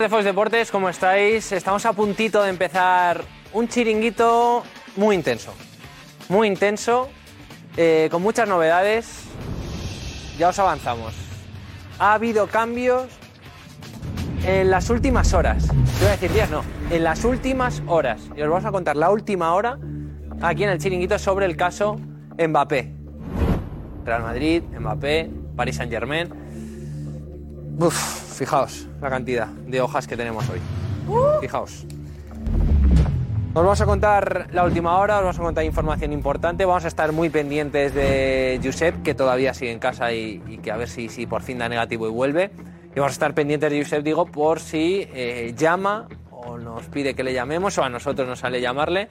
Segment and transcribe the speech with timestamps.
[0.00, 1.50] De Fox Deportes, ¿cómo estáis?
[1.50, 4.62] Estamos a puntito de empezar un chiringuito
[4.94, 5.52] muy intenso.
[6.28, 7.08] Muy intenso,
[7.76, 9.24] eh, con muchas novedades.
[10.38, 11.14] Ya os avanzamos.
[11.98, 13.08] Ha habido cambios
[14.46, 15.66] en las últimas horas.
[15.66, 16.62] Te voy a decir días, no.
[16.92, 18.20] En las últimas horas.
[18.36, 19.80] Y os vamos a contar la última hora
[20.42, 21.96] aquí en el chiringuito sobre el caso
[22.38, 22.94] Mbappé.
[24.04, 26.28] Real Madrid, Mbappé, Paris Saint Germain.
[27.80, 30.58] Uf, fijaos la cantidad de hojas que tenemos hoy.
[31.40, 31.86] Fijaos.
[33.54, 36.64] Os vamos a contar la última hora, os vamos a contar información importante.
[36.64, 40.76] Vamos a estar muy pendientes de Josep, que todavía sigue en casa y, que a
[40.76, 42.50] ver si, si por fin da negativo y vuelve.
[42.94, 47.14] Y vamos a estar pendientes de Josep, digo, por si eh, llama o nos pide
[47.14, 49.08] que le llamemos o a nosotros nos sale llamarle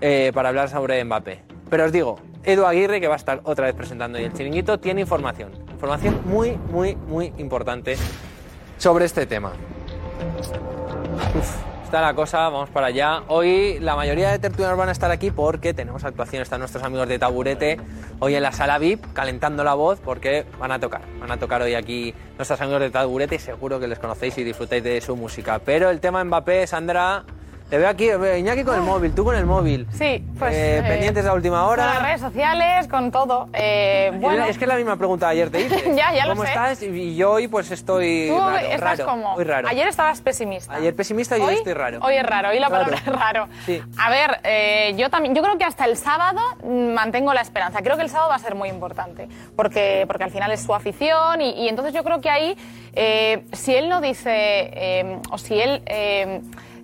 [0.00, 1.42] eh, para hablar sobre Mbappé.
[1.68, 4.78] Pero os digo, Edu Aguirre, que va a estar otra vez presentando hoy el chiringuito,
[4.78, 5.50] tiene información.
[5.72, 7.96] Información muy, muy, muy importante
[8.78, 9.52] sobre este tema.
[11.36, 13.24] Uf, está la cosa, vamos para allá.
[13.26, 17.08] Hoy la mayoría de tertulianos van a estar aquí porque tenemos actuación, están nuestros amigos
[17.08, 17.80] de Taburete
[18.20, 21.02] hoy en la sala VIP calentando la voz porque van a tocar.
[21.18, 24.44] Van a tocar hoy aquí nuestros amigos de Taburete y seguro que les conocéis y
[24.44, 25.58] disfrutáis de su música.
[25.58, 27.24] Pero el tema Mbappé, Sandra,
[27.68, 29.86] te veo aquí, Iñaki con el móvil, tú con el móvil.
[29.92, 30.54] Sí, pues.
[30.54, 32.06] Eh, eh, pendientes de la última Con las hora.
[32.06, 33.48] redes sociales, con todo.
[33.52, 35.92] Eh, bueno, Es que es la misma pregunta ayer te hice.
[35.96, 36.48] Ya, ya lo ¿Cómo sé.
[36.50, 36.82] estás?
[36.82, 39.34] Y yo hoy pues estoy tú raro, estás raro, como.
[39.34, 39.68] muy raro.
[39.68, 40.74] Ayer estabas pesimista.
[40.74, 41.98] Ayer pesimista y hoy, estoy raro.
[42.02, 42.84] Hoy es raro, hoy la Raro.
[42.84, 43.48] palabra es raro.
[43.64, 43.82] Sí.
[43.98, 47.82] A ver, eh, yo también, yo creo que hasta el sábado mantengo la esperanza.
[47.82, 50.72] Creo que el sábado va a ser muy importante, porque, porque al final es su
[50.74, 52.56] afición y, y entonces yo creo que ahí,
[52.94, 55.82] eh, si él no dice, o si él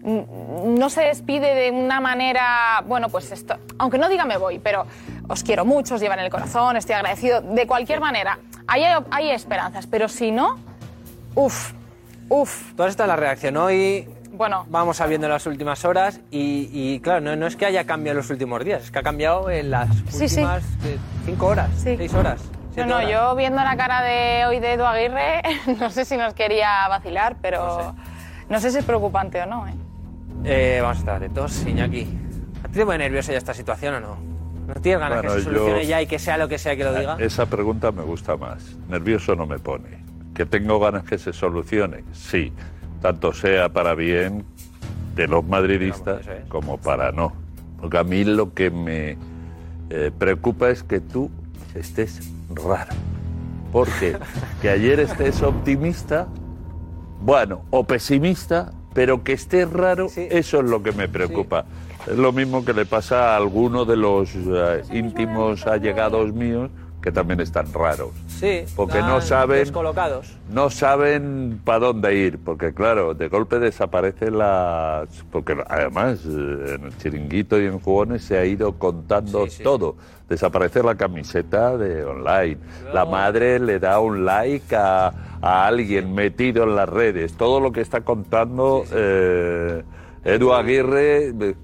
[0.05, 4.85] no se despide de una manera, bueno, pues esto, aunque no diga me voy, pero
[5.29, 9.01] os quiero mucho, os llevan en el corazón, estoy agradecido, de cualquier manera, ahí hay,
[9.11, 10.57] hay esperanzas, pero si no,
[11.35, 11.73] uff,
[12.29, 13.57] uff, Toda esta es la reacción.
[13.57, 14.67] Hoy bueno.
[14.69, 18.19] vamos sabiendo en las últimas horas y, y, claro, no, no es que haya cambiado
[18.19, 20.41] en los últimos días, es que ha cambiado en las Sí, sí.
[20.41, 22.41] últimas eh, cinco horas, seis horas.
[22.77, 23.11] No, no, horas.
[23.11, 25.43] yo viendo la cara de hoy de Edu Aguirre,
[25.79, 27.95] no sé si nos quería vacilar, pero
[28.49, 29.69] no sé, si es preocupante o no.
[29.69, 29.75] ¿eh?
[30.45, 32.07] Eh, vamos a estar atentos, Iñaki.
[32.65, 34.17] ¿A ti te pone nerviosa ya esta situación o no?
[34.67, 36.77] ¿No tienes ganas Bueno, que se yo- solucione ya y que sea lo que sea
[36.77, 37.17] que lo diga?
[37.19, 38.77] Esa pregunta me gusta más.
[38.89, 40.03] Nervioso no me pone.
[40.35, 42.05] ¿Que tengo ganas que se solucione?
[42.13, 42.53] Sí.
[43.01, 44.45] Tanto sea para bien
[45.15, 47.33] de los madridistas como para no.
[47.81, 49.17] Porque a mí lo que me
[49.91, 51.31] eh, preocupa es que tú
[51.75, 52.21] estés
[52.55, 52.93] raro.
[53.73, 54.17] Porque
[54.61, 56.29] que ayer estés optimista,
[57.21, 61.65] bueno, o pesimista, pero que estés raro, eso es lo que me preocupa.
[62.07, 66.71] Es lo mismo que le pasa a alguno de los eh, íntimos allegados míos
[67.01, 68.11] que también están raros.
[68.29, 70.37] Sí, Porque no saben- Descolocados.
[70.53, 75.05] No saben para dónde ir, porque claro, de golpe desaparece la...
[75.33, 79.97] Porque además eh, en el chiringuito y en jugones se ha ido contando todo.
[80.29, 82.59] Desaparece la camiseta de online.
[82.95, 87.35] La madre le da un like a, a alguien metido en las redes.
[87.35, 89.83] Todo lo que está contando eh,
[90.25, 91.29] Edu Aguirre...
[91.29, 91.55] eh,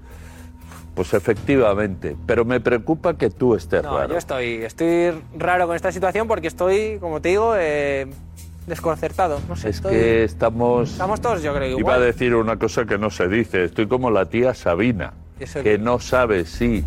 [0.95, 4.11] Pues efectivamente, pero me preocupa que tú estés No, raro.
[4.11, 8.05] yo estoy, estoy raro con esta situación porque estoy, como te digo, eh,
[8.67, 9.39] desconcertado.
[9.47, 10.91] No sé, Es estoy- que estamos...
[10.91, 12.01] Estamos todos, yo creo, Iba a igual.
[12.01, 13.63] decir una cosa que no se dice.
[13.63, 16.83] Estoy como la tía Sabina, ¿Eso que no sabe si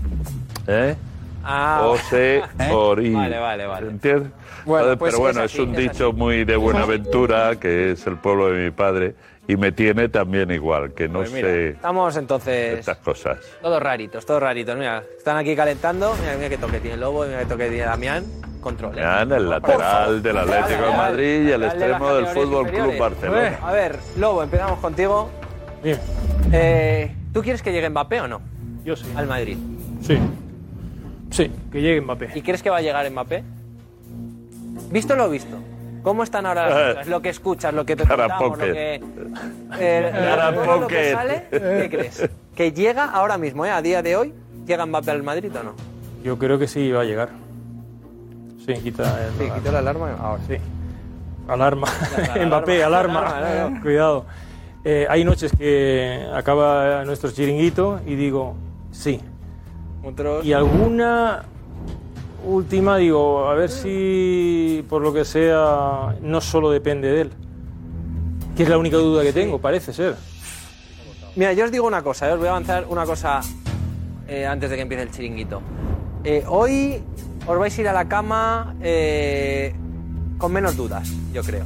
[0.66, 0.94] ¿eh?
[1.42, 2.42] Ah, o se.
[2.58, 3.88] Vale, vale, vale.
[3.88, 4.30] ¿Entiendes?
[4.64, 8.48] Bueno, pues pero bueno, es un es dicho muy de Buenaventura, que es el pueblo
[8.50, 9.14] de mi padre,
[9.48, 13.38] y me tiene también igual, que no Pues mira, sé estamos entonces estas cosas.
[13.60, 14.76] todos raritos, todos raritos.
[14.76, 16.14] Mira, están aquí calentando.
[16.20, 18.24] Mira, mira qué toque tiene el Lobo, mira qué toque tiene Damián.
[18.60, 18.92] Control.
[18.96, 19.00] ¿eh?
[19.00, 22.96] Vean, el lateral del Atlético de Madrid y el extremo del Fútbol Club.
[22.96, 23.58] Barcelona.
[23.60, 25.28] A ver, Lobo, empezamos contigo.
[25.82, 25.98] Bien.
[26.52, 28.40] Eh, ¿Tú quieres que llegue Mbappé o no?
[28.84, 29.06] Yo sí.
[29.16, 29.56] Al Madrid.
[30.00, 30.16] Sí.
[31.30, 32.30] Sí, que llegue Mbappé.
[32.36, 33.42] ¿Y crees que va a llegar Mbappé?
[34.90, 35.56] ¿Visto lo visto?
[36.02, 36.92] ¿Cómo están ahora las Eh.
[36.94, 37.06] cosas?
[37.08, 39.02] Lo que escuchas, lo que te Cara contamos, lo que...
[39.78, 42.28] Eh, Cara lo- lo que sale, ¿Qué crees?
[42.54, 44.34] ¿Que llega ahora mismo, eh, a día de hoy,
[44.66, 45.72] llega Mbappé al Madrid o no?
[46.24, 47.30] Yo creo que sí va a llegar.
[48.66, 49.32] Sí, quita el.
[49.46, 50.42] Sí, quito la alarma ahora.
[50.46, 50.56] Sí.
[51.48, 51.86] Alarma.
[52.16, 53.20] La- la Mbappé, alarma.
[53.20, 53.38] alarma.
[53.38, 53.80] Alarma, alarma.
[53.82, 54.24] Cuidado.
[54.84, 58.54] Eh, hay noches que acaba nuestro chiringuito y digo,
[58.90, 59.20] sí.
[60.04, 61.44] Otros- Y alguna
[62.44, 67.30] última digo, a ver si por lo que sea no solo depende de él.
[68.56, 70.16] Que es la única duda que tengo, parece ser.
[71.34, 73.40] Mira, yo os digo una cosa, eh, os voy a avanzar una cosa
[74.28, 75.62] eh, antes de que empiece el chiringuito.
[76.24, 77.02] Eh, hoy
[77.46, 78.74] os vais a ir a la cama
[80.38, 81.64] con menos dudas, yo creo.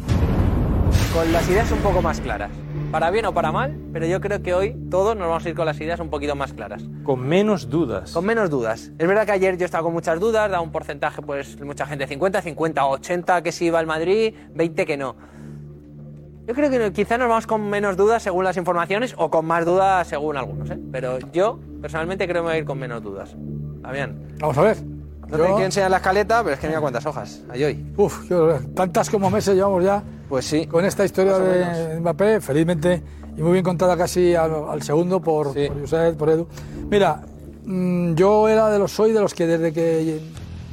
[1.13, 2.51] Con las ideas un poco más claras.
[2.91, 5.55] Para bien o para mal, pero yo creo que hoy todos nos vamos a ir
[5.55, 6.85] con las ideas un poquito más claras.
[7.03, 8.13] Con menos dudas.
[8.13, 8.93] Con menos dudas.
[8.99, 12.07] Es verdad que ayer yo estaba con muchas dudas, da un porcentaje, pues mucha gente
[12.07, 15.17] 50, 50, 80 que sí iba al Madrid, 20 que no.
[16.47, 19.65] Yo creo que quizá nos vamos con menos dudas según las informaciones o con más
[19.65, 20.79] dudas según algunos, ¿eh?
[20.93, 23.37] Pero yo personalmente creo que me voy a ir con menos dudas.
[23.83, 24.17] Fabián.
[24.39, 24.96] Vamos a ver.
[25.29, 27.93] No te quiero enseñar la escaleta, pero es que mira cuántas hojas hay hoy.
[27.97, 30.67] Uf, yo- tantas como meses llevamos ya Pues sí.
[30.67, 33.03] con esta historia de Mbappé, felizmente,
[33.37, 35.67] y muy bien contada casi al, al segundo por, Sí.
[35.69, 36.47] por Josep, por Edu.
[36.89, 37.23] Mira,
[37.65, 40.21] mm, yo era de los, soy de los que desde que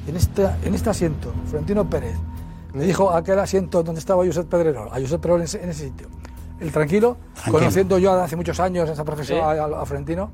[0.08, 2.16] en, esta, en este asiento, Florentino Pérez,
[2.74, 5.86] me dijo aquel asiento donde estaba Josep Pedrerol, a Josep Pedrerol en ese, en ese
[5.86, 6.08] sitio,
[6.60, 7.58] el tranquilo, Tranquilo.
[7.58, 9.44] conociendo yo hace muchos años esa profesión Sí.
[9.60, 10.30] a, a Florentino,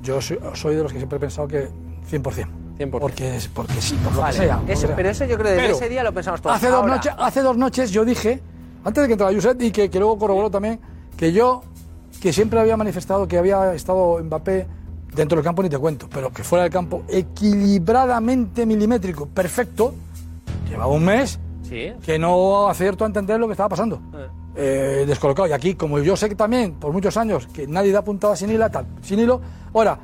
[0.00, 1.68] yo soy, soy de los que siempre he pensado que
[2.10, 2.48] 100%.
[2.78, 2.90] 100%.
[3.00, 4.94] Porque, porque sí, por lo Vale, que sea.
[4.96, 6.56] pero eso yo creo que desde ese día lo pensamos todos.
[6.56, 8.40] Hace dos, Ahora- noches, hace dos noches yo dije,
[8.84, 10.78] antes de que entrara Josep y que, que luego corroboró también,
[11.16, 11.62] que yo,
[12.20, 14.66] que siempre había manifestado que había estado Mbappé
[15.14, 19.94] dentro del campo, ni te cuento, pero que fuera del campo equilibradamente milimétrico, perfecto,
[20.68, 21.38] llevaba un mes
[21.68, 21.92] Sí.
[22.02, 24.00] que no acierto a entender lo que estaba pasando.
[24.14, 24.26] Eh.
[24.60, 25.46] Eh, descolocado.
[25.48, 28.50] Y aquí, como yo sé que también, por muchos años, que nadie da puntada sin
[28.50, 29.40] hilo, tal, sin hilo.
[29.74, 29.98] Ahora,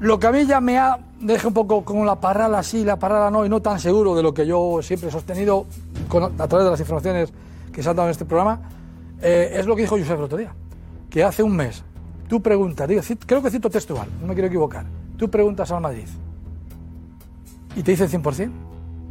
[0.00, 2.96] lo que a mí ya me ha deja un poco con la parrala sí, la
[2.98, 5.66] parrala no, y no tan seguro de lo que yo siempre he sostenido
[6.08, 7.32] con- a través de las informaciones
[7.72, 8.60] que se han dado en este programa,
[9.22, 10.52] eh, es lo que dijo Josep el otro día.
[11.08, 11.82] Que hace un mes,
[12.28, 14.84] tú preguntas, digo, creo que cito textual, no me quiero equivocar,
[15.16, 16.06] tú preguntas al Madrid
[17.74, 18.52] y te dicen 100%.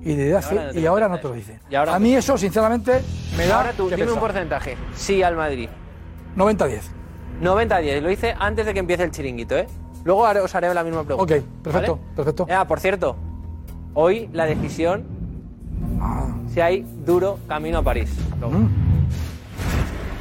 [0.04, 1.60] Y, desde hace- ahora no te y ahora no te lo dicen.
[1.68, 3.02] Y a mí eso, sinceramente,
[3.36, 4.78] me da Ahora tú, que dime un porcentaje.
[4.94, 5.68] Sí al Madrid.
[6.36, 6.92] 90-10.
[7.42, 8.02] 90-10.
[8.02, 9.68] Lo hice antes de que empiece el chiringuito, ¿eh?
[10.06, 11.36] Luego haré- os haré la misma pregunta.
[11.36, 12.16] Ok, perfecto, ¿vale?
[12.16, 12.48] perfecto.
[12.50, 13.16] Ah, por cierto,
[13.96, 15.04] hoy la decisión
[16.00, 16.28] Ah.
[16.54, 18.16] si hay duro camino a París.
[18.40, 18.60] Luego.
[18.60, 18.70] Mm.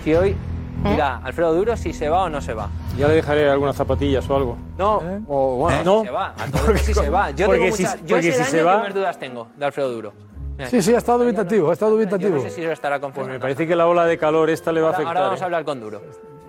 [0.02, 0.36] Si hoy
[0.84, 2.69] dirá Alfredo Duro si se va o no se va.
[2.98, 4.56] Ya le dejaré algunas zapatillas o algo.
[4.78, 5.20] No, ¿Eh?
[5.28, 6.02] o bueno, No.
[6.04, 6.28] se va.
[6.38, 7.31] A todos si se va.
[7.31, 9.19] Yo porque tengo si- muchas, yo porque ese si año se va- que más dudas
[9.19, 10.12] tengo de Alfredo Duro.
[10.56, 12.36] Mira, Sí, sí, ha estado dubitativo, ha estado Yo dubitativo.
[12.36, 14.81] no sé si lo estará Pues me parece que la ola de calor esta le
[14.81, 15.16] va a ahora, afectar.
[15.16, 15.42] ahora vamos ¿eh?
[15.42, 16.02] a hablar con Duro.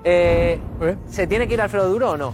[0.04, 0.96] Eh, ¿Eh?
[1.10, 2.32] ¿Se tiene que ir Alfredo Duro o no?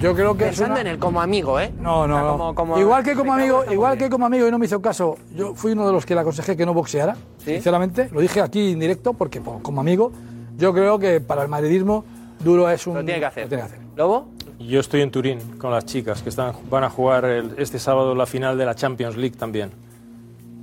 [0.00, 1.72] Yo creo que es Pensando una- en él como amigo, ¿eh?
[1.78, 2.32] No, no, O sea, no.
[2.38, 5.16] como- como igual que como amigo, igual que como amigo y no me hizo caso.
[5.34, 7.52] Yo fui uno de los que le aconsejé que no boxeara, ¿Sí?
[7.54, 8.08] sinceramente.
[8.12, 10.10] Lo dije aquí en directo porque por- como amigo,
[10.56, 12.04] yo creo que para el madridismo
[12.42, 12.94] duro es un.
[12.94, 13.42] Lo tiene que hacer.
[13.44, 13.80] lo tiene que hacer.
[13.96, 14.28] ¿Lobo?
[14.58, 18.14] Yo estoy en Turín con las chicas que están, van a jugar el- este sábado
[18.14, 19.70] la final de la Champions League también.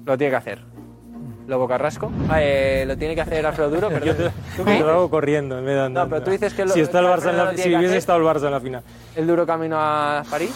[0.06, 0.62] Lo tiene que hacer.
[1.48, 2.12] Lobo Carrasco.
[2.30, 4.18] Ah, eh, lo tiene que hacer Alfredo Duro, Yo perdón.
[4.18, 6.04] te, ¿Tú te qué lo hago corriendo en vez de andando.
[6.04, 7.86] No, pero tú dices que lo- si está el Barça en lo la, si hubiese
[7.86, 7.98] hacer.
[7.98, 8.84] estado el Barça en la final.
[9.16, 10.52] El duro camino a París.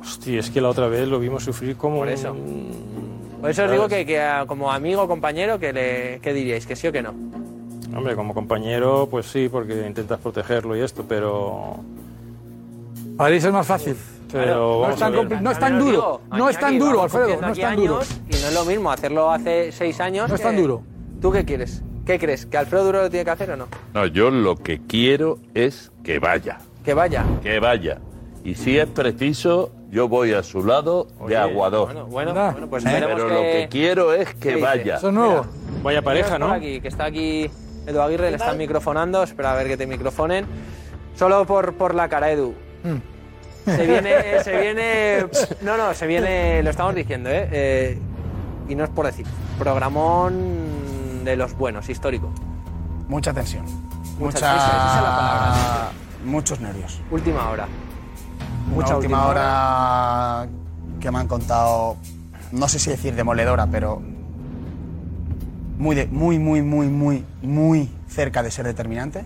[0.00, 2.32] Hostia, es que la otra vez lo vimos sufrir como Por eso.
[2.32, 6.66] un- Por eso os digo que, que, como amigo o compañero, que le, ¿qué diríais?
[6.66, 7.10] ¿Que sí o que no?
[7.96, 11.76] Hombre, como compañero, pues sí, porque intentas protegerlo y esto, pero...
[13.16, 13.96] París es más fácil.
[14.32, 16.20] Pero no es tan compli- no es tan duro.
[16.30, 17.40] No es tan duro, Alfredo.
[17.40, 18.00] No es tan duro.
[18.28, 20.28] Y no es lo mismo hacerlo hace seis años.
[20.28, 20.82] No es que- tan duro.
[21.20, 21.82] ¿Tú qué quieres?
[22.04, 22.46] ¿Qué crees?
[22.46, 23.68] ¿Que Alfredo Duro lo tiene que hacer o no?
[23.94, 27.24] No, yo lo que quiero es que vaya, Que vaya.
[27.44, 27.98] que vaya.
[28.42, 31.94] Y si es preciso, yo voy a su lado de aguador.
[32.08, 34.60] Bueno, bueno, pues Eh, Pero que- lo que quiero es ¿Qué que dice?
[34.62, 34.96] vaya.
[34.96, 35.46] Eso es nuevo.
[35.84, 36.50] Vaya pareja, ¿no?
[36.50, 37.48] aquí, que está aquí
[37.86, 39.22] Edu Aguirre, le están microfonando.
[39.22, 40.44] Espera a ver que te microfonen.
[41.14, 42.52] Solo por, por la cara, Edu.
[43.64, 45.26] Se viene, se viene.
[45.62, 46.62] No, no, se viene.
[46.62, 47.48] Lo estamos diciendo, ¿eh?
[47.52, 47.98] Eh,
[48.68, 49.26] y no es por decir.
[49.58, 52.32] Programón de los buenos, histórico.
[53.08, 53.64] Mucha tensión.
[53.64, 54.52] Mucha Mucha.
[54.52, 55.90] tensión, esa es la palabra.
[56.24, 57.00] Muchos nervios.
[57.10, 57.66] Última hora.
[58.66, 60.46] Una Mucha última hora
[61.00, 61.96] que me han contado,
[62.52, 64.00] no sé si decir demoledora, pero
[65.78, 69.24] muy, de- muy, muy, muy, muy, muy cerca de ser determinante.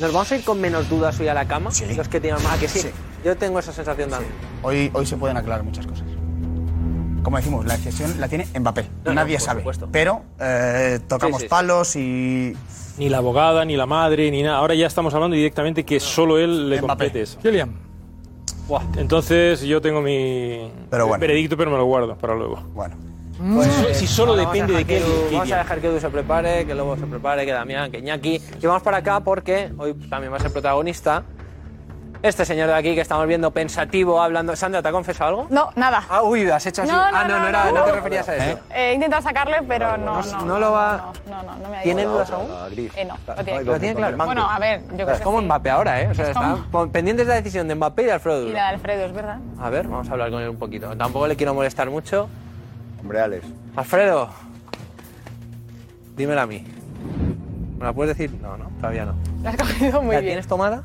[0.00, 1.70] ¿Nos vamos a ir con menos dudas hoy a la cama?
[1.70, 1.84] Sí.
[1.94, 2.54] Los que tienen más.
[2.54, 2.80] ¿A que sí?
[2.80, 2.88] Sí.
[3.24, 4.32] Yo tengo esa sensación también.
[4.62, 6.04] Hoy, hoy se pueden aclarar muchas cosas.
[7.22, 8.82] Como decimos, la decisión la tiene Mbappé.
[9.04, 9.60] No, no, Nadie por sabe.
[9.60, 9.88] supuesto.
[9.90, 11.48] Pero eh, tocamos Sí, sí, sí.
[11.48, 12.56] palos y
[12.98, 14.58] Ni la abogada, ni la madre, ni nada.
[14.58, 16.86] Ahora ya estamos hablando directamente que solo él le Mbappé.
[16.88, 17.38] compete eso.
[17.40, 17.72] Kylian.
[18.68, 18.82] Buah.
[18.98, 21.20] Entonces yo tengo mi Pero bueno.
[21.20, 22.62] veredicto, pero me lo guardo para luego.
[22.74, 22.94] bueno.
[23.88, 25.32] Si- si solo Vamos a depende de que Edu-.
[25.32, 28.40] Vamos a dejar que Edu se prepare, que Lobo se prepare, que Damián, que Iñaki.
[28.62, 31.24] Y vamos para acá porque hoy también va a ser protagonista.
[32.24, 34.56] Este señor de aquí que estamos viendo pensativo, hablando.
[34.56, 35.46] Sandra, ¿te ha confesado algo?
[35.50, 36.02] No, nada.
[36.08, 36.90] Ah, uy, has hecho así.
[36.90, 37.72] No, no, ah, no, no, no, era- no.
[37.72, 38.58] no te referías a eso.
[38.70, 40.44] Eh, He intentado sacarle, pero no, no, no.
[40.46, 42.46] no lo va- No, no, no me ha ¿Tiene dudas aún?
[42.74, 44.16] Eh, no, lo tiene, Lo tiene claro.
[44.16, 45.42] Bueno, a ver, yo creo Es como.
[45.42, 46.08] Mbappé ahora, ¿eh?
[46.08, 46.56] O sea, Es está
[46.90, 49.38] pendientes de la decisión de Mbappé y de Alfredo Y la de Alfredo, es verdad.
[49.60, 50.96] A ver, vamos a hablar con él un poquito.
[50.96, 52.30] Tampoco le quiero molestar mucho.
[53.02, 53.44] Hombre, Alex.
[53.76, 54.30] Alfredo,
[56.16, 56.64] dímela a mí.
[57.78, 58.34] ¿Me la puedes decir?
[58.40, 59.14] No, no, todavía no.
[59.42, 60.30] La has cogido muy ¿La bien.
[60.32, 60.84] tienes tomada?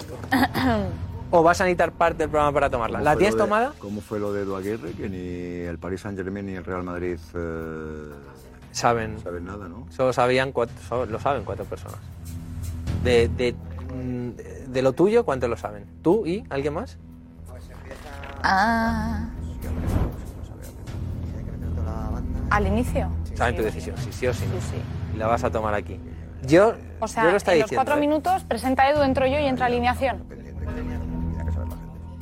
[1.30, 2.98] ¿O vas a necesitar parte del programa para tomarla?
[2.98, 3.72] ¿Cómo ¿La tienes de- tomada?
[3.78, 4.92] ¿Cómo fue lo de Edu Aguirre?
[4.92, 8.10] Que ni el Paris Saint Germain ni el Real Madrid eh,
[8.72, 9.18] Saben.
[9.20, 9.86] saben nada, ¿no?
[9.90, 11.98] Solo sabían cuatro, solo lo saben cuatro personas.
[13.02, 13.52] De, de,
[13.94, 15.86] mm, de lo tuyo, ¿cuántos lo saben?
[16.02, 16.98] ¿Tú y alguien más?
[18.42, 19.28] Ah.
[22.50, 23.08] Al inicio.
[23.34, 24.44] Saben tu decisión, sí, sí o sí.
[24.46, 24.60] no.
[24.60, 24.76] Sí, sí.
[25.14, 25.98] Y la vas a tomar aquí.
[26.46, 28.00] Yo, O sea, yo lo está en los cuatro ¿eh?
[28.00, 30.24] minutos presenta Edu, entro yo y entra alineación.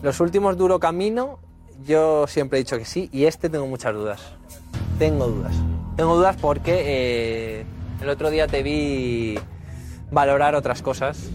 [0.03, 1.39] Los últimos duro camino,
[1.85, 4.21] yo siempre he dicho que sí, y este tengo muchas dudas.
[4.99, 5.55] Tengo dudas.
[5.97, 7.65] Tengo dudas porque eh,
[8.01, 9.39] el otro día te vi
[10.11, 11.31] valorar otras cosas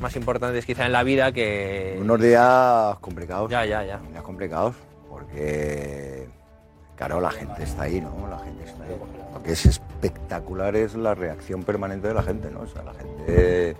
[0.00, 1.98] más importantes quizá en la vida que...
[2.00, 3.50] Unos días complicados.
[3.50, 3.98] Ya, ya, ya.
[3.98, 4.76] Días complicados,
[5.08, 6.28] porque,
[6.96, 8.12] claro, la gente está ahí, ¿no?
[8.28, 8.90] La gente está ahí.
[9.34, 12.60] Lo que es espectacular es la reacción permanente de la gente, ¿no?
[12.60, 13.76] O sea, la gente,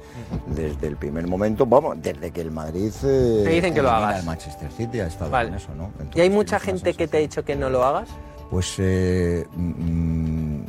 [0.47, 2.93] desde el primer momento, vamos, desde que el Madrid...
[3.05, 4.17] eh, Te dicen que lo hagas.
[4.17, 5.49] al Manchester City ha estado Vale.
[5.51, 5.91] en eso, ¿no?
[6.15, 8.09] ¿Y hay mucha gente que te ha dicho que no lo hagas?
[8.51, 10.61] Pues, eh, mm,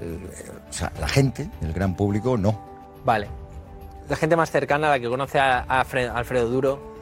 [0.00, 0.30] el-
[0.68, 2.58] o sea, la gente, el gran público, no.
[3.04, 3.28] Vale.
[4.08, 6.94] La gente más cercana, la que conoce a, a Fre- Alfredo Duro,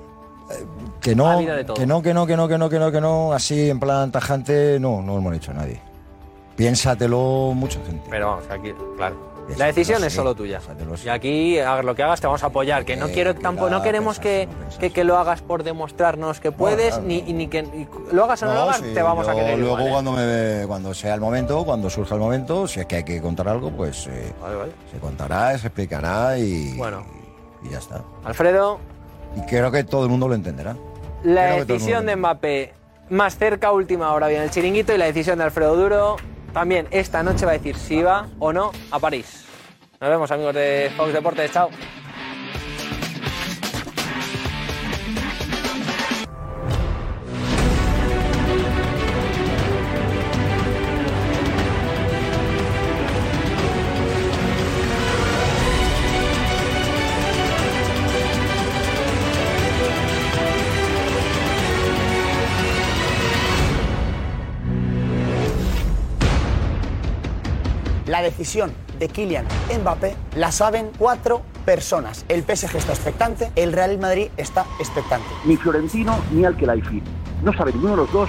[1.00, 3.32] Que Ha no, que no, que no, que no, que no, que no, que no,
[3.32, 5.80] así en plan tajante, no, no lo hemos dicho a nadie.
[6.62, 8.06] Piénsatelo mucha gente.
[8.08, 9.16] pero vamos, aquí, claro.
[9.58, 10.60] La decisión sí, es solo tuya.
[11.04, 12.84] Y aquí, hagas lo que hagas, te vamos a apoyar.
[12.84, 16.90] Que no quiero tampoco, no queremos que, que, que lo hagas por demostrarnos que puedes,
[16.90, 19.34] claro, ni, ni que y lo hagas o no, lo hagas, sí, te vamos a
[19.34, 19.90] querer Luego igual, ¿eh?
[19.90, 23.20] cuando, me, cuando sea el momento, cuando surja el momento, si es que hay que
[23.20, 24.72] contar algo, pues eh, Vale, vale.
[24.92, 27.04] se contará, se explicará y, Bueno.
[27.64, 28.00] y ya está.
[28.24, 28.78] Alfredo,
[29.36, 30.76] Y creo que todo el mundo lo entenderá.
[31.24, 32.74] la Creo decisión de Mbappé
[33.10, 36.16] más cerca, última hora viene el chiringuito y la decisión de Alfredo Duro
[36.52, 39.44] también esta noche va a decir si va o no a París.
[40.00, 41.70] Nos vemos amigos de Fox Deportes, chao.
[68.42, 69.46] Decisión de Kylian
[69.80, 72.24] Mbappé la saben cuatro personas.
[72.28, 75.28] El PSG está expectante, el Real Madrid está expectante.
[75.44, 77.00] Ni Florentino ni Alquelaifi.
[77.44, 78.28] No sabe ninguno de los dos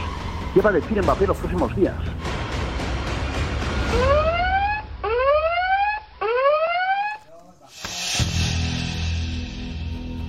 [0.54, 1.96] qué va a decir Mbappé los próximos días.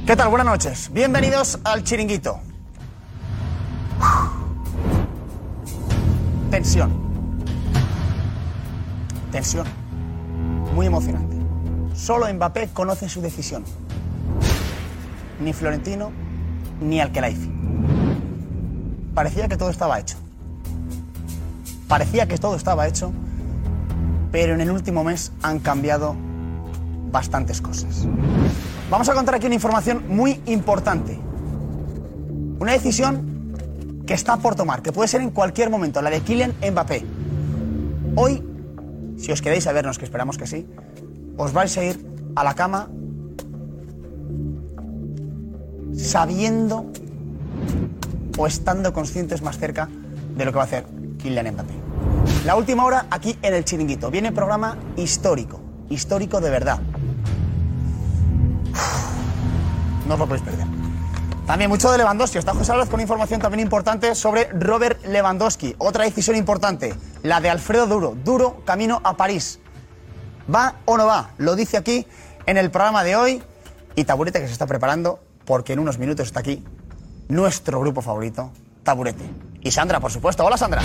[0.06, 0.28] ¿Qué tal?
[0.28, 0.90] Buenas noches.
[0.94, 2.40] Bienvenidos al chiringuito.
[6.50, 7.13] Tensión.
[9.34, 9.66] Tensión.
[10.76, 11.34] Muy emocionante.
[11.92, 13.64] Solo Mbappé conoce su decisión.
[15.40, 16.12] Ni Florentino
[16.80, 17.50] ni Alquelaifi.
[19.12, 20.18] Parecía que todo estaba hecho.
[21.88, 23.10] Parecía que todo estaba hecho,
[24.30, 26.14] pero en el último mes han cambiado
[27.10, 28.06] bastantes cosas.
[28.88, 31.18] Vamos a contar aquí una información muy importante.
[32.60, 33.52] Una decisión
[34.06, 37.04] que está por tomar, que puede ser en cualquier momento, la de Kylian Mbappé.
[38.14, 38.53] Hoy,
[39.16, 40.66] si os queréis a vernos, que esperamos que sí,
[41.36, 41.98] os vais a ir
[42.36, 42.88] a la cama
[45.96, 46.90] sabiendo
[48.36, 49.88] o estando conscientes más cerca
[50.36, 50.86] de lo que va a hacer
[51.18, 51.74] Kylian Mbappé.
[52.44, 54.10] La última hora aquí en el chiringuito.
[54.10, 56.80] Viene programa histórico, histórico de verdad.
[60.06, 60.73] No os lo podéis perder.
[61.46, 62.38] También mucho de Lewandowski.
[62.38, 65.74] Está José Álvarez con información también importante sobre Robert Lewandowski.
[65.78, 68.16] Otra decisión importante, la de Alfredo Duro.
[68.24, 69.60] Duro camino a París.
[70.52, 71.32] ¿Va o no va?
[71.36, 72.06] Lo dice aquí
[72.46, 73.42] en el programa de hoy.
[73.94, 76.64] Y Taburete que se está preparando porque en unos minutos está aquí
[77.28, 78.50] nuestro grupo favorito,
[78.82, 79.24] Taburete.
[79.60, 80.44] Y Sandra, por supuesto.
[80.44, 80.80] Hola Sandra.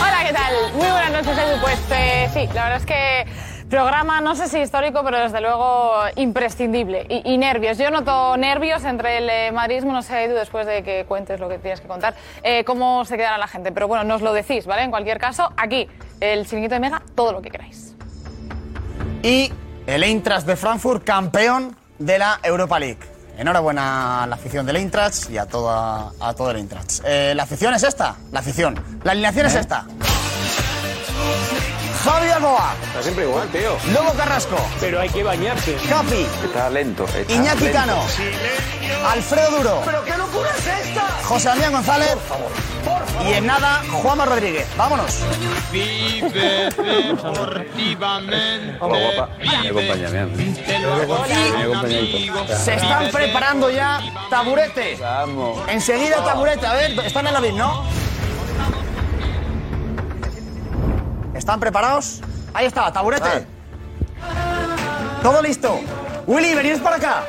[0.00, 0.72] Hola, ¿qué tal?
[0.74, 1.60] Muy buenas noches, Edu.
[1.60, 3.26] Pues eh, sí, la verdad es que
[3.74, 7.06] Programa, no sé si histórico, pero desde luego imprescindible.
[7.08, 7.76] Y, y nervios.
[7.76, 11.48] Yo noto nervios entre el eh, madridismo, no sé, Edu, después de que cuentes lo
[11.48, 12.14] que tienes que contar,
[12.44, 13.72] eh, cómo se quedará la gente.
[13.72, 14.84] Pero bueno, nos lo decís, ¿vale?
[14.84, 15.88] En cualquier caso, aquí,
[16.20, 17.96] el chiringuito de Mega, todo lo que queráis.
[19.24, 19.52] Y
[19.88, 23.00] el Eintracht de Frankfurt, campeón de la Europa League.
[23.36, 27.00] Enhorabuena a la afición del Eintracht y a, toda, a todo el Eintracht.
[27.04, 28.80] Eh, la afición es esta, la afición.
[29.02, 29.84] La alineación es esta.
[32.04, 33.76] Javi Alboa, Está siempre igual, tío.
[33.92, 35.76] Lobo Carrasco, Pero hay que bañarse.
[35.88, 37.04] Capi, Está lento.
[37.06, 37.78] está Iñaki lento.
[37.78, 37.98] Cano,
[39.10, 41.08] Alfredo Duro, ¿Pero qué locura es esta?
[41.24, 42.16] José Damián González
[43.26, 44.66] y en nada Juanma Rodríguez.
[44.76, 45.20] Vámonos.
[45.72, 48.76] Vive deportivamente.
[48.80, 49.28] Hola, guapa.
[49.38, 50.08] Me acompaña.
[52.58, 54.96] Se están preparando ya taburete.
[55.00, 55.60] Vamos.
[55.68, 56.66] Enseguida taburete.
[56.66, 57.84] A ver, están en la BIM, ¿no?
[61.44, 62.22] ¿Están preparados?
[62.54, 63.44] Ahí está, taburete.
[65.22, 65.78] Todo listo.
[66.26, 67.22] Willy, venid para acá.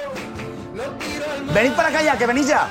[1.53, 2.65] Venid para acá ya, que venís ya.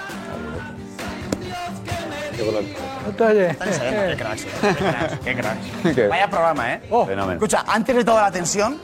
[5.24, 6.06] Qué cracks, qué.
[6.08, 6.80] Vaya programa, ¿eh?
[6.88, 7.32] Fenómeno.
[7.32, 8.78] Escucha, antes de toda la tensión,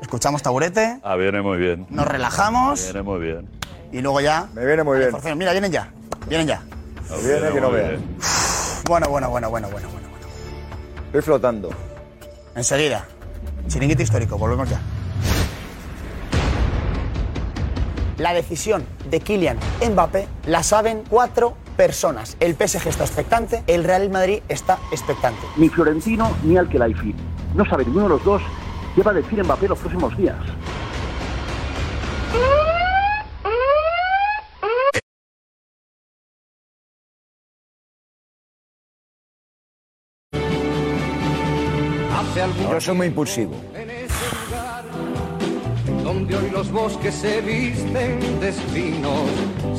[0.00, 1.86] escuchamos taburete, Ah, viene muy bien.
[1.90, 3.48] nos relajamos Viene muy bien.
[3.92, 4.46] y luego ya.
[4.54, 5.10] Me viene muy bien.
[5.36, 5.88] Mira, vienen ya.
[6.26, 6.62] Vienen ya.
[7.22, 8.04] Viene que no bien.
[8.86, 9.88] Bueno, bueno, bueno, bueno, bueno,
[11.14, 11.70] Estoy flotando.
[12.56, 13.06] Enseguida.
[13.68, 14.80] Chiringuito histórico, volvemos ya.
[18.18, 19.56] La decisión de Kylian
[19.92, 22.36] Mbappé la saben cuatro personas.
[22.40, 25.40] El PSG está expectante, el Real Madrid está expectante.
[25.56, 27.14] Ni Fiorentino ni Alquelaifi.
[27.54, 28.42] No sabe ninguno de los dos
[28.96, 30.34] qué va a decir Mbappé los próximos días.
[42.74, 43.54] Yo soy muy impulsivo.
[46.02, 49.30] Donde hoy los bosques se visten de espinos.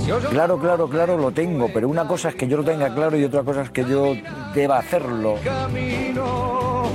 [0.02, 2.96] Si oyo Claro, claro, claro, lo tengo, pero una cosa es que yo lo tenga
[2.96, 4.16] claro y otra cosa es que yo
[4.54, 5.36] deba hacerlo.
[5.44, 6.86] camino,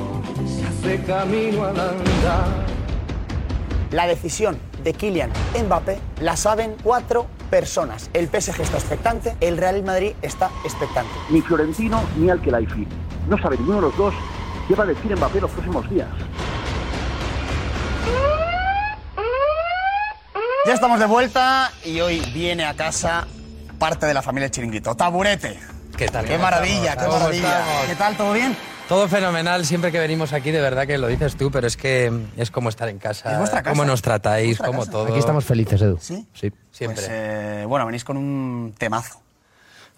[0.46, 2.46] se hace camino al andar.
[3.90, 5.30] La decisión de Kylian
[5.66, 8.08] Mbappé la saben cuatro personas.
[8.14, 11.12] El PSG está expectante, el Real Madrid está expectante.
[11.28, 12.86] Ni Fiorentino ni Alquelaifi.
[13.28, 14.14] No sabe ninguno de los dos
[14.70, 16.08] qué va a decir Mbappé los próximos días.
[20.64, 23.26] Ya estamos de vuelta y hoy viene a casa
[23.80, 24.94] parte de la familia Chiringuito.
[24.94, 25.58] Taburete.
[25.96, 26.24] ¿Qué tal?
[26.24, 27.48] Qué maravilla, qué ¿Cómo maravilla.
[27.48, 27.86] estamos?
[27.88, 28.16] ¿Qué tal?
[28.16, 28.56] ¿Todo bien?
[28.88, 32.12] Todo fenomenal, siempre que venimos aquí, de verdad que lo dices tú, pero es que
[32.36, 33.32] es como estar en casa.
[33.32, 33.74] Es vuestra casa.
[33.74, 34.90] Cómo nos tratáis, cómo casa.
[34.92, 35.06] todo.
[35.08, 35.98] Aquí estamos felices, Edu.
[36.00, 36.26] ¿Sí?
[36.32, 37.02] Sí, siempre.
[37.02, 39.20] Pues, eh, bueno, venís con un temazo.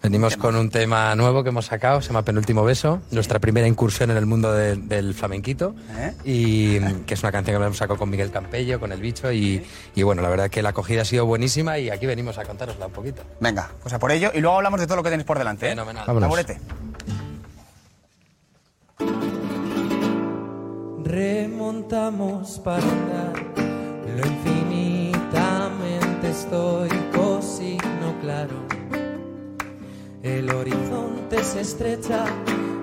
[0.03, 4.11] Venimos con un tema nuevo que hemos sacado, se llama Penúltimo Beso, nuestra primera incursión
[4.11, 6.13] en el mundo de- del flamenquito, ¿Eh?
[6.25, 9.65] y que es una canción que hemos sacado con Miguel Campello, con El Bicho, y,
[9.95, 12.87] y bueno, la verdad que la acogida ha sido buenísima y aquí venimos a contárosla
[12.87, 13.23] un poquito.
[13.39, 15.67] Venga, pues a por ello y luego hablamos de todo lo que tenéis por delante.
[15.67, 15.69] ¿eh?
[15.69, 16.05] Fenomenal.
[16.05, 16.59] Taburete.
[21.23, 23.33] Remontamos para andar
[24.17, 28.51] lo infinitamente estoico, signo claro.
[30.23, 32.25] El horizonte se estrecha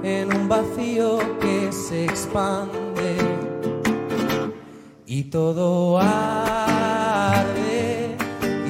[0.03, 3.17] en un vacío que se expande.
[5.07, 7.35] Y todo arde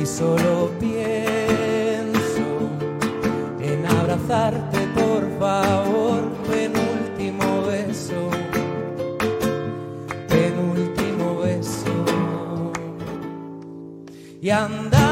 [0.01, 2.47] y solo pienso
[3.61, 8.31] en abrazarte por favor, penúltimo beso
[10.29, 11.91] penúltimo beso.
[14.41, 15.10] Y andar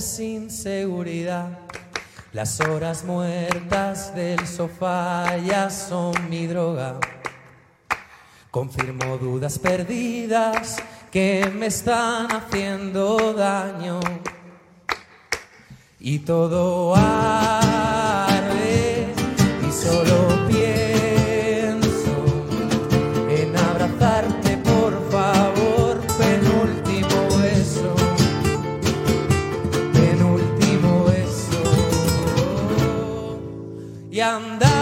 [0.00, 1.66] sin seguridad
[2.36, 7.00] las horas muertas del sofá ya son mi droga.
[8.50, 10.76] Confirmo dudas perdidas
[11.10, 14.00] que me están haciendo daño.
[15.98, 18.34] Y todo arde
[19.66, 20.25] y solo
[34.36, 34.75] andar.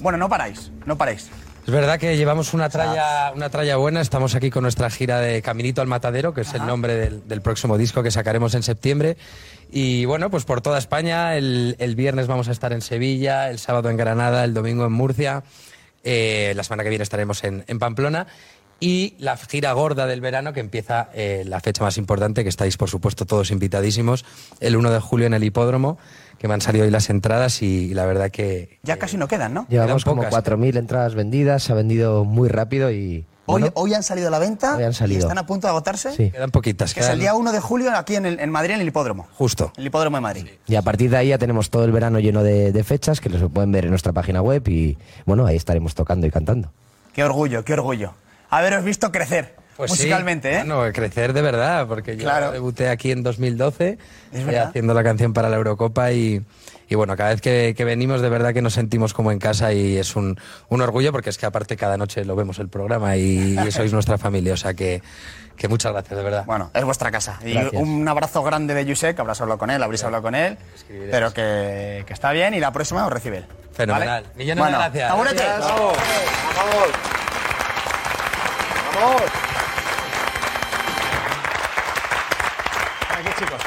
[0.00, 1.28] Bueno, no paráis, no paráis.
[1.66, 4.00] Es verdad que llevamos una tralla, una tralla buena.
[4.00, 7.42] Estamos aquí con nuestra gira de Caminito al Matadero, que es el nombre del, del
[7.42, 9.18] próximo disco que sacaremos en septiembre.
[9.70, 11.36] Y bueno, pues por toda España.
[11.36, 14.92] El, el viernes vamos a estar en Sevilla, el sábado en Granada, el domingo en
[14.92, 15.42] Murcia.
[16.04, 18.26] eh, la semana que viene estaremos en, en Pamplona.
[18.80, 22.76] Y la gira gorda del verano, que empieza eh, la fecha más importante, que estáis,
[22.76, 24.24] por supuesto, todos invitadísimos,
[24.60, 25.98] el 1 de julio en el hipódromo,
[26.38, 28.78] que me han salido hoy las entradas y, la verdad que...
[28.84, 29.66] Ya casi no quedan, ¿no?
[29.68, 33.24] Llevamos Quedan como pocas, 4.000 entradas vendidas, se ha vendido muy rápido y...
[33.50, 35.20] Hoy, bueno, hoy han salido a la venta Hoy han y salido.
[35.22, 36.14] están a punto de agotarse.
[36.14, 36.30] Sí.
[36.30, 36.92] Quedan poquitas.
[36.92, 38.88] Que es el quedan- día 1 de julio aquí en, el- en Madrid, en el
[38.88, 39.26] hipódromo.
[39.38, 39.72] Justo.
[39.78, 40.46] El hipódromo de Madrid.
[40.66, 43.30] Y a partir de ahí ya tenemos todo el verano lleno de, de fechas que
[43.30, 46.70] los pueden ver en nuestra página web y bueno, ahí estaremos tocando y cantando.
[47.14, 48.12] Qué orgullo, qué orgullo.
[48.50, 50.64] Haberos visto crecer Pues sí, musicalmente, ¿eh?
[50.64, 52.50] Bueno, crecer de verdad, porque yo Claro.
[52.52, 53.98] debuté aquí en 2012
[54.32, 56.42] Es eh, haciendo la canción para la Eurocopa y,
[56.88, 59.72] y bueno, cada vez que, que venimos de verdad que nos sentimos como en casa
[59.72, 63.16] y es un, un orgullo porque es que aparte cada noche lo vemos el programa
[63.16, 65.02] y, y sois nuestra familia, o sea que,
[65.56, 66.44] que muchas gracias, de verdad.
[66.46, 67.38] Bueno, es vuestra casa.
[67.44, 67.82] Y Gracias.
[67.82, 70.56] un abrazo grande de que habrás hablado con él, habréis hablado con él,
[71.10, 73.46] pero que, que está bien y la próxima os recibe él.
[73.72, 74.22] Fenomenal.
[74.24, 74.34] ¿Vale?
[74.36, 75.12] Millones Bueno, de gracias.
[79.00, 79.22] ¡Vamos!
[83.14, 83.60] Aquí, chicos.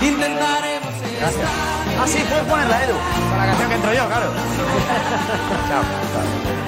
[0.00, 1.50] Intentaremos Gracias.
[2.00, 2.94] Ah, sí, puedes ponerla, Edu.
[2.94, 4.26] Con la canción que entro yo, claro.
[5.68, 5.82] Chao.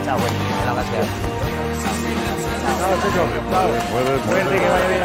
[0.05, 0.33] Chao, güey.
[0.75, 1.07] Gracias.
[2.79, 3.29] Chao, chicos.
[3.51, 3.69] Chao.
[4.29, 5.03] Suerte, que vaya bien.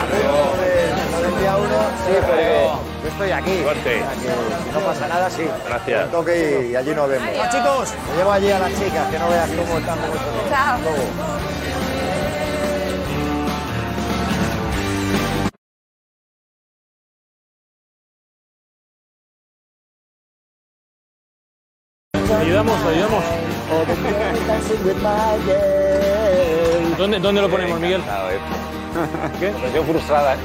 [1.23, 3.63] El día uno, sí, pero yo estoy aquí.
[3.63, 4.03] Suerte.
[4.73, 5.47] No pasa nada, sí.
[5.65, 6.05] Gracias.
[6.05, 7.29] Un toque y allí nos vemos.
[7.35, 7.93] Chao, chicos.
[8.09, 9.97] Me llevo allí a las chicas, que no veas cómo están
[10.49, 10.79] Chao.
[22.43, 23.23] Ayudamos, ayudamos.
[26.97, 28.01] ¿Dónde, dónde lo ponemos, Miguel?
[29.39, 29.45] ¿Qué?
[29.45, 30.37] Depresión frustrada, ¿eh?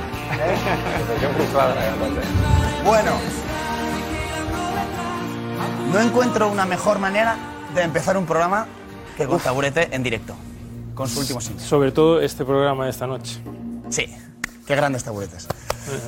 [0.99, 1.75] Depresión frustrada.
[2.85, 3.11] Bueno.
[5.93, 7.37] No encuentro una mejor manera
[7.75, 8.67] de empezar un programa
[9.17, 10.37] que con Taburete en directo.
[10.95, 11.65] Con su último single.
[11.65, 13.41] Sobre todo este programa de esta noche.
[13.91, 14.07] Sí.
[14.67, 15.49] Qué grandes taburetes.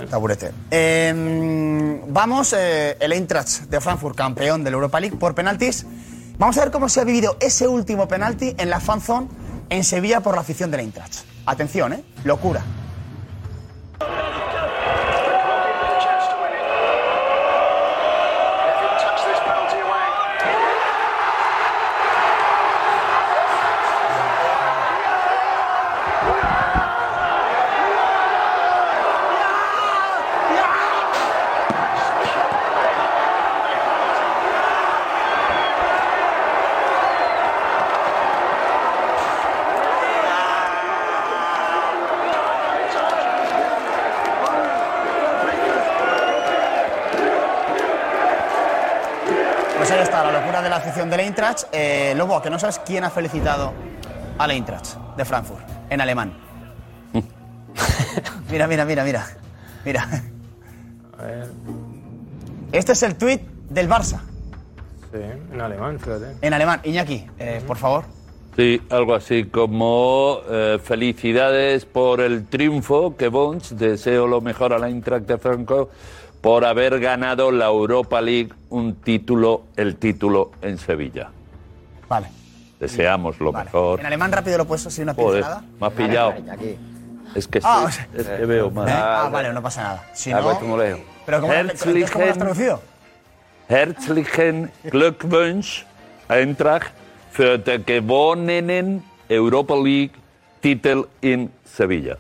[0.09, 0.53] Taburete.
[0.71, 5.87] Eh, vamos, eh, el Eintracht de Frankfurt, campeón de la Europa League por penaltis.
[6.39, 9.29] Vamos a ver cómo se ha vivido ese último penalti en la fanzone
[9.69, 11.25] en Sevilla por la afición del Eintracht.
[11.47, 12.05] Atención, ¿eh?
[12.25, 12.63] Locura.
[51.11, 51.65] De la del Eintracht.
[51.73, 53.73] Eh, Lobo, ¿a que no sabes quién ha felicitado
[54.39, 56.33] al Eintracht de Frankfurt en alemán.
[58.51, 59.27] mira, mira, mira, mira.
[59.85, 60.09] Mira.
[62.73, 64.21] Este es el tuit del Barça
[65.13, 65.19] Sí,
[65.53, 66.37] en alemán, fíjate.
[66.41, 66.81] en alemán.
[66.85, 68.05] Iñaki, eh, por favor.
[68.57, 74.79] Sí, algo así como eh, felicidades por el triunfo, que Bons, deseo lo mejor a
[74.79, 75.91] la Eintracht de Franco
[76.41, 81.31] por haber ganado la Europa League, un título, el título en Sevilla.
[82.09, 82.29] Vale.
[82.79, 84.01] Deseamos lo mejor.
[84.01, 85.65] En alemán rápido lo puedes así una Joder, pincelada.
[85.81, 86.35] me has pillado.
[87.35, 88.89] Es que, Ah, sí, o sea- es que veo mal.
[88.89, 88.93] ¿Eh?
[88.95, 90.09] Ah, vale, no pasa nada.
[90.15, 90.99] Si Ah, no, pues como leo.
[91.27, 92.83] pero ¿cómo, entonces, ¿cómo lo has Herzlichen- traducido?
[93.69, 95.85] Herzlichen Glückwunsch,
[96.29, 96.91] Eintracht,
[97.33, 100.13] für die gewonnenen Europa League
[100.61, 102.17] title in Sevilla.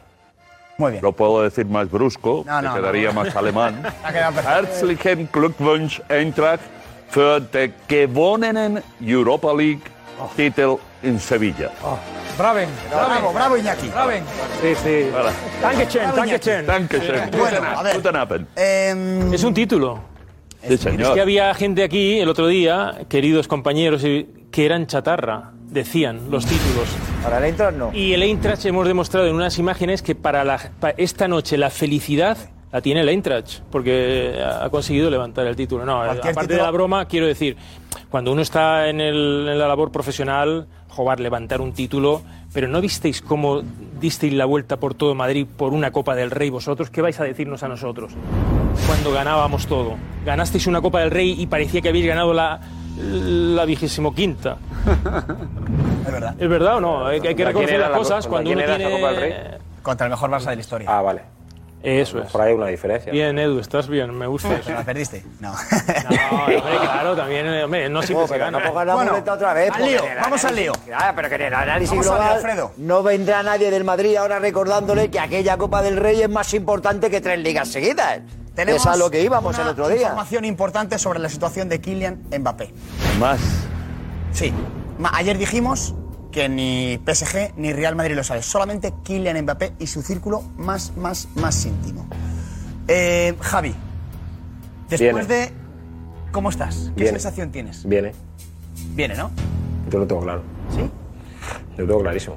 [0.81, 1.03] Muy bien.
[1.03, 3.23] Lo puedo decir más brusco, No, que no, quedaría no.
[3.23, 3.83] más alemán.
[4.47, 6.63] Herzlichen Glückwunsch, Eintracht,
[7.11, 9.83] für den gewonnenen Europa League
[10.37, 11.71] Titel in Sevilla.
[12.39, 13.89] Braven, Bravo, bravo Iñaki.
[13.89, 14.23] Braven.
[14.63, 15.11] Sí, sí.
[15.61, 16.67] Dankeschön, Dankeschön.
[16.67, 17.31] Dankeschön.
[17.33, 17.97] Bueno, a ver.
[17.97, 18.47] Guten Abend.
[18.57, 20.01] Em, Es un título.
[20.67, 21.13] Sí, Es señor.
[21.15, 26.89] que había gente aquí el otro día, queridos compañeros, que eran chatarra, decían los títulos.
[27.23, 27.91] Para el Eintracht no.
[27.93, 31.71] Y el Eintracht hemos demostrado en unas imágenes que para, la- para esta noche la
[31.71, 32.37] felicidad
[32.73, 35.85] la tiene el Eintracht, porque ha conseguido levantar el título.
[35.85, 37.57] No, aparte de la broma, quiero decir,
[38.11, 42.81] cuando uno está en, el- en la labor profesional, jugar, levantar un título, pero ¿no
[42.81, 43.63] visteis cómo
[44.01, 46.91] disteis la vuelta por todo Madrid por una Copa del Rey vosotros?
[46.91, 48.13] ¿Qué vais a decirnos a nosotros?
[48.87, 49.97] Cuando ganábamos todo.
[50.25, 52.61] Ganasteis una Copa del Rey y parecía que habéis ganado la,
[53.03, 54.57] la vigésimo quinta.
[56.07, 56.35] Es verdad.
[56.39, 57.07] ¿Es verdad o no?
[57.07, 58.75] Hay, que- hay que ¿Contra quién reconocer las la co- cosas cuando quién uno era
[58.77, 59.01] esa tiene...
[59.01, 59.59] Copa del Rey?
[59.83, 60.89] Contra el mejor Barça de la historia.
[60.91, 61.23] Ah, vale.
[61.83, 62.31] Eso es.
[62.31, 63.11] Por ahí hay una diferencia.
[63.13, 64.63] Bien, Edu, estás bien, me gusta eso.
[64.67, 65.25] ¿Pero la perdiste?
[65.41, 65.53] No.
[65.53, 68.59] No, hombre, claro, también, hombre, no siempre se gana.
[68.59, 69.71] no la Bueno, otra vez.
[69.73, 70.73] al lío, vamos al lío.
[70.95, 72.73] Ah, pero que en el análisis Vamos global Alfredo.
[72.77, 77.09] no vendrá nadie del Madrid ahora recordándole que aquella Copa del Rey es más importante
[77.11, 78.21] que tres ligas seguidas.
[78.55, 80.03] Tenemos es a lo que íbamos el otro día.
[80.03, 82.73] información importante sobre la situación de Kylian Mbappé.
[83.19, 83.41] Más.
[84.33, 84.53] Sí.
[85.13, 85.95] Ayer dijimos
[86.33, 90.97] que ni PSG ni Real Madrid lo sabe, solamente Kylian Mbappé y su círculo más,
[90.97, 92.07] más, más íntimo.
[92.89, 93.75] Eh, Javi,
[94.89, 95.47] después Viene.
[95.47, 95.53] de...
[96.33, 96.91] ¿Cómo estás?
[96.95, 97.11] ¿Qué Viene.
[97.11, 97.85] sensación tienes?
[97.85, 98.13] Viene.
[98.95, 99.31] Viene, ¿no?
[99.91, 100.43] Yo lo tengo claro.
[100.75, 100.83] ¿Sí?
[101.77, 102.37] Yo lo tengo clarísimo.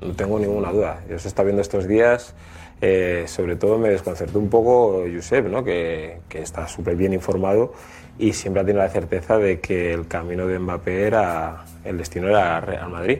[0.00, 1.00] No tengo ninguna duda.
[1.08, 2.34] Yo se está viendo estos días.
[2.80, 5.62] Eh, sobre todo me desconcertó un poco Josep, ¿no?
[5.62, 7.74] que, está súper bien informado
[8.18, 12.28] y siempre ha tenido la certeza de que el camino de Mbappé era, el destino
[12.28, 13.18] era Real Madrid.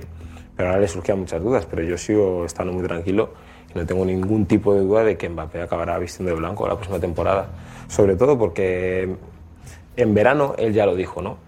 [0.56, 3.30] Pero ahora le surgían muchas dudas, pero yo sigo estando muy tranquilo
[3.74, 6.74] y no tengo ningún tipo de duda de que Mbappé acabará vistiendo de blanco la
[6.74, 7.48] próxima temporada.
[7.88, 9.08] Sobre todo porque
[9.96, 11.38] en verano él ya lo dijo, ¿no?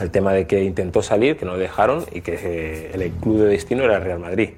[0.00, 3.38] El tema de que intentó salir, que no le dejaron y que eh, el club
[3.38, 4.50] de destino era Real Madrid.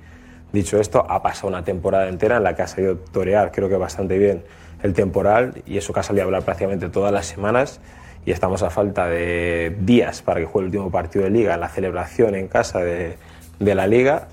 [0.54, 3.76] Dicho esto, ha pasado una temporada entera en la que ha sabido torear, creo que
[3.76, 4.44] bastante bien,
[4.84, 7.80] el temporal y eso que ha salido a hablar prácticamente todas las semanas
[8.24, 11.60] y estamos a falta de días para que juegue el último partido de liga en
[11.60, 13.16] la celebración en casa de,
[13.58, 14.28] la liga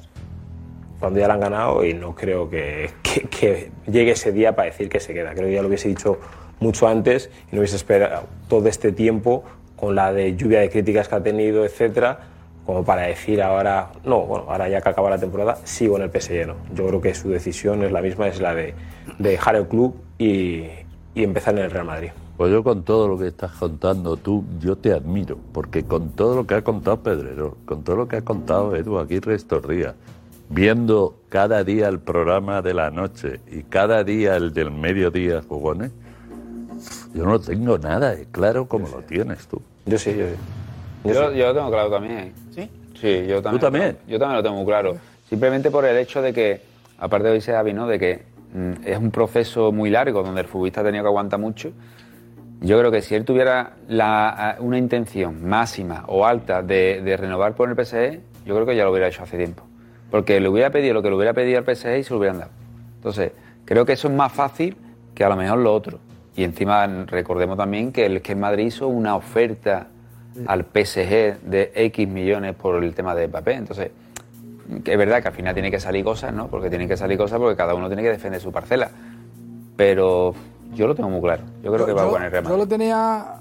[0.99, 2.91] cuando ya la han ganado y no creo que
[3.87, 5.31] llegue ese día para decir que se queda.
[5.33, 6.19] Creo que ya lo hubiese dicho
[6.59, 9.43] mucho antes y no hubiese esperado todo este tiempo
[9.75, 12.19] con la de lluvia de críticas que ha tenido, etcétera,
[12.65, 16.09] como para decir ahora, no, bueno, ahora ya que acaba la temporada, sigo en el
[16.09, 16.47] PSG.
[16.47, 16.55] No.
[16.73, 18.73] Yo creo que su decisión es la misma, es la de,
[19.17, 20.67] de dejar el club y,
[21.13, 22.09] y empezar en el Real Madrid.
[22.37, 26.35] Pues yo con todo lo que estás contando tú, yo te admiro, porque con todo
[26.35, 29.93] lo que ha contado Pedrero, con todo lo que ha contado Edu Aguirre estos días,
[30.49, 35.91] viendo cada día el programa de la noche y cada día el del mediodía, jugones,
[37.13, 39.61] yo no tengo nada de claro como lo tienes tú.
[39.85, 40.35] Yo sí, yo sí.
[41.03, 42.33] Yo, yo lo tengo claro también.
[42.51, 42.69] ¿Sí?
[42.99, 43.61] Sí, yo también.
[43.61, 43.97] también?
[44.07, 44.95] Yo también lo tengo muy claro.
[45.29, 46.61] Simplemente por el hecho de que,
[46.99, 47.87] aparte de dice David, ¿no?
[47.87, 51.39] De que mm, es un proceso muy largo donde el futbolista ha tenido que aguantar
[51.39, 51.71] mucho.
[52.59, 57.53] Yo creo que si él tuviera la- una intención máxima o alta de, de renovar
[57.55, 59.63] por el PSG, yo creo que ya lo hubiera hecho hace tiempo.
[60.11, 62.39] Porque le hubiera pedido lo que le hubiera pedido al PSG y se lo hubieran
[62.39, 62.51] dado.
[62.97, 63.31] Entonces,
[63.65, 64.75] creo que eso es más fácil
[65.15, 65.99] que a lo mejor lo otro.
[66.35, 69.87] Y encima recordemos también que el que Madrid hizo una oferta
[70.47, 73.53] al PSG de X millones por el tema de Mbappé.
[73.53, 73.91] Entonces,
[74.83, 76.47] que es verdad que al final tiene que salir cosas, ¿no?
[76.47, 78.89] Porque tienen que salir cosas porque cada uno tiene que defender su parcela.
[79.75, 80.33] Pero
[80.73, 81.43] yo lo tengo muy claro.
[81.63, 82.63] Yo creo que va a jugar en el Real Yo Madrid.
[82.63, 83.35] lo tenía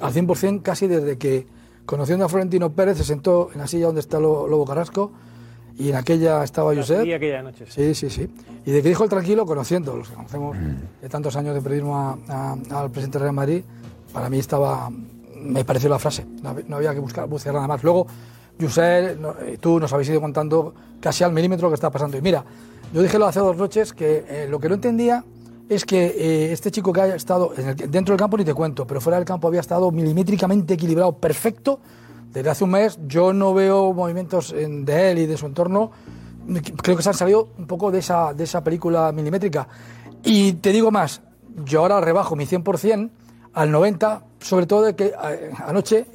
[0.00, 1.46] al 100% casi desde que,
[1.84, 5.12] conociendo a Florentino Pérez, se sentó en la silla donde está Lo- Lobo Carrasco
[5.76, 7.04] y en aquella estaba Josep.
[7.06, 7.64] Y aquella noche.
[7.68, 8.28] Sí, sí, sí.
[8.64, 10.56] Y de que dijo el tranquilo, conociendo, los que conocemos
[11.02, 13.62] de tantos años de periodismo a- a- al presidente Real Madrid,
[14.12, 14.90] para mí estaba,
[15.48, 17.82] me pareció la frase, no, hab- no había que buscar, buscar nada más.
[17.82, 18.06] Luego,
[18.60, 22.16] Josep, no- eh, tú nos habéis ido contando casi al milímetro lo que está pasando.
[22.16, 22.44] Y mira,
[22.92, 25.24] yo dije lo hace dos noches, que eh, lo que no entendía
[25.68, 27.52] es que eh, este chico que haya estado
[27.88, 31.78] dentro del campo ni te cuento, pero fuera del campo había estado milimétricamente equilibrado, perfecto.
[32.32, 35.90] Desde hace un mes yo no veo movimientos en- de él y de su entorno.
[36.82, 39.68] Creo que se han salido un poco de esa, de esa película milimétrica.
[40.24, 41.20] Y te digo más,
[41.64, 43.10] yo ahora rebajo mi 100%
[43.54, 46.06] al 90%, sobre todo de que eh, anoche,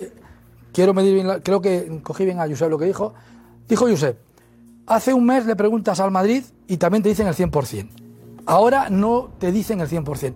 [0.72, 3.13] quiero medir bien, creo que cogí bien a Josep lo que dijo.
[3.67, 4.17] Dijo Josep,
[4.88, 7.89] hace un mes le preguntas al Madrid y también te dicen el 100%.
[8.46, 10.34] Ahora no te dicen el 100%.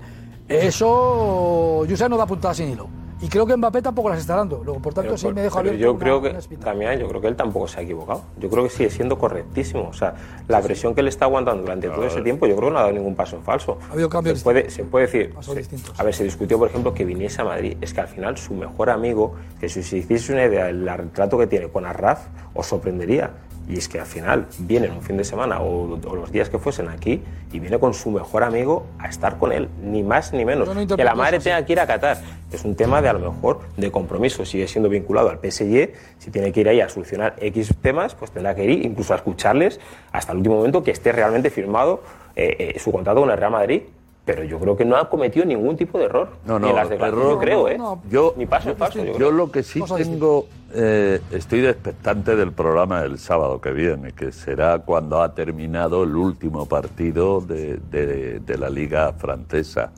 [0.48, 2.88] Eso, Josep no da puntada sin hilo.
[3.20, 4.62] Y creo que Mbappé tampoco las está dando.
[4.64, 6.40] Luego, por tanto, Pero, sí por- me dejo pero abierto yo una- creo que una
[6.40, 6.66] espita.
[6.68, 8.22] Damián, yo creo que él tampoco se ha equivocado.
[8.40, 9.88] Yo creo que sigue siendo correctísimo.
[9.90, 10.14] O sea,
[10.48, 12.84] la presión que él está aguantando durante todo ese tiempo, yo creo que no ha
[12.84, 13.80] dado ningún paso en falso.
[13.90, 15.34] Ha habido cambios se puede, se puede decir.
[15.42, 17.78] Se- a ver, se discutió, por ejemplo, que viniese a Madrid.
[17.82, 21.38] Es que al final su mejor amigo, que si os hicieseis una idea del retrato
[21.40, 23.32] que tiene con Arraz, os sorprendería.
[23.70, 26.58] Y es que al final vienen un fin de semana o, o los días que
[26.58, 30.46] fuesen aquí y viene con su mejor amigo a estar con él, ni más ni
[30.46, 30.74] menos.
[30.74, 32.18] No que la madre tenga que ir a Qatar
[32.52, 34.46] es un tema de a lo mejor de compromiso.
[34.46, 35.92] Sigue siendo vinculado al PSG.
[36.18, 39.18] Si tiene que ir ahí a solucionar X temas, pues tendrá que ir incluso a
[39.18, 39.80] escucharles
[40.12, 42.04] hasta el último momento que esté realmente firmado
[42.36, 43.82] eh, eh, su contrato con el Real Madrid.
[44.28, 46.28] Pero yo creo que no ha cometido ningún tipo de error.
[46.46, 47.78] No, Ni no, las declaraciones, error- yo creo, ¿eh?
[48.12, 52.52] Yo, Ni paso en falso, yo yo lo que sí tengo, eh, estoy expectante del
[52.52, 58.40] programa del sábado que viene, que será cuando ha terminado el último partido de, de-
[58.42, 59.92] de la Liga Francesa.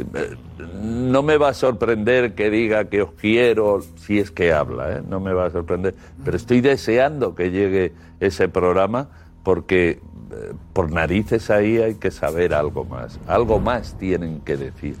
[0.00, 0.34] Eh,
[0.82, 5.02] No me va a sorprender que diga que os quiero, si es que habla, ¿eh?
[5.08, 5.94] no me va a sorprender,
[6.24, 9.08] pero estoy deseando que llegue ese programa
[9.46, 14.96] porque eh, por narices ahí hay que saber algo más, algo más tienen que decir.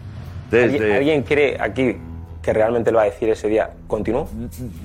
[0.52, 1.96] ¿Alguien, Desde- alguien cree aquí
[2.46, 3.70] que realmente lo va a decir ese día?
[3.88, 4.28] ¿Continúo?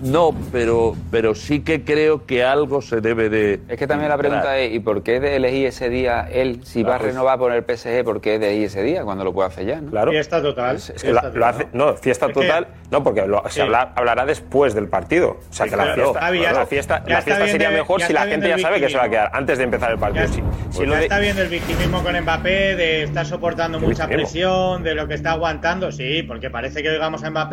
[0.02, 3.60] No, pero, pero sí que creo que algo se debe de.
[3.70, 6.82] Es que también la pregunta es, ¿y por qué de elegir ese día él, si
[6.82, 9.24] va a Claro, es- renovar por el PSG, por qué de elegir ese día cuando
[9.24, 9.80] lo puede hacer ya?
[9.80, 9.92] ¿no?
[9.92, 10.10] Claro.
[10.12, 10.76] Fiesta total.
[10.78, 13.62] Es, es que lo, lo hace, no, fiesta Es que- total, no, porque lo- se
[13.62, 15.38] habla- hablará después del partido.
[15.48, 18.12] O sea, que la fiesta, la está- fiesta, ya la fiesta sería de- mejor si
[18.12, 20.26] la gente ya sabe que se va a quedar antes de empezar el partido.
[20.26, 20.42] Ya- Sí.
[20.72, 23.86] Si Pues lo ya de- está bien el victimismo con Mbappé, de estar soportando ¿Qué
[23.86, 24.32] mucha victimismo?
[24.32, 27.51] presión, de lo que está aguantando, sí, porque parece que oigamos a Mbappé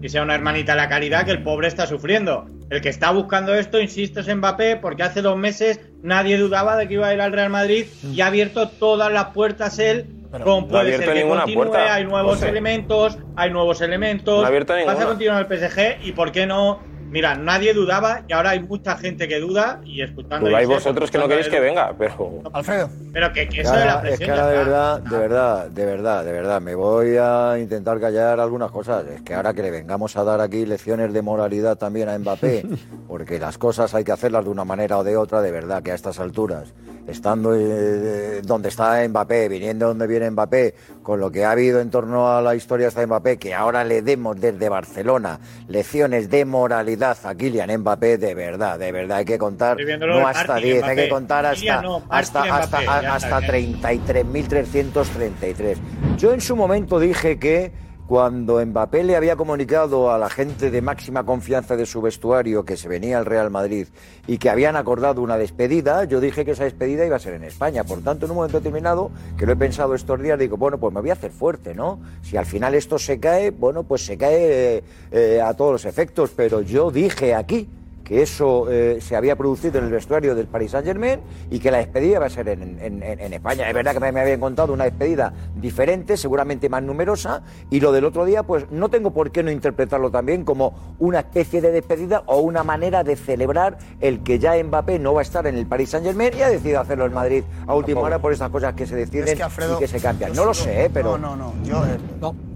[0.00, 2.46] y sea una hermanita de la caridad que el pobre está sufriendo.
[2.70, 6.86] El que está buscando esto, insisto, es Mbappé, porque hace dos meses nadie dudaba de
[6.86, 10.06] que iba a ir al Real Madrid y ha abierto todas las puertas él.
[10.30, 12.48] Pero con no ha puede ser que continúe, puerta, hay nuevos José.
[12.50, 14.38] elementos, hay nuevos elementos.
[14.38, 15.04] No ha abierto Vas ninguna.
[15.04, 16.80] a continuar el PSG y por qué no.
[17.10, 20.46] Mira, nadie dudaba y ahora hay mucha gente que duda y escuchando.
[20.46, 22.42] a Dudáis vosotros que no queréis que venga, pero.
[22.52, 22.90] Alfredo.
[23.12, 24.26] Pero que, eso de la ahora- es presión.
[24.26, 28.38] que ahora de verdad, de verdad, de verdad, de verdad, me voy a intentar callar
[28.40, 29.04] algunas cosas.
[29.06, 32.66] Es que ahora que le vengamos a dar aquí lecciones de moralidad también a Mbappé,
[33.08, 35.92] porque las cosas hay que hacerlas de una manera o de otra, de verdad, que
[35.92, 36.74] a estas alturas,
[37.06, 41.90] estando eh, donde está Mbappé, viniendo donde viene Mbappé, con lo que ha habido en
[41.90, 46.97] torno a la historia de Mbappé, que ahora le demos desde Barcelona lecciones de moralidad
[47.02, 50.96] a Kylian Mbappé, de verdad, de verdad, hay que contar no hasta parking 10, hay
[50.96, 52.78] que contar hasta, no, hasta, hasta,
[53.14, 53.80] hasta está bien.
[53.80, 55.76] 33.333.
[56.16, 60.80] Yo en su momento dije que cuando Mbappé le había comunicado a la gente de
[60.80, 63.86] máxima confianza de su vestuario que se venía al Real Madrid
[64.26, 67.44] y que habían acordado una despedida, yo dije que esa despedida iba a ser en
[67.44, 67.84] España.
[67.84, 70.94] Por tanto, en un momento determinado, que lo he pensado estos días, digo, bueno, pues
[70.94, 72.00] me voy a hacer fuerte, ¿no?
[72.22, 76.30] Si al final esto se cae, bueno, pues se cae eh, a todos los efectos,
[76.34, 77.68] pero yo dije aquí
[78.08, 81.70] que eso eh, se había producido en el vestuario del Paris Saint Germain y que
[81.70, 83.68] la despedida va a ser en, en- en- en España.
[83.68, 87.92] Es verdad que me, me habían contado una despedida diferente, seguramente más numerosa, y lo
[87.92, 91.70] del otro día, pues no tengo por qué no interpretarlo también como una especie de
[91.70, 95.56] despedida o una manera de celebrar el que ya Mbappé no va a estar en
[95.56, 98.48] el Paris Saint Germain y ha decidido hacerlo en Madrid a última hora por estas
[98.50, 100.32] cosas que se deciden Es que, Alfredo, y que se cambian.
[100.32, 100.90] No lo sé, ¿eh?
[100.92, 101.18] pero...
[101.18, 101.64] No, no, no.
[101.64, 101.98] Yo eh,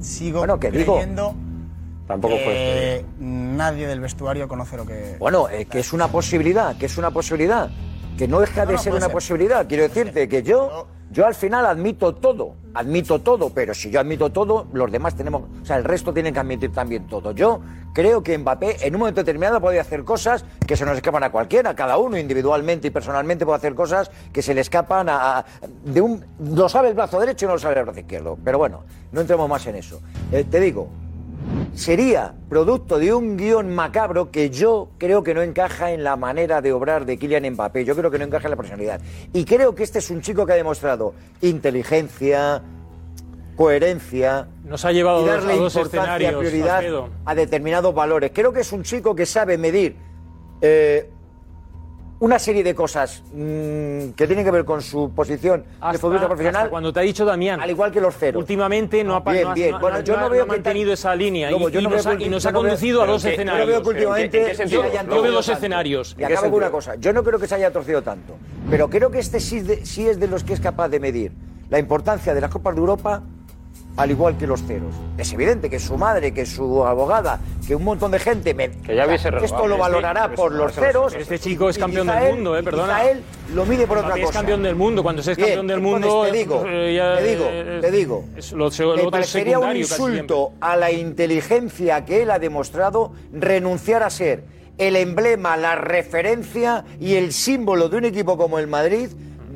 [0.01, 0.99] sigo Bueno, que digo-
[2.13, 5.17] Tampoco que nadie del vestuario conoce lo que...
[5.19, 7.71] Bueno, eh, que es una posibilidad, que es una posibilidad,
[8.19, 9.13] que no deja de No, no, ser una ser.
[9.13, 9.67] posibilidad.
[9.67, 14.31] Quiero decirte que yo, yo al final admito todo, admito todo, pero si yo admito
[14.31, 17.33] todo, los demás tenemos, o sea, el resto tienen que admitir también todo.
[17.33, 17.63] Yo
[17.95, 21.31] creo que Mbappé en un momento determinado puede hacer cosas que se nos escapan a
[21.33, 25.45] cualquiera, cada uno individualmente y personalmente puede hacer cosas que se le escapan a, a-
[25.87, 28.37] de un, lo sabe el brazo derecho y no lo sabe el brazo izquierdo.
[28.45, 28.83] Pero bueno,
[29.13, 30.03] no entremos más en eso.
[30.31, 30.89] Eh, te digo,
[31.75, 36.61] sería producto de un guion macabro que yo creo que no encaja en la manera
[36.61, 37.85] de obrar de Kylian Mbappé.
[37.85, 39.01] Yo creo que no encaja en la personalidad.
[39.33, 42.63] Y creo que este es un chico que ha demostrado inteligencia,
[43.57, 44.49] coherencia.
[44.65, 47.09] Nos ha llevado y a darle dos importancia, escenarios, prioridad Alfredo.
[47.25, 48.33] a determinados valores.
[48.35, 49.97] Creo que es un chico que sabe medir
[50.61, 51.11] eh,
[52.23, 56.29] una serie de cosas mm, que tienen que ver con su posición de Hasta- futbolista
[56.29, 56.61] profesional.
[56.63, 57.61] hasta cuando te ha dicho Damián.
[57.61, 58.39] Al igual que los ceros.
[58.41, 59.71] Últimamente no ha, pa- Bien, no ha- bien.
[59.73, 61.83] no ha- Bueno, yo no veo ha que mantenido esa línea y, Lobo, yo y
[61.83, 63.23] no nos, veo ha, que- y nos yo ha no veo- conducido a pero dos
[63.23, 63.67] que- yo escenarios.
[63.67, 64.83] veo que últimamente ¿En qué sentido?
[64.83, 65.59] se hayan Yo veo torcido dos tanto.
[65.59, 66.17] escenarios.
[66.17, 66.95] Y acabo con una cosa.
[66.95, 68.37] Yo no creo que se haya torcido tanto.
[68.71, 71.33] Pero creo que este sí, de- sí es de los que es capaz de medir
[71.71, 73.23] la importancia de las Copas de Europa
[73.97, 74.95] al igual que los ceros.
[75.19, 78.97] Es evidente que su madre, que su abogada, que un montón de gente me, Que
[78.97, 81.15] ya hubiese esto lo valorará Sí, por los ceros.
[81.15, 82.95] Este chico es campeón del él- mundo, eh, y perdona.
[83.01, 83.23] quizá él
[83.55, 84.25] lo mide por otra cosa.
[84.25, 85.03] es campeón del mundo.
[85.03, 86.27] Cuando se es Bien, campeón del entonces mundo.
[86.31, 88.25] te digo, eh, ya, te digo, eh, te digo.
[88.37, 94.03] es lo, lo Me parecería un insulto a la inteligencia que él ha demostrado renunciar
[94.03, 94.45] a ser
[94.79, 99.11] el emblema, la referencia y el símbolo de un equipo como el Madrid,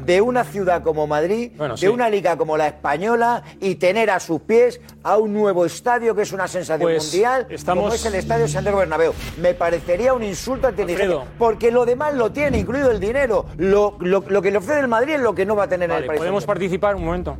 [0.07, 1.89] de una ciudad como Madrid, Bueno, de sí.
[1.89, 6.23] una liga como la española y tener a sus pies a un nuevo estadio que
[6.23, 9.13] es una sensación Pues, mundial estamos- como es el estadio Santiago Bernabéu.
[9.41, 11.33] Me parecería un insulto a la inteligencia Alfredo.
[11.39, 13.47] porque lo demás lo tiene, incluido el dinero.
[13.59, 15.91] Lo, lo- lo que le ofrece el Madrid es lo que no va a tener
[15.91, 16.19] en el país.
[16.19, 17.37] podemos participar un momento.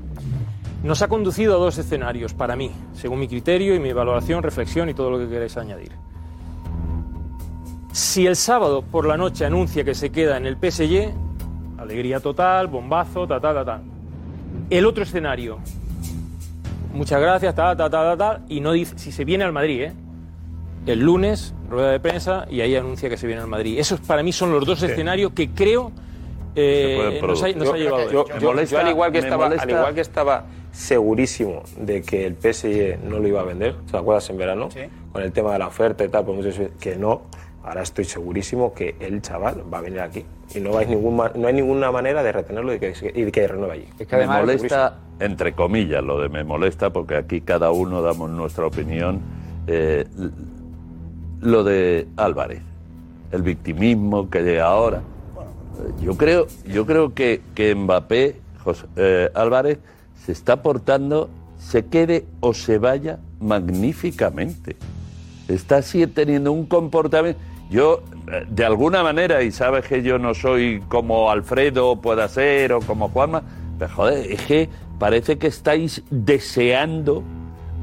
[0.83, 4.89] Nos ha conducido a dos escenarios para mí, según mi criterio y mi valoración, reflexión
[4.89, 5.93] y todo lo que queráis añadir.
[7.93, 11.13] Si el sábado por la noche anuncia que se queda en el PSG,
[11.79, 13.81] alegría total, bombazo, ta ta ta ta.
[14.71, 15.59] El otro escenario,
[16.93, 19.83] muchas gracias, ta ta ta ta ta, y no dice si se viene al Madrid,
[19.83, 19.93] ¿eh?
[20.87, 23.79] El lunes, rueda de prensa, y ahí anuncia que se viene al Madrid.
[23.79, 25.91] Esos para mí son los dos escenarios que creo
[26.55, 28.11] eh, nos, ha, nos ha llevado.
[28.11, 32.25] Yo, yo- yo al, igual que estaba, molesta- al igual que estaba segurísimo de que
[32.27, 34.69] el PSG no lo iba a vender, ¿te acuerdas en verano?
[35.13, 36.49] Con el tema de la oferta y tal, por mucho
[36.81, 37.23] que no.
[37.67, 40.25] Ahora estoy segurísimo que el chaval va a venir aquí.
[40.55, 43.49] Y no hay, ningún, no hay ninguna manera de retenerlo y que, y de que
[43.49, 43.89] renueve allí.
[44.13, 49.21] me molesta, entre comillas, lo de me molesta, porque aquí cada uno damos nuestra opinión.
[49.67, 50.07] eh,
[51.41, 52.63] lo de Álvarez,
[53.33, 55.03] el victimismo que de ahora.
[56.01, 59.79] Yo creo, yo creo que, que Mbappé, José- eh, Álvarez,
[60.25, 64.77] se está portando, se quede o se vaya magníficamente.
[65.49, 67.39] Está así teniendo un comportamiento.
[67.71, 72.73] Yo, eh, de alguna manera, y sabes que yo no soy como Alfredo pueda ser
[72.73, 73.43] o como Juanma,
[73.79, 77.23] pero joder, es que parece que estáis deseando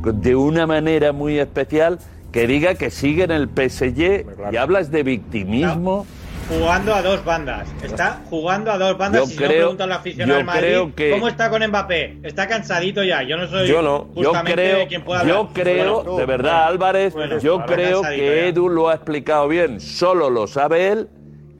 [0.03, 1.99] de una manera muy especial
[2.31, 6.05] que diga que sigue en el PSG y hablas de victimismo.
[6.49, 7.67] Jugando a dos bandas.
[7.81, 9.21] Está jugando a dos bandas.
[9.21, 11.27] Yo y si creo- no pregunto a la afición yo del Madrid, creo que- ¿cómo
[11.27, 12.17] está con Mbappé?
[12.23, 13.23] Está cansadito ya.
[13.23, 17.13] Yo no soy Yo no, yo creo, quien pueda yo creo, Bueno, de verdad, Álvarez,
[17.13, 18.45] Bueno, yo creo que ya.
[18.47, 21.07] Edu lo ha explicado bien, solo lo sabe él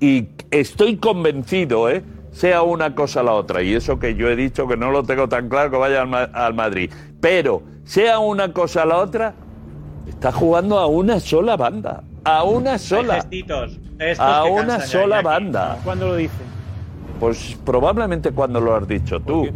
[0.01, 2.03] y estoy convencido, ¿eh?
[2.31, 5.29] sea una cosa la otra, y eso que yo he dicho que no lo tengo
[5.29, 9.35] tan claro que vaya al, Ma- al Madrid, pero sea una cosa la otra,
[10.09, 13.79] está jugando a una sola banda, a una Hay sola, gestitos,
[14.11, 15.77] estos a una cansan sola banda.
[15.83, 16.33] ¿Cuándo lo dice?
[17.19, 19.47] Pues probablemente cuando lo has dicho tú.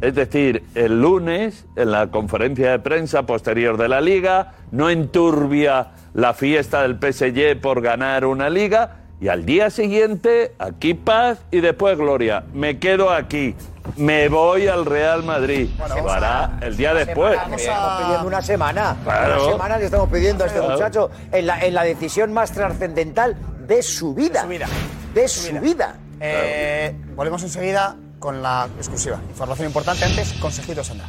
[0.00, 5.88] Es decir, el lunes, en la conferencia de prensa posterior de la liga, no enturbia
[6.12, 8.96] la fiesta del PSG por ganar una liga.
[9.20, 12.44] Y al día siguiente, aquí paz y después gloria.
[12.52, 13.54] Me quedo aquí.
[13.96, 15.68] Me voy al Real Madrid.
[15.96, 17.38] Lo hará el día después.
[17.56, 18.96] Estamos pidiendo una semana.
[19.02, 19.42] Claro.
[19.44, 20.74] Una semana le estamos pidiendo a este Claro.
[20.74, 23.36] muchacho en la, en la decisión más trascendental
[23.66, 24.42] de su vida.
[24.42, 24.68] De su vida.
[25.14, 25.98] De su vida.
[26.20, 29.20] Eh, volvemos enseguida con la exclusiva.
[29.28, 31.08] Información importante antes, consejito Sandra.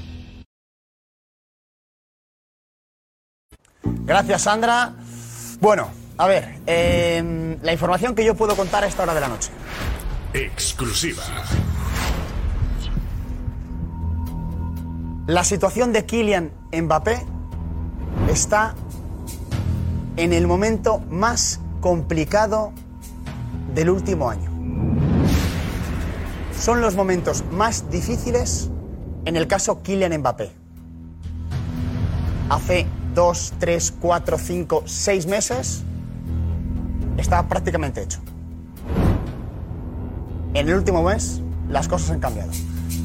[3.83, 4.93] Gracias, Sandra.
[5.59, 9.27] Bueno, a ver, eh, la información que yo puedo contar a esta hora de la
[9.27, 9.51] noche.
[10.33, 11.23] Exclusiva.
[15.27, 17.25] La situación de Kylian Mbappé
[18.29, 18.75] está
[20.17, 22.71] en el momento más complicado
[23.75, 24.49] del último año.
[26.59, 28.71] Son los momentos más difíciles
[29.25, 30.51] en el caso Kylian Mbappé.
[32.49, 35.83] Hace dos, tres, cuatro, cinco, seis meses
[37.17, 38.19] estaba prácticamente hecho.
[40.55, 42.49] En el último mes las cosas han cambiado.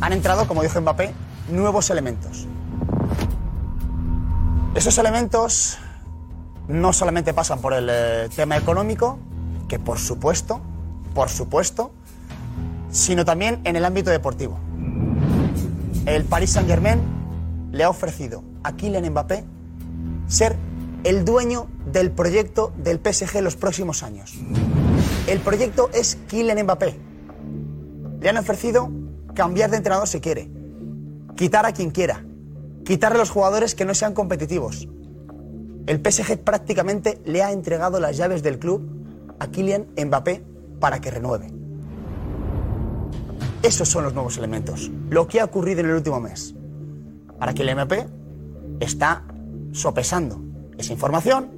[0.00, 1.12] Han entrado, como dijo Mbappé,
[1.50, 2.46] nuevos elementos.
[4.74, 5.78] Esos elementos
[6.70, 9.18] no solamente pasan por el eh, tema económico,
[9.68, 10.60] que por supuesto,
[11.14, 11.92] por supuesto,
[12.90, 14.58] sino también en el ámbito deportivo.
[16.06, 17.00] El Paris Saint-Germain
[17.72, 19.44] le ha ofrecido a Kylian Mbappé
[20.28, 20.56] ser
[21.04, 24.34] el dueño del proyecto del PSG los próximos años.
[25.26, 26.98] El proyecto es Kylian Mbappé.
[28.20, 28.90] Le han ofrecido
[29.34, 30.50] cambiar de entrenador si quiere,
[31.36, 32.24] quitar a quien quiera,
[32.84, 34.88] quitarle a los jugadores que no sean competitivos.
[35.90, 38.88] El PSG prácticamente le ha entregado las llaves del club
[39.40, 40.40] a Kylian Mbappé
[40.78, 41.52] para que renueve.
[43.64, 44.88] Esos son los nuevos elementos.
[45.08, 46.54] Lo que ha ocurrido en el último mes.
[47.40, 48.06] Para Kylian Mbappé
[48.78, 49.24] está
[49.72, 50.40] sopesando
[50.78, 51.50] esa información,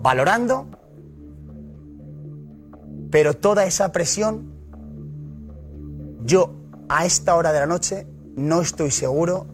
[0.00, 0.68] valorando,
[3.10, 4.52] pero toda esa presión,
[6.24, 6.54] yo
[6.88, 8.06] a esta hora de la noche
[8.36, 9.46] no estoy seguro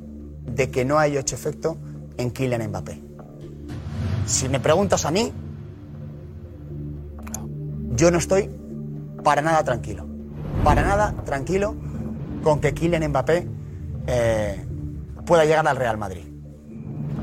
[0.44, 1.78] de que no haya hecho efecto
[2.18, 3.09] en Kylian Mbappé.
[4.30, 5.32] Si me preguntas a mí,
[7.96, 8.48] yo no estoy
[9.24, 10.06] para nada tranquilo.
[10.62, 11.74] Para nada tranquilo
[12.44, 13.48] con que Kylian Mbappé
[14.06, 14.64] eh,
[15.26, 16.22] pueda llegar al Real Madrid.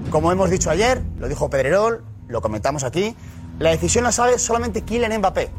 [0.10, 3.16] Como hemos dicho ayer, lo dijo Pedrerol, lo comentamos aquí,
[3.58, 5.50] la decisión la sabe solamente Kylian Mbappé.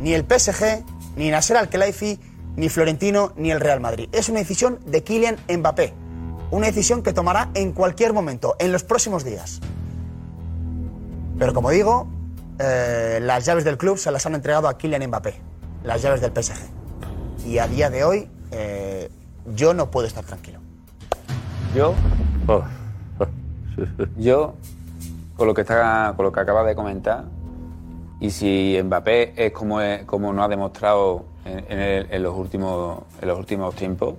[0.00, 0.82] Ni el PSG,
[1.16, 2.18] ni Nasser Al-Khelaifi,
[2.56, 4.08] ni Florentino, ni el Real Madrid.
[4.12, 5.92] Es una decisión de Kylian Mbappé.
[6.50, 9.60] Una decisión que tomará en cualquier momento, en los próximos días.
[11.38, 12.06] Pero como digo,
[12.58, 15.34] eh, las llaves del club se las han entregado a Kylian Mbappé,
[15.82, 16.56] las llaves del PSG.
[17.46, 19.10] Y a día de hoy, eh,
[19.54, 20.60] yo no puedo estar tranquilo.
[21.74, 21.94] Yo.
[24.16, 24.54] Yo,
[25.36, 27.24] con lo que está, con lo que acaba de comentar,
[28.20, 32.36] y si Mbappé es como, es, como nos ha demostrado en, en el- en los
[32.36, 34.14] últimos, en los últimos tiempos,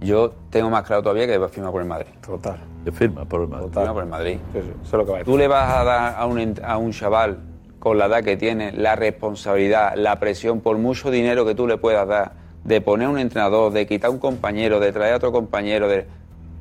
[0.00, 2.08] yo tengo más claro todavía que va a firmar por el Madrid.
[2.26, 2.58] Total.
[2.84, 3.68] Que firma por el Madrid.
[3.72, 4.38] Firma por el Madrid.
[4.54, 6.92] Eso es lo que va a Tú le vas a dar a un, a un
[6.92, 7.38] chaval
[7.78, 11.76] con la edad que tiene, la responsabilidad, la presión, por mucho dinero que tú le
[11.76, 12.32] puedas dar,
[12.64, 16.06] de poner un entrenador, de quitar un compañero, de traer a otro compañero, de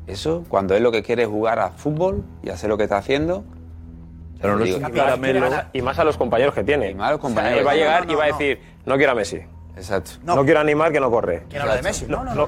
[0.07, 2.97] eso, cuando él lo que quiere es jugar a fútbol y hacer lo que está
[2.97, 3.45] haciendo.
[4.41, 5.37] Pero no es un caramelo.
[5.37, 6.93] Y más, a, y más a los compañeros que tiene.
[6.93, 7.59] más a los compañeros.
[7.59, 8.37] él va a No, no, llegar no, y va a no.
[8.37, 9.39] decir, no quiero a Messi.
[9.77, 10.11] Exacto.
[10.23, 11.43] No, quiero a Neymar que no corre.
[11.49, 12.05] ¿Quién habla de Messi?
[12.09, 12.47] No, no, no.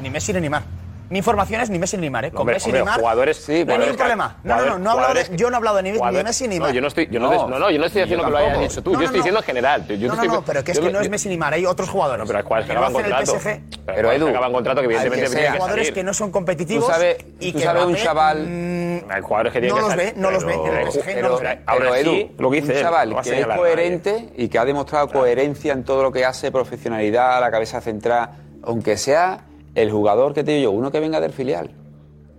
[0.00, 0.62] Ni Messi ni Neymar.
[1.10, 2.30] Mi información es ni Messi ni Neymar, ¿eh?
[2.30, 3.00] Con Hombre, Messi y Neymar.
[3.00, 4.36] jugadores- no hay ningún problema.
[4.44, 5.00] No, no, no.
[5.00, 6.72] no de- yo no he hablado de ni, ni Messi ni No, Neymar.
[6.74, 8.82] yo no estoy, yo no, no, no, yo no estoy diciendo que lo hayas dicho
[8.82, 8.90] tú.
[8.92, 9.22] No, yo no, estoy no.
[9.22, 9.86] diciendo en general.
[9.86, 11.64] Yo No, no, estoy- no, pero que es que no es Messi ni Neymar, hay
[11.66, 12.20] otros jugadores.
[12.20, 13.32] No, pero hay jugadores que acaban contrato.
[13.38, 13.60] PSG.
[13.86, 16.92] Pero que acaban contrato que evidentemente Hay tienen que jugadores que no son competitivos Tú
[16.92, 20.30] sabes- y que un chaval- mm, Hay jugadores que tienen no que los ve, no
[20.30, 20.54] los ve.
[20.54, 21.48] En el Pero- PSG no Pero, los ve.
[21.66, 24.64] Aún pero, así, Edu, lo que dice un chaval que es coherente y que ha
[24.64, 28.30] demostrado coherencia en todo lo que hace, profesionalidad, la cabeza central,
[28.62, 29.40] aunque sea
[29.74, 31.70] el jugador que te digo yo, uno que venga del filial,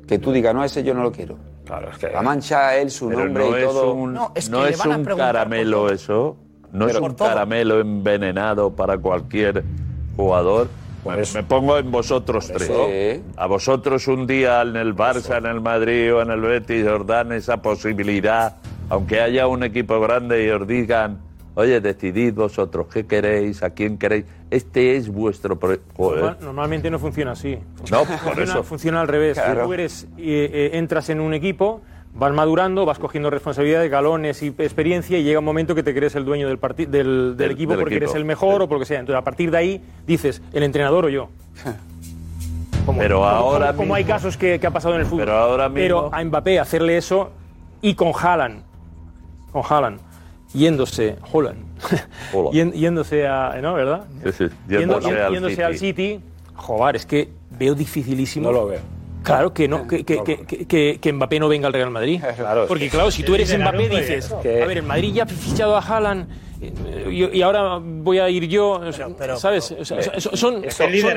[0.08, 1.38] que tú digas, no, ese yo no lo quiero.
[1.66, 2.08] Claro, es que...
[2.10, 3.94] Va a manchar él su Pero nombre no y es todo.
[3.94, 6.36] un, No, es que no le es van a un por caramelo eso.
[6.72, 7.28] No Pero es un todo.
[7.28, 9.64] caramelo envenenado para cualquier
[10.16, 10.68] jugador.
[11.06, 13.22] Me, me pongo en vosotros tres.
[13.38, 17.06] A vosotros un día en el Barça, en el Madrid o en el Betis os
[17.08, 18.58] dan esa posibilidad,
[18.90, 21.20] aunque haya un equipo grande y os digan,
[21.60, 24.26] oye, decidid vosotros qué queréis, a quién queréis.
[24.50, 25.86] Este es vuestro proyecto.
[26.12, 27.58] Normal- Normalmente no funciona así.
[27.92, 28.64] No, por funciona, eso.
[28.64, 29.38] funciona al revés.
[29.38, 29.66] Claro.
[29.66, 31.82] Tú eres, eh, eh, entras en un equipo,
[32.16, 36.16] vas madurando, vas cogiendo responsabilidades, galones y experiencia y llega un momento que te crees
[36.16, 38.06] el dueño del, del, del Del- equipo porque equipo.
[38.06, 39.00] eres el mejor o por lo que sea.
[39.00, 41.30] Entonces, a partir de ahí dices, el entrenador o yo.
[42.86, 45.26] Como, Pero como- ahora como, hay casos que, que ha pasado en el fútbol.
[45.26, 47.30] Pero ahora mismo- Pero a Mbappé hacerle eso
[47.82, 48.64] y con Haaland,
[49.52, 50.00] con Haaland,
[50.54, 51.60] yéndose, Holland.
[52.52, 53.74] Yen- yéndose a, ¿no?
[53.76, 54.06] ¿Verdad?
[54.24, 56.20] Sí, sí, Yendo- yéndose al yéndose al City.
[56.56, 58.48] Joder, es que veo dificilísimo.
[58.48, 58.80] No lo veo.
[59.24, 62.22] Claro que no, que, que, que, que- que- que Mbappé no venga al Real Madrid.
[62.38, 65.76] Claro, Porque claro, si tú eres Mbappé dices, a ver, el Madrid ya ha fichado
[65.76, 66.28] a Haaland
[66.62, 69.72] y, y ahora voy a ir yo, o sea, pero- ¿sabes?
[69.72, 70.64] O sea, son, son, son,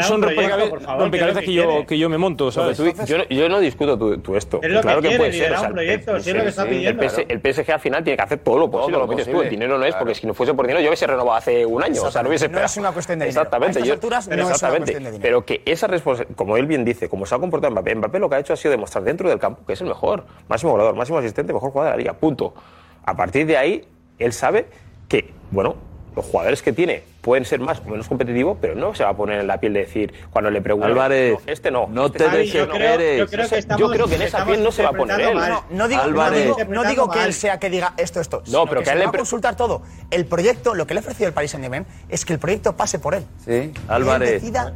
[0.03, 2.76] son favor, rompecabezas que yo, que yo me monto, ¿sabes?
[2.76, 4.61] tú- yo, yo no discuto tú, tú esto.
[4.62, 5.53] Es lo claro que que, quiere, puede ser.
[5.53, 8.59] o sea, proyecto, el- sí El, PS el PSG al final tiene que hacer todo
[8.59, 9.43] lo posible, lo lo que tú.
[9.43, 10.05] El dinero no es, Claro.
[10.05, 12.03] porque si no fuese por dinero yo hubiese renovado hace un año.
[12.03, 13.40] O sea, no hubiese No es una cuestión de dinero.
[13.43, 13.78] Exactamente.
[13.78, 14.80] A estas yo- alturas no es una exactamente.
[14.93, 15.22] cuestión de dinero.
[15.22, 18.28] Pero que esa responsabilidad, como él bien dice, como se ha comportado Mbappé, Mbappé lo
[18.30, 20.95] que ha hecho ha sido demostrar dentro del campo que es el mejor, máximo goleador,
[20.95, 22.12] máximo asistente, mejor jugador de la liga.
[22.14, 22.55] Punto.
[23.05, 23.84] A partir de ahí,
[24.18, 24.66] él sabe
[25.13, 25.77] que, bueno,
[26.17, 29.17] los jugadores que tiene pueden ser más o menos competitivos, pero no se va a
[29.17, 30.91] poner en la piel de decir cuando le pregunten.
[30.91, 31.87] Álvarez, "No, este no.
[31.89, 32.31] no este te sí".
[32.31, 32.65] Javi, yo
[33.19, 35.21] yo creo que estamos, Yo creo que en esa piel no se va a poner
[35.21, 35.35] él.
[35.35, 36.43] No, no digo, no Álvarez.
[36.45, 38.43] digo, no digo que él sea que diga esto, esto.
[38.49, 39.83] No, pero que se él le le va a consultar todo.
[40.11, 42.77] El proyecto, lo que le ha ofrecido el Paris Saint Germain es que el proyecto
[42.77, 43.25] pase por él.
[43.45, 43.53] Sí.
[43.53, 44.75] Él Álvarez, decida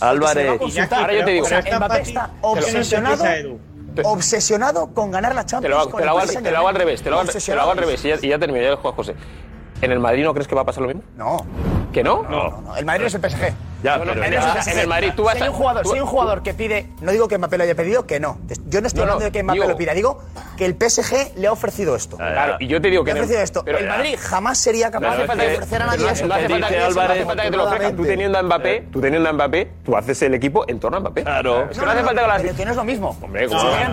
[0.00, 0.58] Álvarez.
[0.72, 0.80] se.
[0.94, 3.24] Ahora yo te digo, o sea, Mbappé está se obsesionado.
[4.04, 5.74] Obsesionado con ganar la Te Champions.
[5.74, 7.30] lo, hago- con te lo hago al, te lo hago al revés, te lo hago,
[7.30, 9.14] te lo hago al revés y ya, y ya termino, ya juega José.
[9.82, 11.02] ¿En el Madrid no crees que va a pasar lo mismo?
[11.16, 11.44] No,
[11.92, 12.22] ¿Que no?
[12.22, 12.76] no, no.
[12.76, 13.52] El Madrid no es el PSG.
[13.82, 14.78] Ya, No, no, pero en el- no es en PSG.
[14.82, 16.86] el Madrid tú vas si hay un jugador, tú- si hay un jugador que pide,
[17.00, 18.38] no digo que Mbappé lo haya pedido, que no.
[18.66, 20.22] Yo no estoy No, no, hablando de que Mbappé digo- lo pida, digo
[20.58, 22.18] que el PSG le ha ofrecido esto.
[22.18, 23.62] Claro, y yo te digo Le que ha en el- ofrecido esto.
[23.64, 26.26] pero- el Madrid jamás sería capaz No hace de ofrecer a nadie no eso.
[26.26, 27.96] no hace falta que- Álvarez- no hace falta que te lo ofrezcan.
[27.96, 31.00] Tú teniendo a Mbappé, tú teniendo a Mbappé, tú haces el equipo en torno a
[31.00, 31.22] Mbappé.
[31.22, 31.68] Claro.
[31.70, 32.42] Es que no, hace falta que las...
[32.42, 33.16] pero que no es lo mismo.
[33.22, 33.88] Hombre, si, ¿cómo llega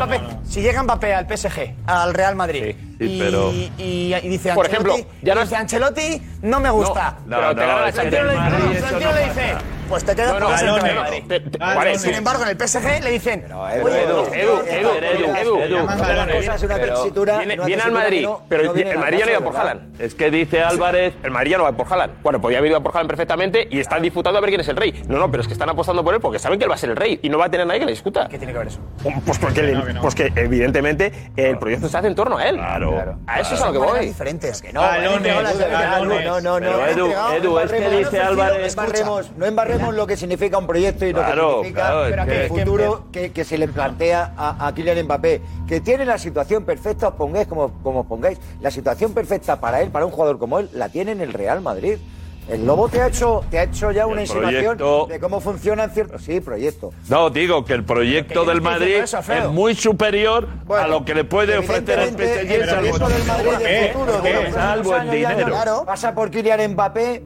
[0.75, 0.83] no?
[0.83, 6.21] Mbappé, al PSG, al Real Madrid, Sí, y, dice Por ejemplo, ya no dice Ancelotti,
[6.41, 7.17] no me gusta.
[7.25, 7.91] No, Pero no.
[7.91, 9.55] Florentino le, Madrid no, Florentino le dice,
[9.88, 13.45] pues te quedas con vale, Sin embargo, en el PSG le dicen.
[13.45, 18.28] Edu, Edu, Edu, Edu, Edu, Edu, Una cosa es una Pero tesitura, Viene, al Madrid,
[18.50, 19.56] pero no viene el Madrid ya no iba por.
[19.58, 20.02] Haaland.
[20.02, 21.14] Es que dice Álvarez.
[21.24, 22.14] El Madrid ya no va por Haaland.
[22.24, 24.76] Bueno, podía haber ido por Haaland perfectamente y están disputando a ver quién es el
[24.78, 25.04] rey.
[25.08, 26.78] No, no, pero es que están apostando por él porque saben que él va a
[26.78, 28.28] ser el rey y no va a tener nadie que le discuta.
[28.30, 28.80] ¿Qué tiene que ver eso?
[29.26, 32.56] Pues porque, le- pues que evidentemente el proyecto se hace en torno a él.
[32.58, 33.18] Claro.
[33.28, 34.06] A eso es a lo que voy.
[34.06, 34.62] diferentes.
[34.62, 36.26] Que no, Balones, no, no, no, balones.
[36.26, 40.18] no, no, no, Pero Edu, es que embarremos, dice Álvarez- embarremos, no embarremos lo que
[40.18, 44.34] significa un proyecto y lo Claro, que significa el futuro que, que se le plantea
[44.38, 45.36] a, a Kylian Mbappé,
[45.67, 49.81] que tiene la situación perfecta, os pongáis como, como os pongáis, la situación perfecta para
[49.81, 51.97] él, para un jugador como él, la tiene en el Real Madrid.
[52.49, 55.89] El Lobo te ha hecho, te ha hecho ya una insinuación proyecto- de cómo funcionan
[55.91, 56.23] ciertos...
[56.23, 56.91] Sí, proyecto.
[57.09, 61.25] No, digo que el proyecto del Madrid eso, es muy superior a lo que le
[61.25, 65.38] puede ofrecer el PSG el proyecto del Madrid del futuro, de los años ya no-
[65.45, 65.83] dinero.
[65.85, 67.21] Pasa por Kylian Mbappé,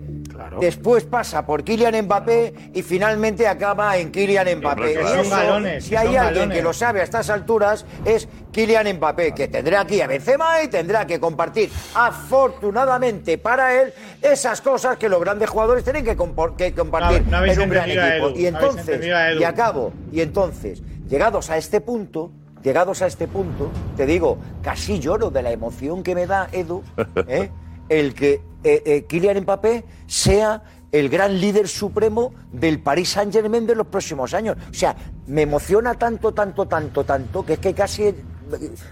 [0.60, 4.94] después pasa por Kylian Mbappé y finalmente acaba en Kylian Mbappé.
[4.94, 5.02] claro.
[5.02, 6.58] Y Son eso, balones, si hay son alguien balones.
[6.58, 10.68] que lo sabe a estas alturas, es Kylian Mbappé, que tendrá aquí a Benzema y
[10.68, 17.24] tendrá que compartir, afortunadamente para él, esas cosas que los grandes jugadores tienen que, compartir
[17.26, 18.30] No, no habéis en un gran equipo.
[18.30, 19.06] Edu, y entonces,
[19.40, 22.32] y acabo, y entonces, llegados a este punto,
[22.64, 26.84] llegados a este punto, te digo, casi lloro de la emoción que me da, Edu,
[27.28, 27.50] ¿eh?
[27.92, 30.64] el que eh, eh, Kylian Mbappé sea
[30.94, 34.56] el gran líder supremo del Paris Saint Germain de los próximos años.
[34.70, 34.96] O sea,
[35.28, 38.16] me emociona tanto, tanto, tanto, tanto, que es que casi eh,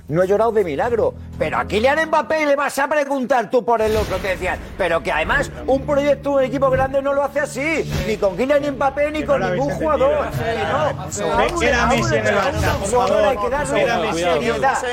[0.10, 1.14] no he llorado de milagro.
[1.38, 4.60] Pero a Kylian Mbappé le vas a preguntar tú por el otro que decían.
[4.78, 7.90] Pero que además un proyecto, un equipo grande no lo hace así.
[8.06, 10.28] Ni con Kylian Mbappé ni con ningún jugador.
[10.72, 11.10] no.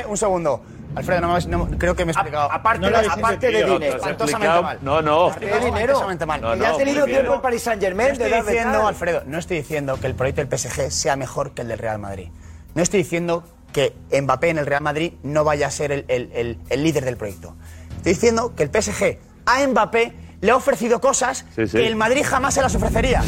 [0.09, 0.61] Un segundo.
[0.97, 1.35] A a a.
[1.35, 2.51] Alfredo, no, no- creo que me he explicado.
[2.51, 3.95] Aparte, No aparte de dinero.
[3.97, 4.79] Espantosamente mal.
[4.81, 5.29] No, no.
[5.31, 6.07] De dinero.
[6.25, 6.41] Mal.
[6.41, 8.87] No, ya ha no, tenido tiempo el Paris Saint No Germain de estoy diciendo, tal.
[8.87, 11.99] Alfredo, no estoy diciendo que el proyecto del PSG sea mejor que el del Real
[11.99, 12.29] Madrid.
[12.75, 13.43] No estoy diciendo
[13.73, 17.05] que Mbappé en el Real Madrid no vaya a ser el, el- el- el líder
[17.05, 17.55] del proyecto.
[17.97, 21.77] Estoy diciendo que el PSG a Mbappé le ha ofrecido cosas Sí, sí.
[21.77, 23.23] que el Madrid jamás se las ofrecería.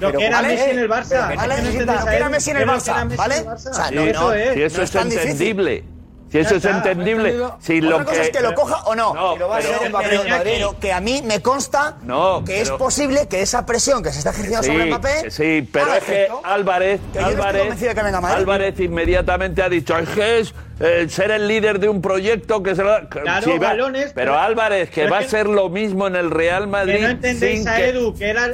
[0.00, 1.30] Lo que era Messi en el Barça.
[1.30, 1.62] Es ¿vale?
[1.62, 2.28] Lo que a era.
[2.28, 3.40] Messi en el Barça, ¿vale?
[3.48, 5.84] O sea, Sí, no, no, eso no es es tan difícil.
[6.30, 7.34] Si eso Ya es está, entendible.
[7.60, 9.12] Si lo cosa es que lo coja o no.
[9.14, 10.64] No, Y lo va a pero- hacer Mbappé pero en Madrid.
[10.80, 14.18] Que a mí me consta No, que es pero- posible que esa presión que se
[14.18, 15.30] está ejerciendo sobre Sí, Mbappé.
[15.30, 16.28] sí, pero es que.
[16.44, 18.36] Álvarez, Que yo no estoy Álvarez, convencido de que venga a Madrid.
[18.38, 22.74] Álvarez inmediatamente ha dicho, es que es eh, ser el líder de un proyecto que
[22.74, 23.06] se lo...
[23.10, 25.68] Claro, si va- balones, pero pero- Álvarez, que pero va es a que- ser lo
[25.68, 28.48] mismo en el Real Madrid Que no entendéis sin a que- Edu, que era,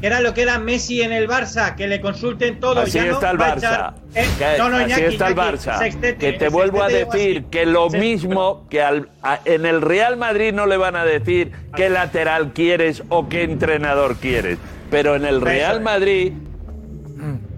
[0.00, 2.80] que era lo que era Messi en el Barça, que le consulten todo.
[2.80, 3.94] Así ya no está el a Barça.
[4.14, 4.24] Eh,
[4.58, 5.78] no, no, así Iñaki, está el Barça.
[5.78, 7.46] sextete, que te el vuelvo a decir así.
[7.50, 11.52] que lo mismo que al- a- en el Real Madrid no le van a decir
[11.76, 14.58] qué lateral quieres o qué entrenador quieres.
[14.90, 16.32] Pero en el Real Madrid,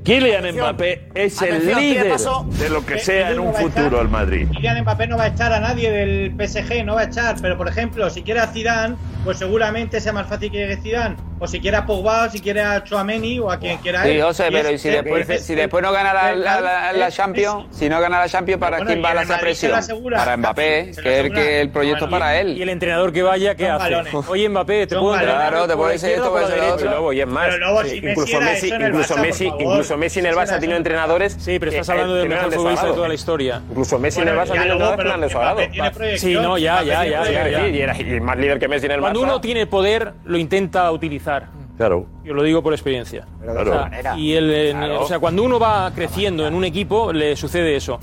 [0.03, 0.65] Kylian Atención.
[0.67, 4.49] Mbappé es el líder de lo que sea en un futuro el Madrid.
[4.51, 7.37] Kylian Mbappé no va a echar a nadie del PSG, no va a echar.
[7.41, 11.17] Pero, por ejemplo, si quiere a Zidane, pues seguramente sea más fácil que llegue Zidane.
[11.43, 14.11] O si quiere a Pogba, o si quiere a Chouameni, o a quien quiera Sí,
[14.11, 14.22] él.
[14.22, 16.61] José, Y pero es- ¿y si es- después, es- si después no gana la, la,
[16.61, 17.64] la- la es- Champions?
[17.70, 19.74] Si no gana la Champions, ¿para Bueno, quién y va se presión?
[19.74, 20.18] asegura.
[20.18, 22.62] Para Mbappé, que es que el proyecto Bueno, para Y él.
[22.62, 23.78] el entrenador que vaya, ¿qué hace?
[23.84, 24.14] balones.
[24.28, 25.34] Oye, Mbappé, te Son puedo entrar.
[25.51, 26.74] Claro, te ser izquierda esto, o por la puede ser lo derecha.
[26.74, 26.91] otro.
[26.91, 30.34] Luego, y es más, si eh, incluso Messi, incluso Barça, Messi, incluso Messi en el
[30.34, 30.76] Barça era ha tenido eso.
[30.76, 31.36] entrenadores.
[31.41, 33.62] Sí, pero estás hablando eh, del mejor futbolista de toda la historia.
[33.70, 35.32] Incluso Messi en el Barça ya ha tenido luego, entrenadores que no eran de su
[35.38, 35.57] pero agrado.
[35.61, 37.68] Mbappé tiene proyección, Sí, no, ya, ya, tiene ya.
[37.68, 39.24] Y, era, y más líder que Messi en el Cuando Barça.
[39.24, 41.30] uno tiene poder, lo intenta utilizar.
[41.76, 42.07] Claro.
[42.24, 43.26] Yo lo digo por experiencia.
[43.43, 43.70] Claro.
[43.70, 45.01] O sea, y el, en- Claro.
[45.03, 47.99] o sea, cuando uno va creciendo en un equipo, le sucede eso.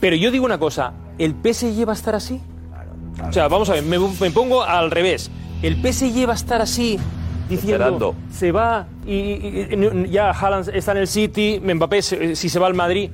[0.00, 2.40] Pero yo digo una cosa, ¿el PSG va a estar así?
[3.28, 5.30] O sea, vamos a ver, me, me pongo al revés.
[5.62, 6.98] ¿El PSG va a estar así
[7.48, 8.14] diciendo Esperando.
[8.30, 9.68] se va y, y-
[10.04, 13.10] y- ya Haaland está en el City, Mbappé se- si se va al Madrid?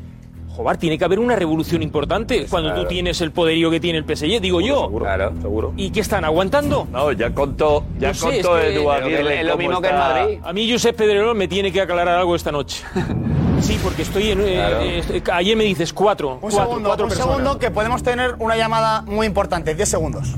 [0.57, 4.05] Joder, tiene que haber una revolución importante cuando tú tienes el poderío que tiene el
[4.05, 4.82] PSG, digo yo.
[4.82, 5.32] Seguro, Claro.
[5.42, 5.72] seguro.
[5.76, 6.86] ¿Y qué están aguantando?
[6.92, 9.57] No, ya contó, ya No sé, contó es que- Edu Pero que Aguirre es lo
[9.57, 10.38] mismo que en Madrid.
[10.44, 12.84] A mí Josep Pedrerol me tiene que aclarar algo esta noche.
[13.61, 14.40] Sí, porque estoy en...
[14.42, 14.80] eh, Claro.
[14.82, 16.34] eh, ayer me dices cuatro.
[16.34, 17.36] Un cuatro, segundo, cuatro un personas.
[17.36, 19.74] segundo, que podemos tener una llamada muy importante.
[19.74, 20.34] 10 segundos.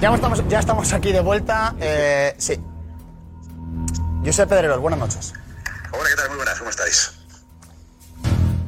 [0.00, 1.74] Ya estamos, ya estamos aquí de vuelta.
[1.80, 2.54] Eh, sí.
[4.24, 5.32] Josep Pedrerol, buenas noches.
[5.92, 6.28] Hola, ¿qué tal?
[6.28, 7.12] Muy buenas, ¿cómo estáis?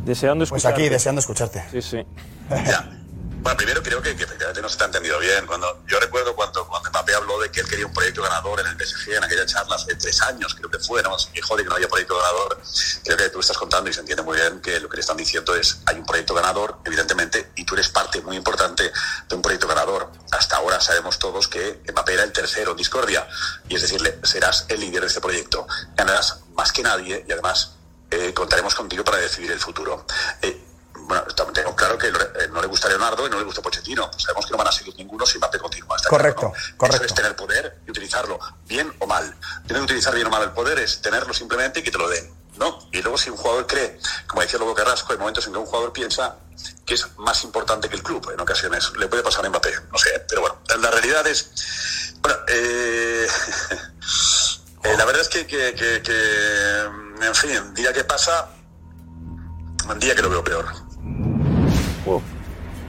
[0.04, 0.82] Deseando Pues escucharte.
[0.82, 1.64] aquí, deseando escucharte.
[1.70, 2.06] Sí, sí.
[2.50, 2.90] Ya.
[3.42, 5.46] Bueno, primero creo que, que efectivamente no se te ha entendido bien.
[5.46, 8.66] Cuando Yo recuerdo cuando, cuando Mbappé habló de que él quería un proyecto ganador en
[8.66, 11.18] el PSG, en aquella charla hace tres años, creo que fue, ¿no?
[11.18, 12.60] Se quejó de que no había proyecto ganador.
[13.02, 15.16] Creo que tú estás contando y se entiende muy bien que lo que le están
[15.16, 18.92] diciendo es hay un proyecto ganador, evidentemente, y tú eres parte muy importante
[19.28, 20.12] de un proyecto ganador.
[20.32, 23.26] Hasta ahora sabemos todos que Mbappé era el tercero en discordia,
[23.70, 25.66] y es decir, le- serás el líder de este proyecto.
[25.96, 27.72] Ganarás más que nadie y además
[28.10, 30.04] eh, contaremos contigo para decidir el futuro.
[30.42, 30.66] Eh,
[31.06, 34.10] bueno, tengo claro que eh, no le gusta Leonardo y no le gusta Pochettino.
[34.16, 35.96] Sabemos que no van a seguir ninguno si Mbappé continúa.
[36.08, 36.96] Correcto, claro, ¿no?
[36.96, 39.24] Eso es tener poder y utilizarlo, bien o mal.
[39.66, 42.08] Tienen que utilizar bien o mal el poder, es tenerlo simplemente y que te lo
[42.08, 42.38] den.
[42.56, 42.78] ¿no?
[42.92, 45.64] Y luego si un jugador cree, como decía Lobo Carrasco, hay momentos en que un
[45.64, 46.36] jugador piensa
[46.84, 48.92] que es más importante que el club en ocasiones.
[48.98, 51.50] Le puede pasar a Mbappé, no sé, pero bueno, la realidad es...
[52.20, 53.26] Bueno, eh,
[54.84, 56.80] eh, la verdad es que, que, que- que,
[57.26, 58.48] en fin, día que pasa,
[59.98, 60.66] día que lo veo peor.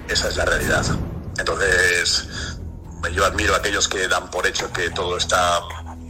[0.08, 0.86] Esa es la realidad.
[1.38, 2.28] Entonces,
[3.14, 5.60] yo admiro a aquellos que dan por hecho que todo está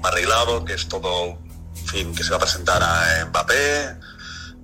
[0.03, 1.37] arreglado, que es todo,
[1.85, 3.99] fin, que se va a presentar a Mbappé,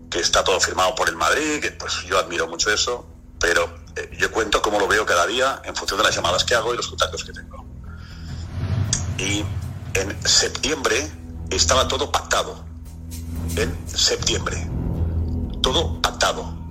[0.09, 3.07] que está todo firmado por el Madrid, que pues yo admiro mucho eso,
[3.39, 6.55] pero eh, yo cuento cómo lo veo cada día en función de las llamadas que
[6.55, 7.65] hago y los contactos que tengo.
[9.17, 9.43] Y
[9.93, 11.11] en septiembre
[11.49, 12.65] estaba todo pactado.
[13.55, 14.69] En septiembre.
[15.61, 16.66] Todo pactado.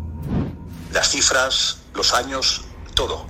[0.97, 2.62] Las cifras, los años,
[2.94, 3.26] todo.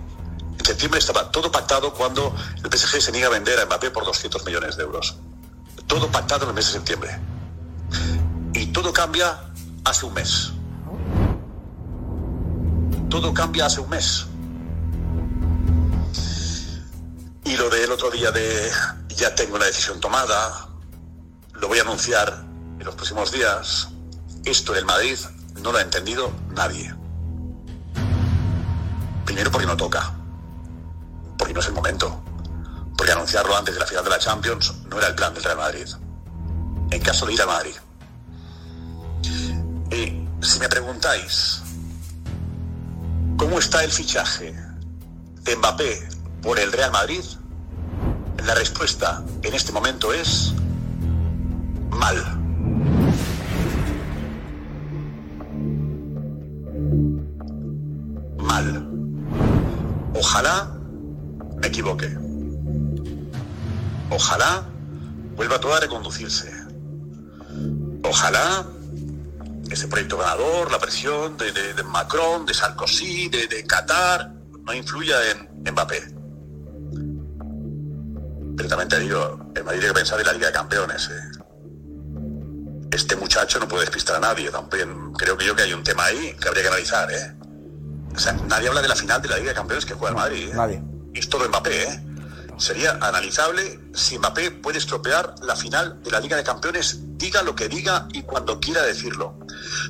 [0.57, 4.05] En septiembre estaba todo pactado cuando el PSG se niega a vender a Mbappé por
[4.05, 5.17] 200 millones de euros.
[5.89, 7.19] Todo pactado en el mes de septiembre.
[8.55, 9.51] Y todo cambia
[9.85, 10.53] hace un mes.
[13.11, 14.27] Todo cambia hace un mes.
[17.47, 18.71] Y lo del otro día de
[19.09, 20.69] ya tengo una decisión tomada,
[21.55, 22.45] lo voy a anunciar
[22.79, 23.89] en los próximos días.
[24.45, 25.19] Esto del Madrid
[25.57, 26.96] no lo ha entendido nadie.
[29.27, 30.15] Primero porque no toca,
[31.37, 32.23] porque no es el momento,
[32.97, 35.57] porque anunciarlo antes de la final de la Champions no era el plan del Real
[35.59, 35.87] Madrid.
[36.91, 37.75] En caso de ir a Madrid.
[39.91, 41.61] Y si me preguntáis
[43.37, 44.55] cómo está el fichaje
[45.43, 46.09] de Mbappé
[46.43, 47.25] por el Real Madrid,
[48.45, 50.53] la respuesta en este momento es
[51.91, 52.46] mal.
[60.37, 60.71] Ojalá
[61.63, 62.15] me equivoque.
[64.11, 64.67] Ojalá
[65.35, 66.53] vuelva todo a reconducirse.
[68.05, 68.67] Ojalá
[69.71, 74.31] ese proyecto ganador, la presión de, de- Macron, de Sarkozy, de, de Qatar,
[74.67, 76.03] no influya en Mbappé.
[78.59, 81.09] Pero también te digo, el Madrid tiene que pensar en la Liga de Campeones.
[81.11, 81.39] ¿eh?
[82.91, 84.51] Este muchacho no puede despistar a nadie.
[84.51, 87.11] También creo que yo que hay un tema ahí que habría que analizar.
[87.11, 87.36] ¿eh?
[88.17, 90.17] O sea, nadie habla de la final de la Liga de Campeones que juega el
[90.17, 90.49] Madrid.
[90.49, 90.55] ¿eh?
[90.55, 90.83] Nadie.
[91.13, 91.83] Y es todo Mbappé.
[91.83, 92.03] ¿eh?
[92.57, 97.55] Sería analizable si Mbappé puede estropear la final de la Liga de Campeones, diga lo
[97.55, 99.39] que diga y cuando quiera decirlo.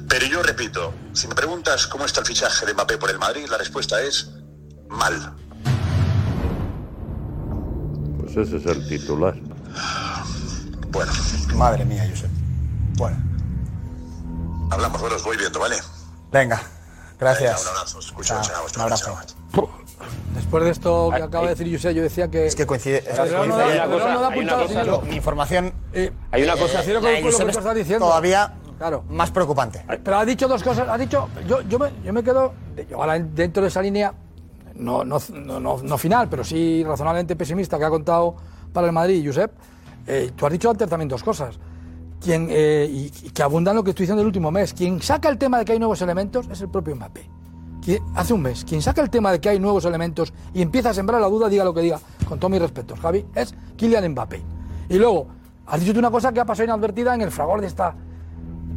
[0.09, 3.47] Pero yo repito, si me preguntas cómo está el fichaje de Mbappé por el Madrid,
[3.49, 4.33] la respuesta es
[4.89, 5.37] mal.
[8.18, 9.37] Pues ese es el titular.
[10.89, 11.12] Bueno.
[11.55, 12.31] Madre mía, Josep.
[12.97, 13.16] Bueno.
[14.72, 15.77] Hablamos, bueno, os voy viendo, ¿vale?
[16.33, 16.61] Venga,
[17.19, 17.62] gracias.
[17.62, 19.17] Un abrazo, escucho, Chao, chao, un abrazo.
[20.35, 22.47] Después de esto que acaba de decir José, yo decía que.
[22.47, 23.03] Es que coincide.
[25.09, 25.73] Mi información.
[26.31, 28.07] Hay una cosa- la con lo que estás diciendo.
[28.07, 29.05] Todavía Claro.
[29.09, 29.83] más preocupante.
[30.05, 30.87] Pero ha dicho dos cosas.
[30.89, 31.29] Ha dicho.
[31.49, 32.53] Yo, yo, me, yo me quedo.
[32.91, 34.12] Yo ahora dentro de esa línea,
[34.75, 38.37] no, no, no, no, no final, pero sí razonablemente pesimista que ha contado
[38.75, 39.51] para el Madrid, Josep.
[40.07, 41.59] eh, tú has dicho antes también dos cosas.
[42.27, 44.74] Quien, eh, y, y que abundan lo que estoy diciendo el último mes.
[44.74, 47.31] Quien saca el tema de que hay nuevos elementos es el propio Mbappé.
[47.85, 50.91] Quien- hace un mes, quien saca el tema de que hay nuevos elementos y empieza
[50.91, 54.09] a sembrar la duda, diga lo que diga, con todos mis respetos, Javi, es Kylian
[54.11, 54.43] Mbappé.
[54.89, 55.29] Y luego,
[55.66, 57.95] has dicho tú una cosa que ha pasado inadvertida en el fragor de esta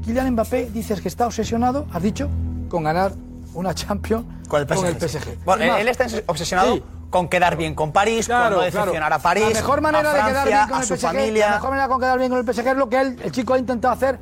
[0.06, 2.30] Kylian Mbappé dices que está obsesionado, has dicho,
[2.70, 3.14] con ganar
[3.56, 5.00] una Champions Con el PSG.
[5.00, 5.43] PSG.
[5.43, 6.84] Bueno, Es más, él está obsesionado Sí.
[7.10, 8.86] Con quedar bien con París, Claro, con no claro.
[8.86, 9.43] decepcionar a París.
[9.49, 11.45] La mejor manera a de quedar Francia, bien con a el su PSG, familia.
[11.47, 13.53] la mejor manera de quedar bien con el PSG es lo que él, el chico
[13.53, 14.20] ha intentado hacer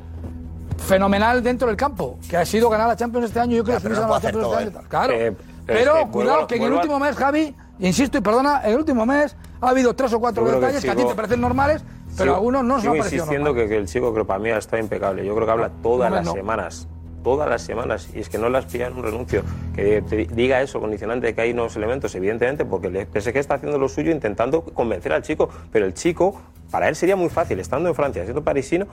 [0.86, 3.56] fenomenal dentro del campo, que ha sido ganar la Champions este año.
[3.56, 4.88] Yo creo Ya, que no ganado la Champions este todo, año, ¿eh?
[4.88, 5.12] claro.
[5.12, 5.36] Eh,
[5.66, 8.78] pero es que cuidado, que en el último mes, Javi, insisto y perdona, en el
[8.78, 11.14] último mes ha habido tres o cuatro creo que detalles que, a ti sigo- te
[11.14, 11.84] parecen normales,
[12.16, 14.38] pero Sigo- algunos no se sigo han parecido insistiendo que, que el chico creo para
[14.38, 15.26] mí está impecable.
[15.26, 16.32] Yo creo que habla todas no, las no.
[16.32, 16.88] semanas.
[17.28, 18.08] Todas las semanas.
[18.14, 19.42] Y es que no las pilla en un renuncio.
[19.74, 23.56] Que te diga eso, condicionante de que hay nuevos elementos, evidentemente, porque el PSG está
[23.56, 25.50] haciendo lo suyo intentando convencer al chico.
[25.70, 28.86] Pero el chico, para él sería muy fácil, estando en Francia, siendo parisino,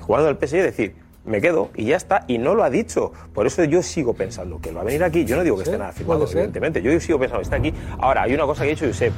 [0.00, 3.12] jugando al PSG, decir, me quedo y ya está, y no lo ha dicho.
[3.32, 5.24] Por eso yo sigo pensando que va a venir aquí.
[5.24, 6.82] Yo no digo que esté nada firmado, evidentemente.
[6.82, 7.72] Yo sigo pensando que está aquí.
[8.00, 9.12] Ahora, hay una cosa que ha dicho Josep,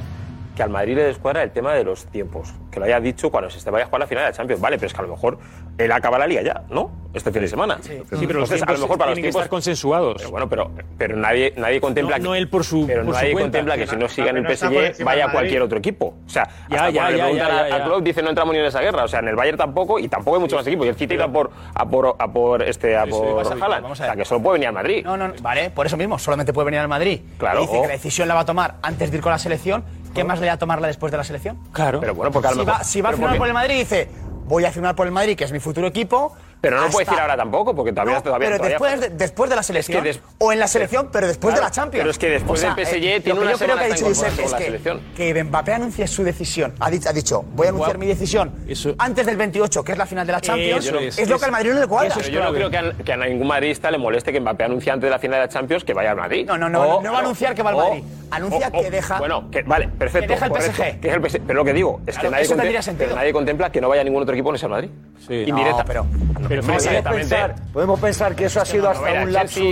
[0.59, 2.53] que al Madrid le descuadra el tema de los tiempos.
[2.73, 4.61] Que lo haya dicho cuando se vaya a jugar la final de la Champions.
[4.61, 5.39] Vale, pero es que a lo mejor
[5.79, 6.91] él acaba la liga ya, ¿no?
[7.15, 7.79] Este fin de semana.
[7.81, 10.15] Sí, Sí, pero los Entonces, a lo mejor para los tienen que tiempos estar consensuados.
[10.19, 13.15] Pero bueno, pero, pero nadie, nadie contempla No- que- no él por su- pero por
[13.15, 13.59] su nadie cuenta.
[13.59, 16.17] contempla que si no siga en el PSG vaya a cualquier otro equipo.
[16.27, 17.87] O sea, Ya, hasta ya, le ya, preguntan ya, a- ya, al ya.
[17.87, 19.05] club dice no entramos ni en esa guerra.
[19.05, 20.87] O sea, en el Bayern tampoco y tampoco hay muchos más equipos.
[20.87, 23.47] Y el City iba por a por a por este a Sí, sí, por vamos
[23.47, 23.87] a ver, Haaland.
[23.87, 25.05] O sea, que solo puede venir al Madrid.
[25.05, 27.21] No, no, no, vale, por eso mismo, solamente puede venir al Madrid.
[27.39, 29.85] Claro, dice que la decisión la va a tomar antes de ir con la selección.
[30.15, 31.59] ¿Qué más le da tomarla después de la selección?
[31.73, 32.01] Claro.
[32.01, 33.75] Pero bueno, porque a lo si mejor- va, si va a firmar por el Madrid,
[33.79, 34.09] dice,
[34.47, 36.35] voy a firmar por el Madrid, que es mi futuro equipo.
[36.61, 39.01] Pero no lo puede hasta- decir ahora tampoco, porque todavía No, todavía pero todavía- después
[39.01, 40.03] de, después de la selección.
[40.03, 42.01] des- o en la selección, pero después Claro, de la Champions.
[42.03, 43.85] pero es que después O sea, del PSG eh, tiene que una yo creo que
[43.85, 45.01] ha dicho Josep es que, selección.
[45.17, 46.75] que Mbappé anuncie su decisión.
[46.81, 48.53] Ha dicho, ha dicho voy a anunciar mi decisión
[48.99, 50.87] antes del 28, que es la final de la Champions.
[50.87, 52.15] Eso es, lo que al Madrid no le cuadra.
[52.17, 54.91] Pero yo no creo que a, que a ningún madridista le moleste que Mbappé anuncie
[54.91, 56.45] antes de la final de la Champions que vaya al Madrid.
[56.47, 58.03] No, no, no, no va a anunciar que va al o- Madrid.
[58.31, 60.27] Anuncia o- que deja- Bueno, que, vale, perfecto.
[60.27, 61.01] que deja el correcto, PSG.
[61.01, 61.43] que es el PSG.
[61.47, 64.35] Pero lo que digo es Claro, que nadie, eso contempla que no vaya ningún otro
[64.35, 64.91] equipo en ese Madrid.
[65.31, 65.79] Indirecta.
[65.79, 66.07] No, pero-
[66.49, 69.63] pero podemos, pensar, podemos pensar que eso ha sido hasta un lapsus.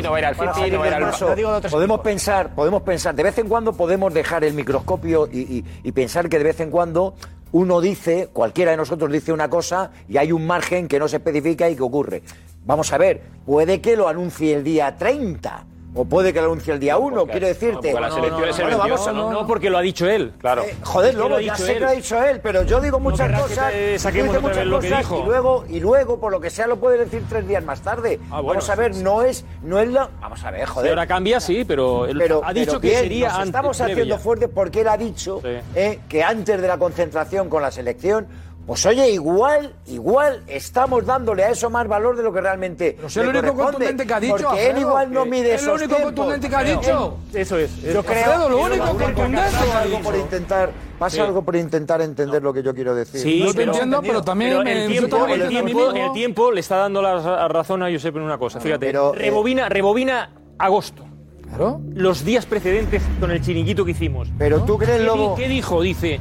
[1.70, 5.92] Podemos pensar, podemos pensar, de vez en cuando podemos dejar el microscopio y, y- y
[5.92, 7.14] pensar que de vez en cuando
[7.52, 11.16] uno dice, cualquiera de nosotros dice una cosa y hay un margen que no se
[11.16, 12.22] especifica y que ocurre.
[12.64, 15.64] Vamos a ver, puede que lo anuncie el día 30
[15.96, 17.90] o puede que lo anuncie el día 1, quiero decirte.
[17.90, 20.32] porque la selección es el Bueno, 28, vamos a- No, porque lo ha dicho él.
[20.38, 20.62] Claro.
[20.62, 21.74] Eh, joder, Es que lo Lobo, ha ya sé él.
[21.74, 23.72] que lo ha dicho él, pero yo digo muchas que cosas.
[23.72, 25.20] tú saquemos otra vez lo que dijo.
[25.22, 28.20] Y luego, y luego, por lo que sea, lo puede decir tres días más tarde.
[28.30, 28.48] Ah, bueno.
[28.48, 30.10] Vamos a ver, no es, no es la.
[30.20, 30.90] Vamos a ver, Si joder.
[30.90, 33.46] ahora cambia, sí, pero él Pero, ha dicho pero que bien, sería nos antes.
[33.48, 37.70] estamos haciendo fuerte porque él ha dicho eh, que antes de la concentración con la
[37.70, 38.26] selección,
[38.66, 42.94] pues oye, igual, igual estamos dándole a eso más valor de lo que realmente.
[42.96, 45.24] Pero es le lo único corresponde, contundente que ha dicho, Porque él Alfredo, igual no
[45.26, 46.04] mide es esos único tiempos.
[46.06, 47.16] contundente que ha dicho.
[47.32, 47.76] Eso es.
[47.82, 50.02] Yo creo Alfredo, lo único contundente pasa que ha algo dicho.
[50.10, 51.22] por intentar, pasa Sí.
[51.22, 53.20] algo por intentar entender lo que yo quiero decir.
[53.20, 56.60] Sí, No te pero- entiendo, pero también pero el tiempo, el, tiempo, el tiempo le
[56.60, 58.58] está dando la ra- razón a Josep en una cosa.
[58.60, 61.04] Fíjate, pero, eh, rebobina, rebobina agosto.
[61.48, 61.80] Claro.
[61.94, 64.28] Los días precedentes con el chiringuito que hicimos.
[64.36, 65.34] Pero tú crees, ¿Qué, di- Lobo.
[65.36, 65.80] ¿Qué dijo?
[65.80, 66.18] Dice.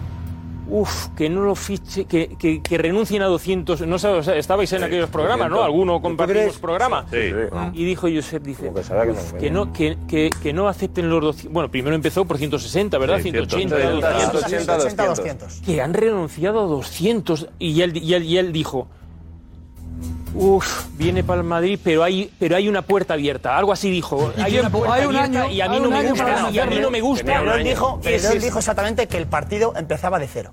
[0.68, 3.82] Uf, que no lo fiche, que, que, que renuncien a 200.
[3.82, 5.57] No sé, o sea, estabais en aquellos programas, ¿no?
[5.57, 5.66] 200.
[5.66, 7.05] Alguno ¿Tú compartimos programa.
[7.11, 7.70] Sí, sí.
[7.74, 9.39] Y dijo Josep, dice, que sabía que no "Uf, venía".
[9.41, 11.53] que, no, que, que, que no acepten los 200.
[11.53, 13.18] Bueno, primero empezó por 160, ¿verdad?
[13.18, 14.49] Sí, 180, 180, 200.
[14.49, 15.61] 180, 200.
[15.66, 17.47] Que han renunciado a 200.
[17.59, 18.88] Y él, y él, y él dijo,
[20.38, 23.57] Uf, viene para el Madrid, pero hay, pero hay una puerta abierta.
[23.57, 24.33] Algo así dijo.
[24.38, 26.49] Hay una puerta hay un abierta año- y a mí no me gusta.
[26.51, 27.25] Y a mí no me gusta.
[27.25, 30.51] Pero él dijo, ¿Qué pero él dijo exactamente que el partido empezaba de cero.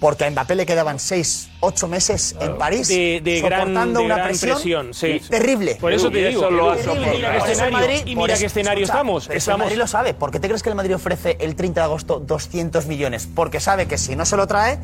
[0.00, 4.06] Porque a Mbappé le quedaban 6, 8 meses en París de, de gran, soportando de
[4.06, 5.20] una gran presión, presión, sí.
[5.30, 5.76] terrible.
[5.80, 7.10] Por eso te digo, eso lo terrible.
[7.14, 9.26] mira escenario, Madrid- y mira qué escenario escucha, estamos.
[9.28, 10.12] pero si el estamos Madrid lo sabe.
[10.12, 13.28] ¿Por qué te crees que el Madrid ofrece el 30 de agosto 200 millones?
[13.34, 14.78] Porque sabe que si no se lo trae,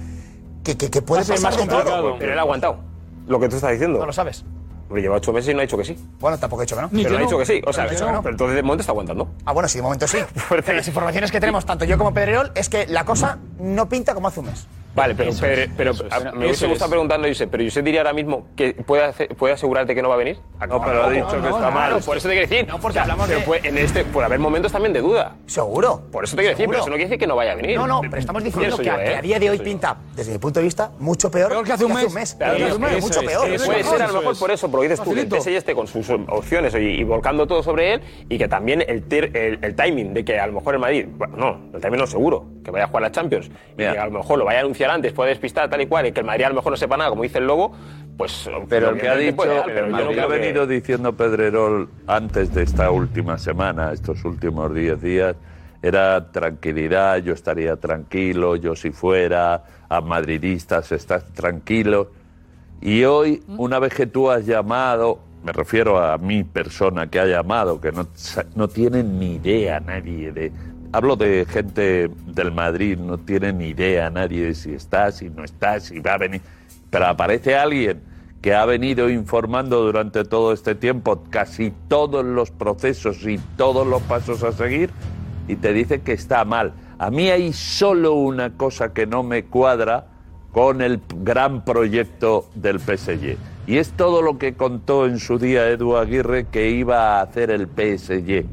[0.64, 1.66] que, que, que puede ser más todo.
[1.66, 2.16] complicado.
[2.18, 2.89] Pero él ha aguantado.
[3.30, 4.00] Lo que tú estás diciendo.
[4.00, 4.44] No lo sabes.
[4.88, 5.96] Porque lleva ocho meses y no ha dicho que sí.
[6.18, 6.90] Bueno, tampoco he dicho que no.
[6.90, 7.62] pero ha dicho que sí.
[7.64, 8.22] O sea, Pero he dicho que no.
[8.22, 9.28] pero entonces de momento está aguantando.
[9.44, 10.18] Ah, bueno, sí, de momento sí.
[10.48, 14.14] Pero las informaciones que tenemos, tanto yo como Pedrerol, es que la cosa no pinta
[14.14, 14.66] como hace un mes.
[14.95, 16.12] Vale, pero, Eso pero, es, pero eso es.
[16.12, 16.70] a- Eso me hubiese es.
[16.70, 20.03] gustado preguntarle a Josep, pero Josep diría ahora mismo que puede, hacer- puede asegurarte que
[20.03, 20.38] no va a venir.
[20.68, 22.01] No, pero ha dicho que está mal.
[22.05, 22.66] Por eso te quiero decir.
[22.68, 25.01] No, porque O sea, hablamos pero de- puede, en este puede haber momentos también de
[25.01, 25.36] duda.
[25.47, 26.03] Seguro.
[26.11, 27.76] Por eso te quiero decir, pero eso no quiere decir que no vaya a venir.
[27.76, 29.16] No, no, pero estamos diciendo que, yo, a, que ¿eh?
[29.16, 29.64] a día de hoy yo.
[29.64, 32.34] pinta, desde mi punto de vista, mucho peor, Peor que hace un mes.
[32.34, 33.26] Claro, Peor que hace un mes, eso mucho es.
[33.26, 33.49] peor.
[33.49, 33.86] Eh, Eso puede es.
[33.86, 35.28] ser a lo mejor por eso, porque dices tú que el.
[35.30, 39.05] PSG esté con sus opciones y, volcando todo sobre él y que también el,
[39.76, 42.45] timing de que a lo mejor el Madrid, bueno, no, el timing no es seguro,
[42.64, 44.79] que vaya a jugar la Champions y que a lo mejor lo vaya a anunciar
[44.88, 46.96] antes, puede despistar tal y cual y que el Madrid a lo mejor no sepa
[46.96, 47.72] nada, como dice el Lobo,
[48.16, 48.48] pues...
[48.68, 50.38] Pero el que ha dicho, puede dar, pero yo no lo que creo ha que-
[50.38, 55.36] venido diciendo Pedrerol antes de esta última semana, estos últimos 10 días,
[55.82, 62.10] era tranquilidad, yo estaría tranquilo, yo si fuera, a madridistas, estás tranquilo.
[62.82, 67.24] Y hoy, una vez que tú has llamado, me refiero a mi persona que ha
[67.26, 70.52] llamado, que no, sa- no tienen ni idea nadie de...
[70.93, 75.45] Hablo de gente del Madrid, no tiene ni idea nadie de si está, si no
[75.45, 76.41] está, si va a venir.
[76.91, 78.03] Pero aparece alguien
[78.43, 84.03] que ha venido informando durante todo este tiempo casi todos los procesos y todos los
[84.03, 84.91] pasos a seguir
[85.47, 86.72] y te dice que está mal.
[86.99, 90.07] A mí hay solo una cosa que no me cuadra
[90.53, 93.36] con el gran proyecto del PSG.
[93.66, 97.51] Y es todo lo que contó en su día Edu Aguirre que iba a hacer
[97.51, 98.45] el PSG,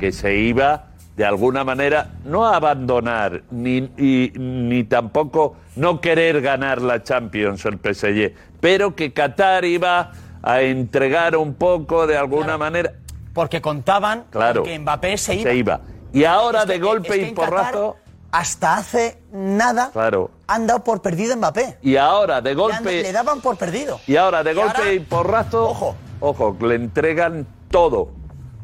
[0.00, 0.85] que se iba
[1.16, 7.78] de alguna manera no abandonar ni, y- ni tampoco no querer ganar la Champions el
[7.78, 10.12] PSG, pero que Qatar iba
[10.42, 12.92] a entregar un poco de alguna manera.
[13.32, 14.62] Porque contaban Claro.
[14.62, 15.50] que Mbappé se iba.
[15.50, 15.80] Se iba.
[16.12, 17.96] Y ahora Es que- de golpe es que y Qatar, porrazo.
[18.32, 20.30] hasta hace nada Claro.
[20.46, 21.78] han dado por perdido Mbappé.
[21.82, 23.02] Y ahora de golpe.
[23.02, 24.00] le daban por perdido.
[24.06, 25.68] Y ahora de Y golpe ahora- y porrazo.
[25.70, 25.96] Ojo.
[26.20, 28.08] Ojo, le entregan todo.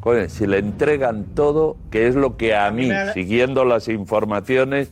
[0.03, 4.91] Coño, si le entregan todo, que es lo que a mí, siguiendo las informaciones,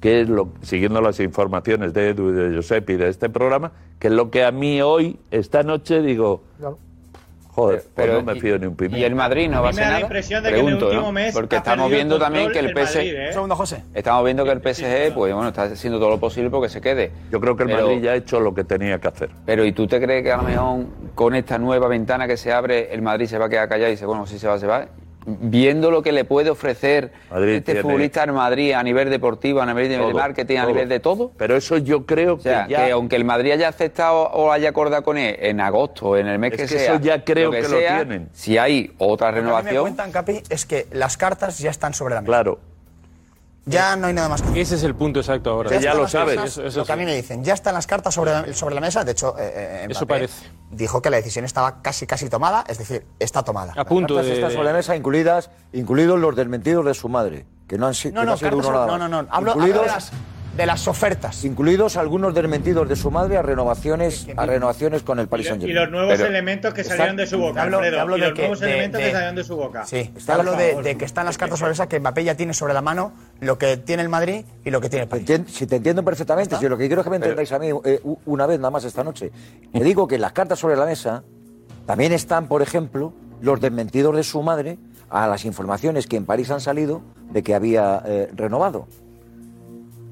[0.00, 3.72] que es lo, siguiendo las informaciones de Edu y de Josep y de este programa,
[3.98, 6.44] que es lo que a mí hoy, esta noche, digo,
[7.52, 8.98] joder, Pero- pues no me fío ni un pimiento.
[8.98, 10.00] ¿Y el Madrid no A va a ser nada?
[10.00, 11.12] impresión de que en el Pregunto, último ¿no?
[11.12, 12.96] mes Porque estamos viendo también que el PSG...
[12.96, 13.26] Madrid, ¿eh?
[13.28, 13.82] Un segundo, José.
[13.94, 17.12] Estamos viendo que el PSG, pues bueno, está haciendo todo lo posible porque se quede.
[17.30, 19.30] Yo creo que el Pero- Madrid ya ha hecho lo que tenía que hacer.
[19.46, 22.52] Pero ¿y tú te crees que a lo mejor con esta nueva ventana que se
[22.52, 24.66] abre, el Madrid se va a quedar callado y dice, bueno, si se va, se
[24.66, 24.86] va?
[25.24, 29.60] Viendo lo que le puede ofrecer Madrid este tiene- futbolista en Madrid a nivel deportivo,
[29.60, 31.30] a nivel de, Todo, marketing, a nivel de todo.
[31.36, 32.84] Pero eso yo creo O sea, que ya...
[32.86, 36.26] que aunque el Madrid haya aceptado o haya acordado con él en agosto o en
[36.26, 38.28] el mes Es que, que sea, eso ya creo que lo sea, tienen.
[38.32, 41.94] Si hay otra Lo que me renovación, cuentan, Capi, es que las cartas ya están
[41.94, 42.26] sobre la mesa.
[42.30, 42.58] Claro.
[43.64, 45.70] Ya no hay nada más que Ese es el punto exacto ahora.
[45.74, 48.12] están las cartas, Eso, eso lo que a mí me dicen, ya están las cartas
[48.12, 49.04] sobre, la- sobre la mesa.
[49.04, 50.48] De hecho, eh, eh, Eso parece.
[50.72, 53.72] dijo que la decisión estaba casi casi tomada, es decir, está tomada.
[53.76, 54.34] A punto Cartas de...
[54.34, 58.10] están sobre la mesa, incluidas, incluidos los desmentidos de su madre, que no han, si-
[58.10, 59.10] No, que no, ha sido cartas uno sobre- nada no, más.
[59.10, 60.10] no, no, hablo- hablo incluidos,
[60.56, 61.44] de las- ofertas.
[61.44, 65.62] Incluidos algunos desmentidos de su madre a renovaciones, a renovaciones con el Paris Y Saint
[65.62, 65.76] Germain.
[65.76, 68.00] y los nuevos elementos que salieron de su boca, Hablo- Alfredo.
[68.00, 69.86] hablo y de los que- nuevos de- elementos de- que salieron de su boca.
[69.86, 72.52] Sí, Está hablo de, que están las cartas sobre la mesa, que Mbappé ya tiene
[72.54, 75.26] sobre la mano lo que tiene el Madrid y lo que tiene el París.
[75.28, 77.68] Entien- Si te entiendo perfectamente, si lo que quiero es que me entendáis a mí
[77.84, 79.30] eh, una vez nada más esta noche.
[79.72, 81.22] Te digo que las cartas sobre la mesa
[81.86, 84.78] también están, por ejemplo, los desmentidos de su madre
[85.10, 88.86] a las informaciones que en París han salido de que había eh, renovado.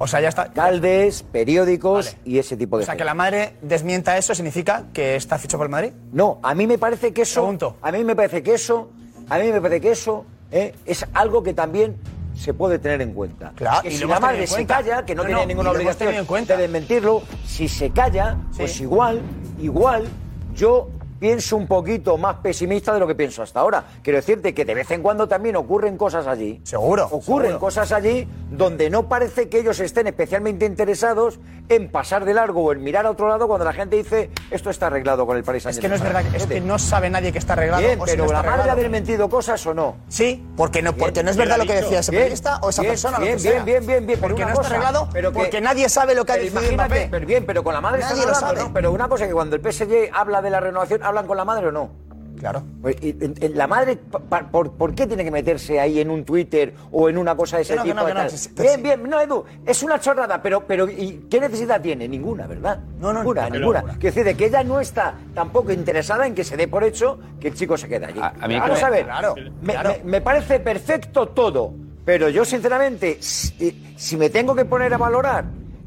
[0.03, 0.51] O sea, ya está.
[0.55, 3.07] Caldes, periódicos y ese tipo de O sea, que cosas.
[3.07, 5.92] la madre desmienta eso, ¿significa que está fichado por el Madrid?
[6.11, 7.55] No, a mí me parece que eso.
[7.82, 8.88] A mí me parece que eso.
[9.28, 11.96] A mí me parece que eso eh, es algo que también
[12.34, 13.53] se puede tener en cuenta.
[13.55, 16.14] Claro, que y si la madre se calla, que no, No, tiene no, ninguna obligación
[16.14, 16.57] en cuenta.
[16.57, 19.20] de desmentirlo, si se calla, pues igual,
[19.61, 20.09] igual,
[20.55, 20.88] yo
[21.21, 23.85] pienso un poquito más pesimista de lo que pienso hasta ahora.
[24.03, 26.61] Quiero decirte que de vez en cuando también ocurren cosas allí.
[26.64, 27.05] Seguro.
[27.11, 27.61] Ocurren seguro.
[27.61, 32.73] cosas allí donde no parece que ellos estén especialmente interesados en pasar de largo o
[32.73, 35.66] en mirar a otro lado cuando la gente dice esto está arreglado con el Paris
[35.66, 37.83] Es Saint que no es verdad, es que no sabe nadie que está arreglado.
[37.83, 38.81] Bien, o si pero no está la madre ha arreglado.
[38.81, 39.97] desmentido cosas o no.
[40.09, 42.93] Sí, porque no, porque no es verdad lo que decía ese periodista o esa bien,
[42.93, 43.18] persona.
[43.18, 43.64] lo bien, que bien, sea.
[43.64, 46.37] bien, bien, bien, Porque no está arreglado, pero que- porque nadie sabe lo que ha
[46.37, 47.09] decidido imagínate, Mbappé.
[47.11, 48.68] pero bien, pero con la madre Nadie están lo hablando, sabe.
[48.68, 48.75] ¿no?
[48.75, 51.66] Pero una cosa que cuando el PSG habla de la renovación, ¿hablan con la madre
[51.68, 51.90] o no?
[52.38, 52.62] Claro.
[52.80, 53.12] Pues, y-
[53.52, 57.11] la madre, pa- pa- por, por qué tiene que meterse ahí en un Twitter o
[57.11, 58.00] en una cosa de ese Que no, que tipo?
[58.00, 60.88] no, de que no, que que bien, bien, no, Edu, es una chorrada, pero, pero
[60.88, 62.08] ¿y qué necesidad tiene?
[62.08, 62.78] Ninguna, ¿verdad?
[62.98, 63.82] No, no, ninguna, no, ninguna.
[63.82, 67.18] Quiero decir, de que ella no está tampoco interesada en que se dé por hecho
[67.38, 68.20] que el chico se quede allí.
[68.22, 69.90] a mí que Vamos me- a ver, Claro, me, claro.
[70.02, 71.74] me- me parece perfecto todo,
[72.06, 75.44] pero yo sinceramente, si, si me tengo que poner a valorar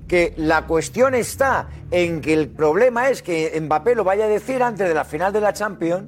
[0.07, 4.61] que la cuestión está en que el problema es que Mbappé lo vaya a decir
[4.61, 6.03] antes de la final de la Champions,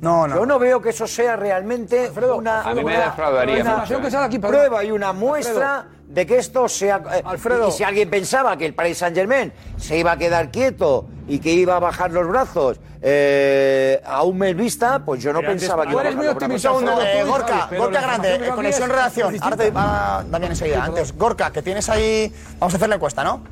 [0.00, 0.36] No, no.
[0.36, 3.98] yo no veo que eso sea realmente una, A mí me una- defraudaría una mucho,
[3.98, 4.00] ¿eh?
[4.02, 4.56] que sale aquí, perdón.
[4.60, 7.02] prueba y una muestra de que esto sea...
[7.14, 7.68] eh, Alfredo.
[7.68, 11.52] Y si alguien pensaba que el Paris Saint-Germain se iba a quedar quieto y que
[11.52, 15.84] iba a bajar los brazos eh, a un mes vista, pues yo no Pero pensaba
[15.84, 16.88] que iba a eres muy bajar los optimista, brazos.
[16.88, 19.36] Segundo, eh, Gorka, Gorka Grande, eh, conexión redacción.
[19.40, 20.84] Ahora te va Damián enseguida.
[20.84, 22.32] Antes, Gorka, que tienes ahí.
[22.58, 23.42] Vamos a hacer la encuesta, ¿no?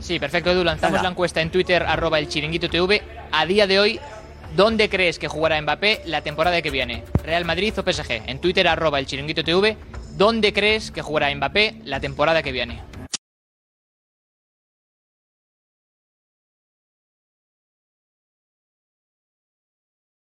[0.00, 0.62] Sí, perfecto, Edu.
[0.62, 1.02] Lanzamos Venga.
[1.02, 3.02] la encuesta en Twitter, arroba el chiringuito TV.
[3.32, 4.00] A día de hoy,
[4.54, 7.02] ¿dónde crees que jugará Mbappé la temporada que viene?
[7.24, 8.22] ¿Real Madrid o PSG?
[8.26, 9.76] En Twitter, arroba el chiringuito TV.
[10.16, 12.82] ¿Dónde crees que jugará Mbappé la temporada que viene?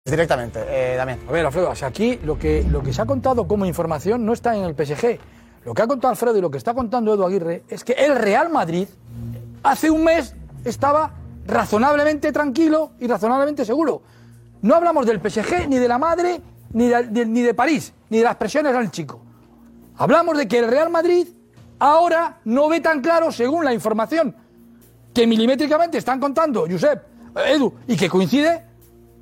[0.06, 1.20] Directamente, eh, Damián.
[1.28, 4.26] A ver, Alfredo, o sea, aquí lo que, lo que se ha contado como información
[4.26, 5.20] no está en el PSG.
[5.66, 8.16] Lo que ha contado Alfredo y lo que está contando Edu Aguirre es que el
[8.16, 8.88] Real Madrid
[9.62, 10.36] hace un mes
[10.66, 11.14] estaba
[11.46, 14.02] razonablemente tranquilo y razonablemente seguro.
[14.62, 16.42] No hablamos del PSG, ni de la madre,
[16.74, 19.22] ni de, de- ni de París, ni de las presiones al chico.
[20.00, 21.28] Hablamos de que el Real Madrid
[21.78, 24.34] ahora no ve tan claro, según la información
[25.14, 27.04] que milimétricamente están contando Josep,
[27.36, 28.64] Edu, y que coincide,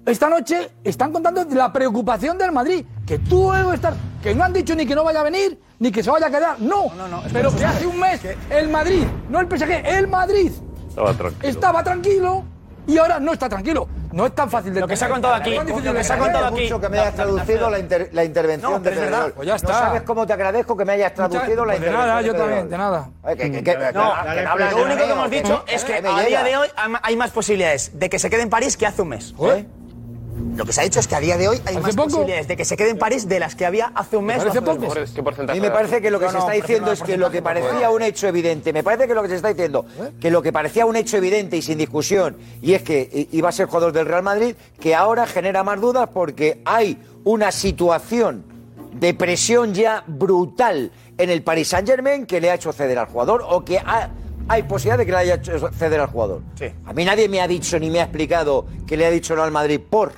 [0.05, 2.85] esta noche están contando la preocupación del Madrid.
[3.07, 3.95] Que tú, Edu, estás.
[4.21, 6.29] Que no han dicho ni que no vaya a venir, ni que se vaya a
[6.29, 6.59] quedar.
[6.59, 6.91] No,
[7.33, 8.21] pero que hace un mes
[8.51, 10.51] el Madrid, no el PSG, el Madrid
[10.89, 11.49] Estaba tranquilo.
[11.49, 12.43] estaba tranquilo
[12.85, 13.87] y ahora no está tranquilo.
[14.17, 15.93] No es tan fácil de Lo que se ha contado aquí, No es difícil lo
[15.93, 16.61] de que se ha contado aquí.
[16.63, 18.89] mucho que me hayas traducido la, inter- la intervención No, de.
[18.89, 19.33] Pedrerol.
[19.33, 19.73] Pues ya No está.
[19.73, 22.33] sabes cómo te agradezco que me hayas Muchas- traducido la pues de intervención nada, yo
[22.35, 23.09] también, de nada.
[23.93, 26.67] No, no lo de único que hemos dicho es que a día de hoy
[27.03, 29.35] hay- más posibilidades de que se quede en París que hace un mes.
[29.37, 29.65] Joder.
[30.55, 32.57] Lo que se ha dicho es que a día de hoy hay más posibilidades de
[32.57, 34.37] que se quede en París de las que había hace un mes.
[34.49, 35.13] hace dos meses.
[35.51, 37.29] A mí me parece que lo que No, se no, está diciendo es que lo
[37.31, 39.85] que parecía un hecho evidente, me parece que lo que se está diciendo,
[40.19, 43.51] que lo que parecía un hecho evidente y sin discusión, y es que iba a
[43.51, 48.43] ser jugador del Real Madrid, que ahora genera más dudas porque hay una situación
[48.93, 53.07] de presión ya brutal en el Paris Saint Germain que le ha hecho ceder al
[53.07, 54.09] jugador o que ha-
[54.47, 56.41] hay posibilidad de que le haya hecho ceder al jugador.
[56.85, 59.43] A mí nadie me ha dicho ni me ha explicado que le ha dicho no
[59.43, 60.13] al Madrid por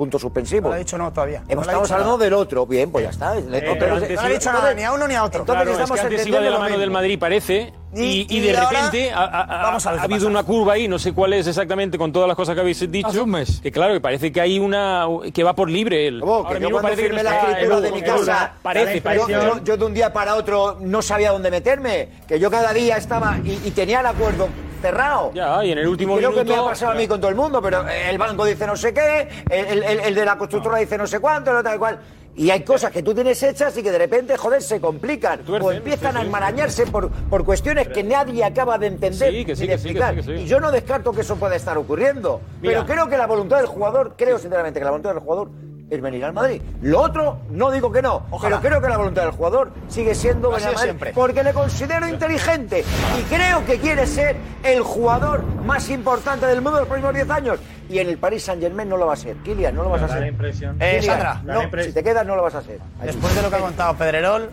[0.00, 0.62] punto suspensivo.
[0.62, 1.42] No lo ha dicho no todavía.
[1.46, 2.24] Hemos, No lo estamos hablando nada.
[2.24, 2.64] del otro.
[2.66, 3.36] Bien, pues ya está.
[3.36, 5.40] Eh, pero antes No le ha entonces- dicho nada ni a uno ni a otro.
[5.40, 8.02] Entonces Claro, es que estamos antes iba de la lo mano del Madrid, parece, y,
[8.02, 10.30] Y- y de ahora- repente ha, ha- ha- Vamos a ver ha habido pasa.
[10.30, 13.08] una curva ahí, no sé cuál es exactamente con todas las cosas que habéis dicho.
[13.08, 13.60] Hace un mes.
[13.60, 15.06] Que claro, que parece que hay una.
[15.34, 16.20] que va por libre él.
[16.20, 16.48] ¿Cómo?
[16.48, 19.32] Que yo cuando firmé la escritura de mi casa, Parece, yo, parece.
[19.32, 22.96] yo- yo de un día para otro no sabía dónde meterme, que yo cada día
[22.96, 24.48] estaba y, y tenía el acuerdo
[24.80, 25.30] cerrado.
[25.34, 27.36] Ya, y en el último Creo que me ha pasado a mí con todo el
[27.36, 30.96] mundo, pero el banco dice no sé qué, el, el- el de la constructora dice
[30.98, 31.98] no sé cuánto, lo tal y cual.
[32.36, 35.40] Y hay cosas que tú tienes hechas y que de repente, joder, se complican.
[35.60, 40.14] o empiezan a enmarañarse por, por cuestiones que nadie acaba de entender ni de explicar.
[40.16, 42.40] Y yo no descarto que eso pueda estar ocurriendo.
[42.62, 42.84] Mira.
[42.84, 45.50] Pero creo que la voluntad del jugador, creo sinceramente que la voluntad del jugador
[45.90, 46.62] es venir al Madrid.
[46.82, 50.50] Lo otro, no digo que no, pero creo que la voluntad del jugador sigue siendo
[50.50, 50.84] venir al Madrid.
[50.86, 51.12] siempre.
[51.12, 52.84] Porque le considero inteligente
[53.18, 57.30] y creo que quiere ser el jugador más importante del mundo en los próximos 10
[57.30, 57.58] años.
[57.88, 59.36] Y en el Paris Saint Germain no lo va a ser.
[59.38, 60.26] Kylian, no lo vas a ser.
[60.28, 60.76] impresión.
[60.80, 62.78] Eh, Kylian, Sandra, no, si te quedas no lo vas a ser.
[63.02, 64.48] Después de lo que ha contado Pedrerol,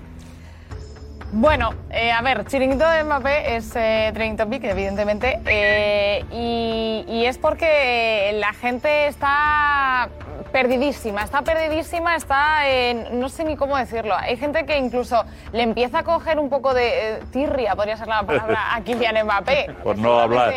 [1.34, 7.26] Bueno, eh, a ver, chiringuito de Mbappé es eh, trending topic, evidentemente, eh, y, y
[7.26, 10.08] es porque la gente está
[10.48, 14.16] perdidísima, está perdidísima, está, en- no sé ni cómo decirlo.
[14.18, 18.08] Hay gente que incluso le empieza a coger un poco de eh, tirria, podría ser
[18.08, 19.76] la palabra, a Kylian Mbappé.
[19.84, 20.54] Por no hablar.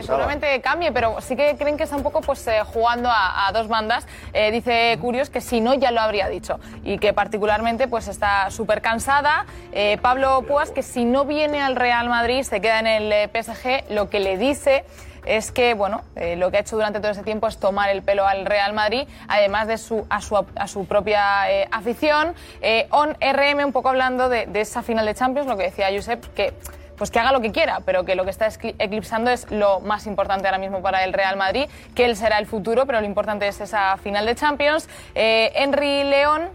[0.00, 3.52] Seguramente- cambie, pero sí que creen que está un poco pues eh, jugando a, a
[3.52, 4.06] dos bandas.
[4.32, 8.50] Eh, dice Curios que si no ya lo habría dicho y que particularmente pues está
[8.50, 9.46] súper cansada.
[9.72, 13.28] Eh, Pablo Puas que si no viene al Real Madrid se queda en el eh,
[13.32, 14.84] PSG, lo que le dice
[15.24, 18.02] es que bueno eh, lo que ha hecho durante todo ese tiempo es tomar el
[18.02, 22.34] pelo al Real Madrid, además de su a su, a su propia eh, afición.
[22.60, 25.88] Eh, on RM un poco hablando de, de esa final de Champions, lo que decía
[25.92, 26.54] Josep que
[26.96, 28.48] pues que haga lo que quiera, pero que lo que está
[28.78, 32.46] eclipsando es lo más importante ahora mismo para el Real Madrid, que él será el
[32.46, 34.88] futuro, pero lo importante es esa final de Champions.
[35.14, 36.48] Eh, Henry León,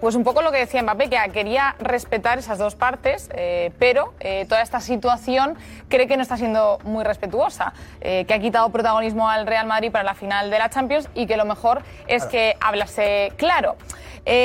[0.00, 4.14] pues un poco lo que decía Mbappé, que quería respetar esas dos partes, eh, pero
[4.20, 5.56] eh, toda esta situación
[5.88, 9.90] cree que no está siendo muy respetuosa, eh, que ha quitado protagonismo al Real Madrid
[9.90, 13.76] para la final de la Champions y que lo mejor es que hablase claro.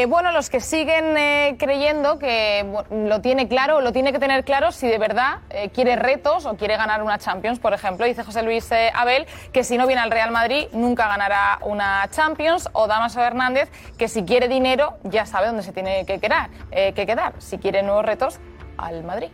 [0.10, 4.72] Bueno, los que siguen creyendo que bueno, lo tiene claro, lo tiene que tener claro
[4.72, 5.39] si de verdad
[5.74, 8.06] quiere retos o quiere ganar una Champions, por ejemplo.
[8.06, 12.70] Dice José Luis Abel que si no viene al Real Madrid nunca ganará una Champions.
[12.74, 16.49] O Damaso Hernández que si quiere dinero ya sabe dónde se tiene que quedar.
[16.71, 17.33] eh, que quedar.
[17.39, 18.39] Si quiere nuevos retos,
[18.77, 19.29] al Madrid.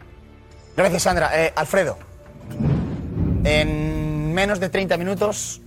[0.76, 1.30] Gracias, Sandra.
[1.34, 1.98] Eh, Alfredo,
[3.44, 5.62] en menos de 30 minutos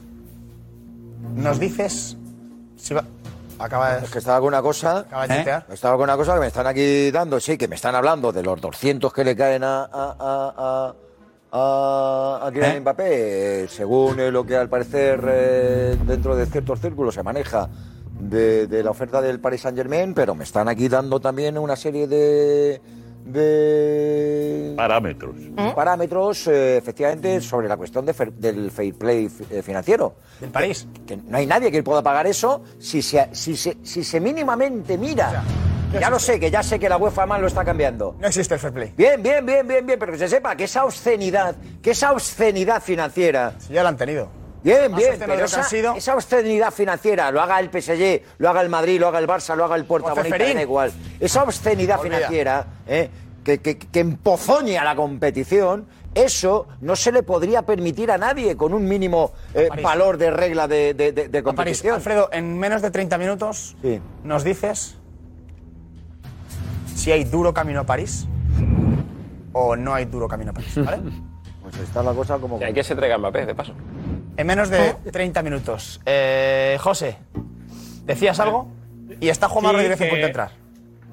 [1.35, 2.17] nos dices
[2.77, 3.05] si va...
[3.59, 4.05] Acaba de...
[4.05, 5.01] Es que estaba con una cosa.
[5.01, 5.67] Acaba de tuitear.
[5.71, 8.43] Estaba con una cosa que me están aquí dando, sí, que me están hablando de
[8.43, 9.83] los 200 que le caen a.
[9.83, 10.95] a, a,
[11.53, 16.81] a, a Kylian Mbappé, eh, según eh, lo que al parecer eh, dentro de ciertos
[16.81, 17.69] círculos se maneja
[18.21, 21.77] de, de la oferta del Paris Saint Germain, pero me están aquí dando también una
[21.77, 22.81] serie de,
[23.25, 25.35] de Parámetros.
[25.75, 30.15] parámetros, eh, efectivamente, sobre la cuestión de fer- del fair play eh, financiero.
[30.41, 30.87] ¿Del París?
[31.07, 34.97] Que no hay nadie que pueda pagar eso si se, si se, si se mínimamente
[34.99, 35.43] mira.
[35.99, 38.17] ya lo sé, que ya sé que la UEFA más lo está cambiando.
[38.21, 38.93] No existe el fair play.
[38.97, 42.83] Bien, bien, bien, bien, bien, pero que se sepa que esa obscenidad, que esa obscenidad
[42.83, 43.55] financiera.
[43.69, 44.29] ya la han tenido.
[44.63, 45.95] Bien, bien, pero esa, sido.
[45.97, 49.57] esa obscenidad financiera, lo haga el PSG, lo haga el Madrid, lo haga el Barça,
[49.57, 50.93] lo haga el Puerta O Bonita, da igual.
[51.19, 52.17] Esa obscenidad Olvida.
[52.17, 53.09] financiera, ¿eh?
[53.43, 58.75] que, que, que empozoña la competición, eso no se le podría permitir a nadie con
[58.75, 61.45] un mínimo eh, valor de regla de, de, de- de A París.
[61.45, 61.95] competición.
[61.95, 63.77] Alfredo, en menos de 30 minutos
[64.25, 64.97] nos dices
[66.95, 68.27] si hay duro camino a París
[69.53, 70.99] o no hay duro camino a París, ¿vale?
[71.63, 72.59] Pues está la cosa como...
[72.59, 73.75] hay que se traiga Mbappé, de paso.
[74.37, 76.01] En menos de 30 minutos.
[76.07, 77.17] Eh, José,
[78.07, 78.69] ¿decías algo?
[79.21, 80.51] Y está Juan Sí, Rodríguez en que- punto de entrar.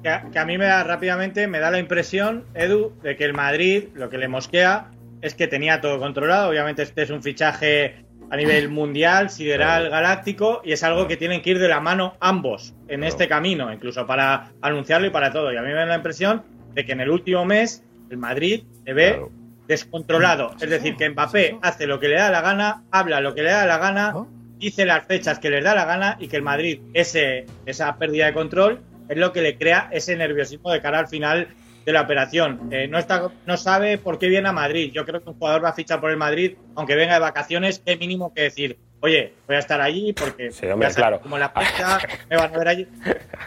[0.02, 3.24] Que a, que a mí me da rápidamente, me da la impresión, Edu, de que
[3.24, 6.48] el Madrid lo que le mosquea es que tenía todo controlado.
[6.50, 11.42] Obviamente este es un fichaje a nivel mundial, sideral, galáctico, y es algo que tienen
[11.42, 15.52] que ir de la mano ambos en este camino, incluso para anunciarlo y para todo.
[15.52, 18.62] Y a mí me da la impresión de que en el último mes el Madrid
[18.86, 19.20] se ve
[19.68, 20.56] descontrolado.
[20.60, 23.50] Es decir, que Mbappé hace lo que le da la gana, habla lo que le
[23.50, 24.14] da la gana
[24.58, 28.26] dice las fechas que les da la gana y que el Madrid, ese, esa pérdida
[28.26, 31.48] de control, es lo que le crea ese nerviosismo de cara al final
[31.84, 32.68] de la operación.
[32.70, 34.90] Eh, no, está, no sabe por qué viene a Madrid.
[34.92, 37.80] Yo creo que un jugador va a fichar por el Madrid, aunque venga de vacaciones,
[37.84, 41.20] qué mínimo que decir, oye, voy a estar allí porque hombre, ya sabes, claro.
[41.20, 42.88] como la fecha me van a ver allí.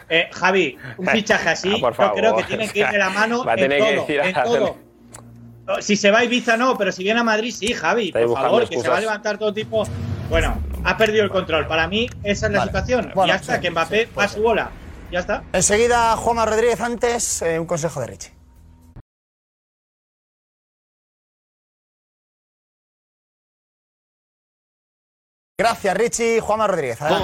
[0.09, 3.43] Eh, Javi, un fichaje así, Ah, yo creo que tiene que ir de la mano
[3.45, 4.90] Va a en tener que decir a en todo.
[5.79, 8.67] Si se va a Ibiza no, pero si viene a Madrid sí, Javi, por favor,
[8.67, 9.83] que se va a levantar todo tipo.
[10.29, 11.67] Bueno, ha perdido el control.
[11.67, 12.71] Para mí esa es la Vale.
[12.71, 13.11] situación.
[13.13, 14.71] Bueno, ya está, sí, que Mbappé va a su bola.
[15.11, 15.43] Ya está.
[15.51, 18.31] Enseguida, Juanma Rodríguez, antes eh, un consejo de Richie.
[25.57, 26.39] Gracias, Richie.
[26.39, 26.99] Juanma Rodríguez.
[27.01, 27.19] Hola.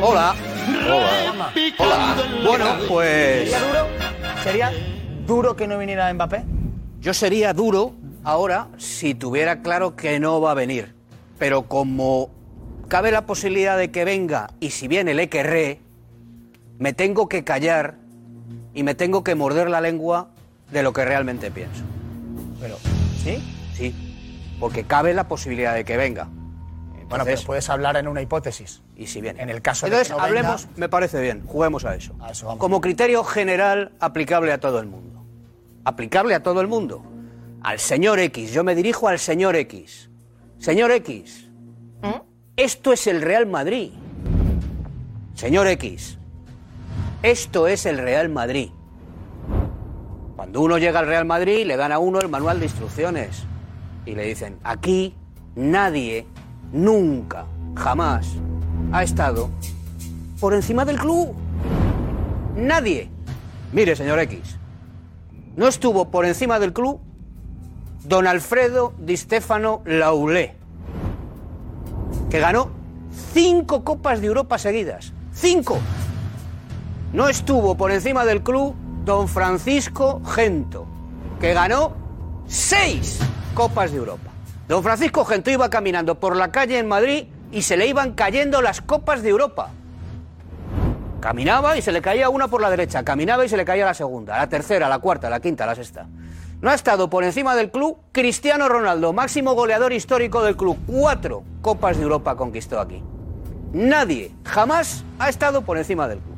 [0.00, 0.34] Hola.
[1.78, 2.16] Hola.
[2.42, 3.50] Bueno, pues.
[3.50, 3.86] ¿Sería duro?
[4.42, 4.72] ¿Sería
[5.26, 6.44] duro que no viniera Mbappé?
[7.00, 7.94] Yo sería duro
[8.24, 10.94] ahora si tuviera claro que no va a venir.
[11.38, 12.30] Pero como
[12.88, 15.80] cabe la posibilidad de que venga y si viene le querré,
[16.78, 17.96] me tengo que callar
[18.74, 20.28] y me tengo que morder la lengua
[20.70, 21.82] de lo que realmente pienso.
[22.60, 22.76] Pero,
[23.22, 23.38] ¿sí?
[23.74, 23.94] Sí,
[24.58, 26.24] porque cabe la posibilidad de que venga.
[26.24, 28.82] Bueno, pero Entonces- puedes hablar en una hipótesis.
[28.96, 29.42] Y si viene.
[29.42, 32.14] En el caso Entonces, de que no venga- hablemos, me parece bien, juguemos a eso.
[32.20, 32.60] A eso vamos.
[32.60, 35.22] Como criterio general aplicable a todo el mundo.
[35.84, 37.02] Aplicable a todo el mundo.
[37.62, 40.08] Al señor X, yo me dirijo al señor X.
[40.58, 41.48] Señor X,
[42.56, 43.90] esto es el Real Madrid.
[45.34, 46.18] Señor X,
[47.22, 48.70] esto es el Real Madrid.
[50.36, 53.44] Cuando uno llega al Real Madrid, le dan a uno el manual de instrucciones
[54.06, 55.14] y le dicen, aquí
[55.54, 56.26] nadie,
[56.72, 57.46] nunca,
[57.76, 58.28] jamás
[58.92, 59.50] ha estado
[60.40, 61.34] por encima del club.
[62.56, 63.10] Nadie.
[63.72, 64.58] Mire, señor X,
[65.56, 67.00] no estuvo por encima del club
[68.04, 70.54] don Alfredo Di Stefano Laulé,
[72.30, 72.70] que ganó
[73.32, 75.12] cinco Copas de Europa seguidas.
[75.32, 75.78] ¡Cinco!
[77.12, 80.86] No estuvo por encima del club don Francisco Gento,
[81.40, 81.92] que ganó
[82.46, 83.18] seis
[83.54, 84.30] Copas de Europa.
[84.68, 88.62] Don Francisco Gento iba caminando por la calle en Madrid y se le iban cayendo
[88.62, 89.70] las Copas de Europa.
[91.20, 93.94] Caminaba y se le caía una por la derecha, caminaba y se le caía la
[93.94, 96.06] segunda, la tercera, la cuarta, la quinta, la sexta.
[96.60, 100.78] No ha estado por encima del club Cristiano Ronaldo, máximo goleador histórico del club.
[100.86, 103.02] Cuatro Copas de Europa conquistó aquí.
[103.72, 106.36] Nadie jamás ha estado por encima del club.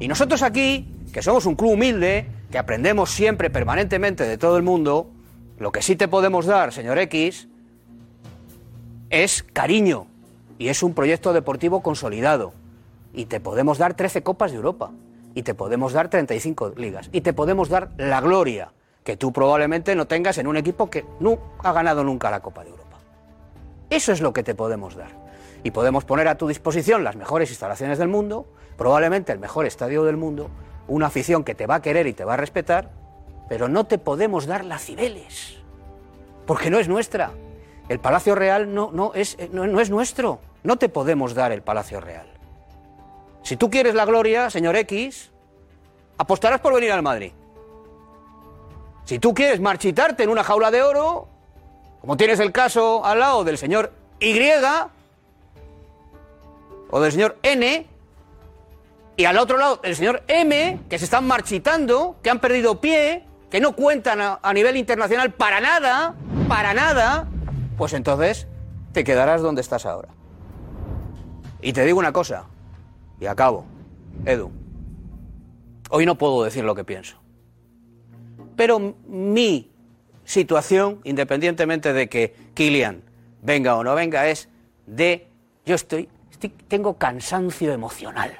[0.00, 4.62] Y nosotros aquí, que somos un club humilde, que aprendemos siempre, permanentemente de todo el
[4.62, 5.10] mundo,
[5.58, 7.48] lo que sí te podemos dar, señor X,
[9.10, 10.08] es cariño.
[10.58, 12.52] Y es un proyecto deportivo consolidado.
[13.12, 14.90] Y te podemos dar 13 Copas de Europa.
[15.34, 17.08] Y te podemos dar 35 ligas.
[17.12, 18.72] Y te podemos dar la gloria
[19.04, 22.64] que tú probablemente no tengas en un equipo que no ha ganado nunca la Copa
[22.64, 22.98] de Europa.
[23.90, 25.10] Eso es lo que te podemos dar.
[25.62, 30.04] Y podemos poner a tu disposición las mejores instalaciones del mundo, probablemente el mejor estadio
[30.04, 30.50] del mundo,
[30.88, 32.90] una afición que te va a querer y te va a respetar,
[33.48, 35.58] pero no te podemos dar la Cibeles,
[36.46, 37.32] porque no es nuestra.
[37.88, 40.40] El Palacio Real no, no, es, eh, no, es nuestro.
[40.62, 42.26] No te podemos dar el Palacio Real.
[43.42, 45.30] Si tú quieres la gloria, señor X,
[46.16, 47.32] apostarás por venir al Madrid.
[49.04, 51.28] Si tú quieres marchitarte en una jaula de oro,
[52.00, 54.38] como tienes el caso al lado del señor Y
[56.90, 57.86] o del señor N,
[59.16, 63.24] y al otro lado el señor M, que se están marchitando, que han perdido pie,
[63.50, 66.14] que no cuentan a nivel internacional para nada,
[66.48, 67.28] para nada,
[67.76, 68.46] pues entonces
[68.92, 70.08] te quedarás donde estás ahora.
[71.60, 72.44] Y te digo una cosa,
[73.20, 73.64] y acabo,
[74.26, 74.50] Edu,
[75.90, 77.16] hoy no puedo decir lo que pienso.
[78.56, 79.70] Pero mi
[80.24, 83.02] situación, independientemente de que Kylian
[83.42, 84.48] venga o no venga, es
[84.86, 85.26] de
[85.66, 88.32] yo estoy, estoy- tengo cansancio emocional.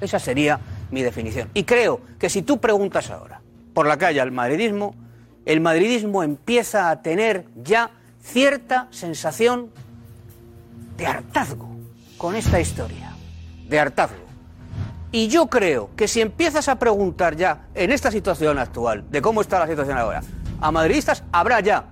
[0.00, 0.60] Esa sería
[0.90, 1.48] mi definición.
[1.54, 3.40] Y creo que si tú preguntas ahora
[3.74, 4.94] por la calle al madridismo,
[5.46, 7.90] el madridismo empieza a tener ya
[8.22, 9.70] cierta sensación
[10.98, 11.68] de hartazgo
[12.18, 13.12] con esta historia,
[13.68, 14.16] de hartazgo.
[15.12, 19.40] Y yo creo que si empiezas a preguntar ya, en esta situación actual, de cómo
[19.40, 20.22] está la situación ahora,
[20.60, 21.84] a madridistas habrá ya.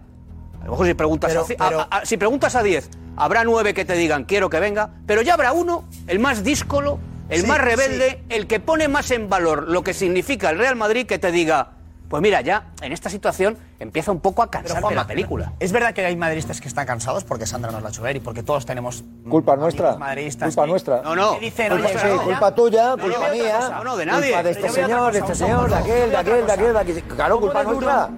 [0.60, 3.44] A lo mejor si preguntas, Pero- a, pero- a- a- si preguntas a 10, habrá
[3.44, 6.98] nueve que te digan quiero que venga, pero ya habrá uno, el más díscolo,
[7.28, 10.76] el Sí, más rebelde, el que pone más en valor lo que significa el Real
[10.76, 11.72] Madrid, que te diga,
[12.14, 15.52] pues mira, ya en esta situación empieza un poco a cansarte Juanma, la película.
[15.58, 18.14] Es verdad que hay madridistas que están cansados porque Sandra nos la ha hecho ver
[18.14, 19.96] y porque todos tenemos Culpa nuestra.
[19.96, 21.02] madridistas Culpa que- nuestra.
[21.02, 21.40] No, no.
[21.40, 23.80] dicen, Culpa, oye, sí, no, culpa tuya, No, culpa no, mía.
[23.82, 24.26] no, de nadie.
[24.26, 27.02] Culpa de este señor, de este señor, de aquel, de aquel, de aquel, de aquel.
[27.02, 28.10] Claro, ¿Cómo culpa nuestra.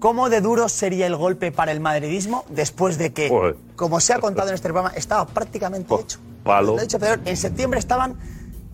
[0.00, 3.56] ¿Cómo de duro sería el golpe para el madridismo después de que, Joder.
[3.76, 6.18] como se ha contado en este programa, estaba prácticamente hecho?
[6.42, 6.72] Palo.
[6.72, 8.16] Lo he dicho, Pedro, en septiembre estaban,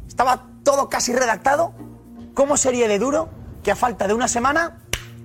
[0.08, 1.72] estaba todo casi redactado.
[2.34, 3.28] ¿Cómo sería de duro
[3.64, 4.78] que a falta de una semana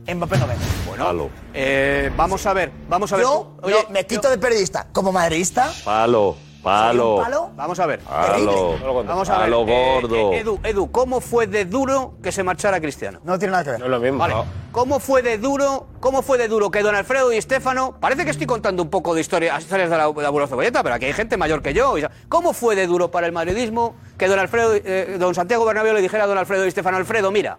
[0.08, 0.62] Mbappé no venga?
[0.98, 1.30] Palo.
[1.54, 3.26] Eh, vamos a ver, vamos a ver.
[3.26, 4.88] Yo, yo me quito de periodista.
[4.92, 6.36] Como madridista, Palo.
[6.64, 7.04] Palo.
[7.04, 7.52] ¿Soy un palo?
[7.56, 8.00] Vamos a ver.
[8.00, 8.76] Palo.
[9.06, 9.42] Vamos a ver.
[9.44, 10.34] Palo eh, gordo.
[10.34, 13.20] eh, Edu, Edu, ¿cómo fue de duro que se marchara Cristiano?
[13.24, 13.80] no tiene nada que ver.
[13.80, 14.18] No es lo mismo.
[14.18, 14.34] Vale.
[14.72, 18.32] ¿Cómo fue de duro, cómo fue de duro que Don Alfredo y Estefano, parece que
[18.32, 21.06] estoy contando un poco de historia, historias de la, de la abuelo Cebolleta, pero aquí
[21.06, 21.96] hay gente mayor que yo.
[22.28, 26.02] ¿Cómo fue de duro para el madridismo que Don Alfredo, eh, Don Santiago Bernabéu le
[26.02, 27.58] dijera a Don Alfredo y Estefano, Alfredo, mira,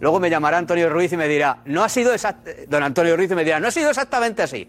[0.00, 3.30] luego me llamará Antonio Ruiz y me dirá, no ha sido exact- Don Antonio Ruiz
[3.30, 4.68] y me dirá, no ha sido exactamente así.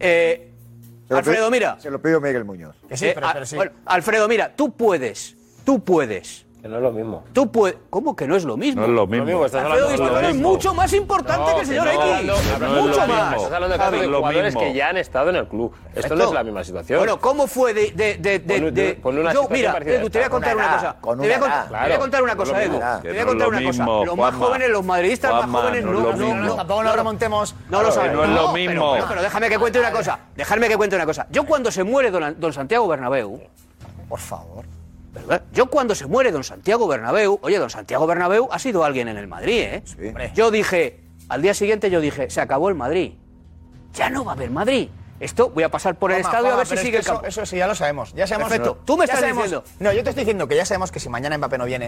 [0.00, 0.52] Eh,
[1.08, 1.76] lo Alfredo, pido- mira.
[1.80, 2.74] Se lo pido Miguel Muñoz.
[2.90, 3.14] Eh,
[3.54, 6.45] bueno, Alfredo, mira, tú puedes, tú puedes.
[6.62, 7.22] Que no es lo mismo.
[7.32, 7.76] Tú puedes.
[7.90, 8.80] ¿Cómo que no es lo mismo?
[8.80, 9.24] No es lo mismo.
[9.24, 10.48] Lo mismo, estás Alfredo hablando lo es mismo.
[10.48, 12.02] mucho más importante que el señor no, X.
[12.02, 12.38] hablando- no
[12.76, 13.08] es mucho lo más.
[13.08, 13.36] mismo.
[13.36, 14.60] Estás hablando de Javi, casos de lo jugadores mismo.
[14.60, 15.72] que ya han estado en el club.
[15.94, 16.98] Esto no es la misma situación.
[16.98, 17.90] Bueno, ¿cómo fue de.
[17.92, 20.22] de, de, de- Ponle- de- ponle una yo, situación mira, parecida a Edu, te voy
[20.22, 20.30] a esta.
[20.30, 20.96] contar Con una una cosa.
[21.00, 21.66] con te, voy a, una con- edad.
[21.68, 22.72] te voy a contar una cosa, Edu.
[23.02, 23.84] Te voy a contar una cosa.
[24.04, 27.54] Los más jóvenes, los madridistas más jóvenes, no no, no, no, tampoco nos remontemos.
[27.68, 28.12] no lo saben.
[28.14, 28.92] no es lo pero- mismo.
[28.94, 30.18] Pero, pero déjame que cuente una cosa.
[30.34, 31.26] Déjame que cuente una cosa.
[31.30, 33.40] Yo cuando se muere don, don Santiago Bernabéu,
[34.08, 34.64] Por favor.
[35.16, 35.42] ¿Verdad?
[35.52, 39.16] Yo cuando se muere don Santiago Bernabéu, oye, don Santiago Bernabéu ha sido alguien en
[39.16, 39.82] el Madrid, ¿eh?
[40.34, 43.14] Yo dije, al día siguiente yo dije, se acabó el Madrid.
[43.94, 44.88] Ya no va a haber Madrid.
[45.18, 46.98] Esto voy a pasar por el Juanma, estadio a ver si pero es sigue que
[47.00, 47.26] el campo.
[47.26, 48.12] Eso, eso sí, ya lo sabemos.
[48.14, 48.78] Ya sabemos Perfecto.
[48.84, 49.64] Tú me ya estás sabemos- diciendo.
[49.80, 51.86] No, yo te estoy diciendo que ya sabemos que si mañana Mbappé no viene,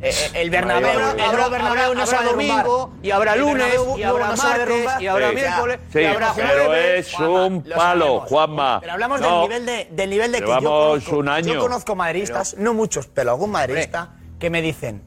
[0.00, 2.64] eh, eh, el Bernabéu, Habrá- el habrá- Bernabéu no habrá se va a derrumbar.
[2.64, 5.02] domingo, y habrá El lunes, Bernabéu y habrá luego no se va a martes, derrumbar.
[5.02, 7.06] y habrá Sí, miércoles, Sí, y habrá pero jueves.
[7.08, 8.20] es un lo palo.
[8.20, 8.78] Juanma.
[8.80, 9.26] Pero hablamos No.
[9.40, 11.52] del nivel de, del nivel de que yo Llevamos conozco, un año.
[11.54, 15.02] yo conozco madridistas, no muchos, pero algún madridista, que me dicen,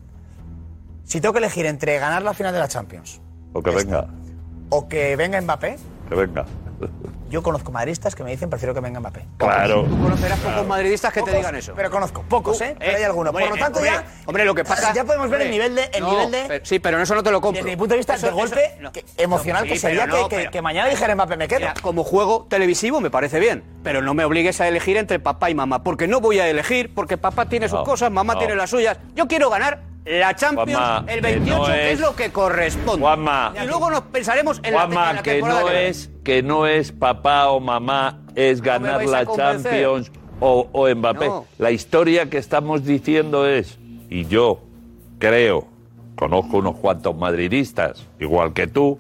[1.03, 3.19] si tengo que elegir entre ganar la final de la Champions
[3.53, 4.07] O que venga,
[4.69, 5.77] o que venga Mbappé,
[6.09, 6.45] que venga.
[7.29, 9.25] Yo conozco madridistas que me dicen prefiero que venga Mbappé.
[9.37, 9.83] Claro.
[9.83, 11.73] Tú conocerás pocos madridistas que te digan eso.
[11.75, 12.75] Pero conozco pocos, ¿eh?
[12.77, 13.33] Pero hay algunos.
[13.33, 14.03] Por lo tanto, hombre, ya.
[14.25, 14.93] Hombre, lo que pasa.
[14.93, 15.89] Ya podemos ver el nivel de.
[15.93, 17.63] El no, nivel de pero- sí, pero en eso no te lo compro.
[17.63, 18.91] desde mi punto de vista, Eso- de golpe eso- no.
[18.91, 21.59] que- emocional Sí, que sería que, que- pero- que mañana dijera Mbappé me quedo.
[21.61, 25.49] Mira, como juego televisivo me parece bien, pero no me obligues a elegir entre papá
[25.49, 28.39] y mamá, porque no voy a elegir, porque papá tiene sus cosas, mamá no.
[28.39, 28.97] tiene las suyas.
[29.15, 32.31] Yo quiero ganar la Champions Juanma, el que 28, no que es es- lo que
[32.31, 33.01] corresponde.
[33.01, 33.53] Juanma.
[33.61, 36.91] y luego nos pensaremos en la, en Juanma, la que no es que no es
[36.91, 39.25] papá o mamá, es ganar la.
[39.25, 41.27] Champions o, o Mbappé.
[41.27, 41.45] No.
[41.57, 43.79] La historia que estamos diciendo es,
[44.09, 44.59] y yo
[45.17, 45.67] creo,
[46.15, 48.99] conozco unos cuantos madridistas, igual que tú,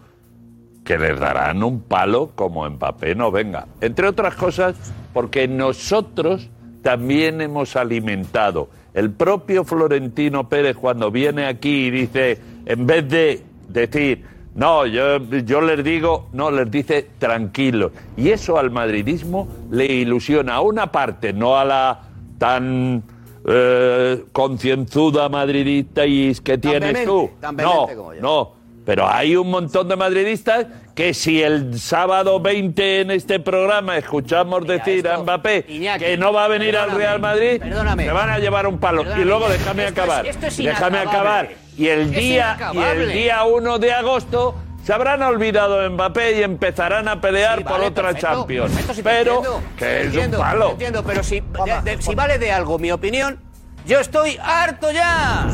[0.83, 3.67] que les darán un palo como Mbappé no venga.
[3.81, 4.75] Entre otras cosas,
[5.13, 6.49] porque nosotros
[6.83, 8.69] también hemos alimentado.
[8.95, 14.23] El propio Florentino Pérez cuando viene aquí y dice, en vez de decir,
[14.55, 17.91] no, yo, yo les digo, no, les dice tranquilos.
[18.15, 22.03] Y eso al madridismo le ilusiona a una parte, no a la
[22.37, 23.03] tan
[23.45, 27.29] eh, concienzuda madridista y que tienes tú.
[27.41, 28.21] tan No, como yo.
[28.21, 28.51] no,
[28.85, 34.65] pero hay un montón de madridistas que si el sábado 20 en este programa escuchamos
[34.65, 38.05] decir a Mbappé Iñaki, que no va a venir al Real Madrid, perdóname.
[38.05, 39.03] se van a llevar un palo.
[39.19, 40.25] Y luego déjame esto es- acabar.
[40.25, 41.49] esto es déjame acabar.
[41.77, 44.55] Y el día y el día 1 de agosto
[44.85, 48.71] se habrán olvidado de Mbappé y empezarán a pelear Sí, por vale, otra perfecto, Champions.
[48.71, 50.71] perfecto, pero entiendo, que es entiendo, un palo.
[50.71, 53.37] entiendo, pero si, de- de- si vale de algo mi opinión,
[53.85, 55.49] yo estoy harto ya.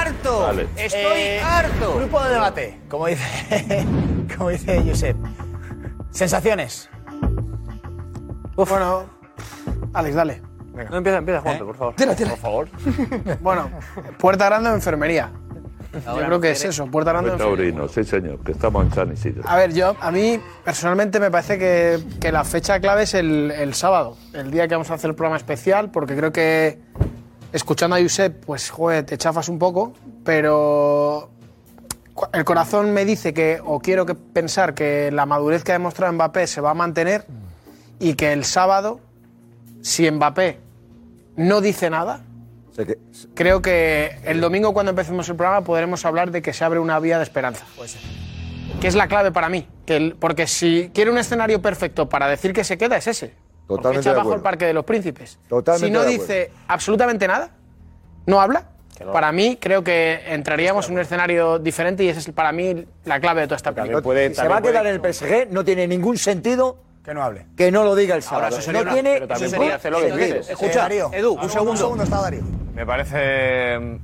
[0.00, 0.40] harto.
[0.40, 0.66] vale.
[0.76, 1.94] Estoy Eh, harto.
[1.98, 3.86] Grupo de debate, como dice,
[4.36, 5.16] como dice Josep.
[6.10, 6.88] Sensaciones.
[8.54, 9.04] Bueno,
[9.92, 10.42] Alex, dale.
[10.90, 11.66] No empieza, empieza, Juanpe, ¿Eh?
[11.66, 11.94] por favor.
[11.94, 12.30] Tira, tira.
[12.30, 12.68] Por favor.
[13.40, 13.70] Bueno,
[14.18, 15.30] puerta grande o enfermería.
[16.04, 17.72] Yo creo que es eso, puerta grande o enfermería.
[17.74, 19.42] Taurino, sí señor, que estamos en San Isidro.
[19.46, 23.50] A ver, yo, a mí personalmente me parece que, que la fecha clave es el,
[23.50, 26.80] el sábado, el día que vamos a hacer el programa especial, porque creo que
[27.52, 29.94] escuchando a Josep, pues, joder, te chafas un poco,
[30.24, 31.30] pero
[32.32, 36.12] el corazón me dice que, o quiero que pensar que la madurez que ha demostrado
[36.12, 37.26] Mbappé se va a mantener
[37.98, 39.00] y que el sábado,
[39.82, 40.58] si Mbappé
[41.36, 42.22] no dice nada,
[43.34, 46.98] creo que el domingo cuando empecemos el programa podremos hablar de que se abre una
[47.00, 47.64] vía de esperanza.
[48.80, 49.66] Que es la clave para mí.
[49.86, 53.32] Que el- porque si quiere un escenario perfecto para decir que se queda, es ese.
[53.66, 54.36] Porque Totalmente echa de acuerdo.
[54.36, 55.38] el Parque de los Príncipes.
[55.48, 57.50] Totalmente si no dice absolutamente nada,
[58.26, 58.68] no habla,
[59.12, 63.20] para mí creo que entraríamos en un escenario diferente y esa es para mí la
[63.20, 64.02] clave de toda esta película.
[64.28, 67.46] Si se va a quedar en el PSG, no tiene ningún sentido que no hable.
[67.56, 68.44] Que no lo diga el sábado.
[68.46, 70.38] Ahora, eso sería no una- tiene pero también ningún sería hacer lo que.
[70.52, 71.70] Escucha, Edu, un segundo.
[71.72, 72.42] Un segundo está Darío.
[72.74, 73.18] Me parece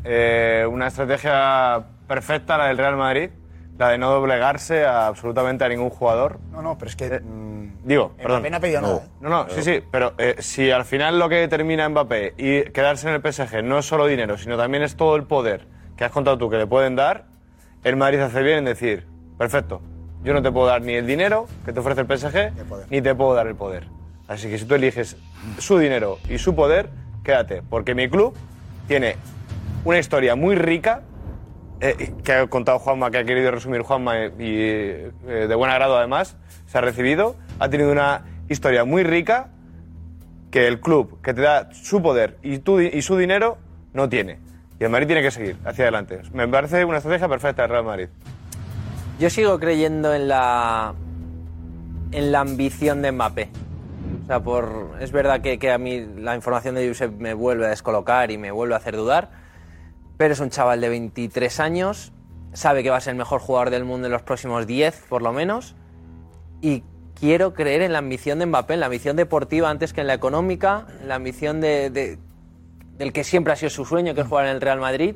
[0.04, 3.30] eh, una estrategia perfecta la del Real Madrid,
[3.78, 6.38] la de no doblegarse a absolutamente a ningún jugador.
[6.52, 7.20] No, no, pero es que.
[7.84, 8.50] Digo, Mbappé perdón.
[8.50, 9.08] no ha pedido nada, ¿eh?
[9.20, 12.62] No, no, sí, sí, pero eh, si al final lo que determina a Mbappé y
[12.70, 16.04] quedarse en el PSG no es solo dinero, sino también es todo el poder que
[16.04, 17.26] has contado tú que le pueden dar,
[17.82, 19.06] el Madrid hace bien en decir,
[19.36, 19.82] perfecto,
[20.22, 22.52] yo no te puedo dar ni el dinero que te ofrece el PSG,
[22.90, 23.88] ni te puedo dar el poder.
[24.28, 25.16] Así que si tú eliges
[25.58, 26.88] su dinero y su poder,
[27.24, 28.34] quédate, porque mi club
[28.86, 29.16] tiene
[29.84, 31.02] una historia muy rica
[31.80, 35.70] eh, que ha contado Juanma, que ha querido resumir Juanma eh, y eh, de buen
[35.70, 36.36] agrado además,
[36.72, 39.50] se ha recibido, ha tenido una historia muy rica
[40.50, 42.62] que el club que te da su poder y,
[43.02, 43.58] su dinero
[43.92, 44.38] no tiene.
[44.80, 46.22] Y el Madrid tiene que seguir hacia adelante.
[46.32, 48.08] Me parece una estrategia perfecta del Real Madrid.
[49.20, 50.94] Yo sigo creyendo en la
[52.10, 53.50] en la ambición de Mbappé.
[54.98, 58.38] Es verdad que, que a mí la información de Josep me vuelve a descolocar y
[58.38, 59.28] me vuelve a hacer dudar,
[60.16, 62.12] pero es un chaval de 23 años,
[62.54, 65.20] sabe que va a ser el mejor jugador del mundo en los próximos 10 por
[65.20, 65.76] lo menos
[66.62, 66.82] y
[67.20, 70.14] quiero creer en la ambición de Mbappé, en la ambición deportiva antes que en la
[70.14, 72.18] económica, en la ambición de, de-
[72.96, 75.14] del que siempre ha sido su sueño, que es jugar en el Real Madrid.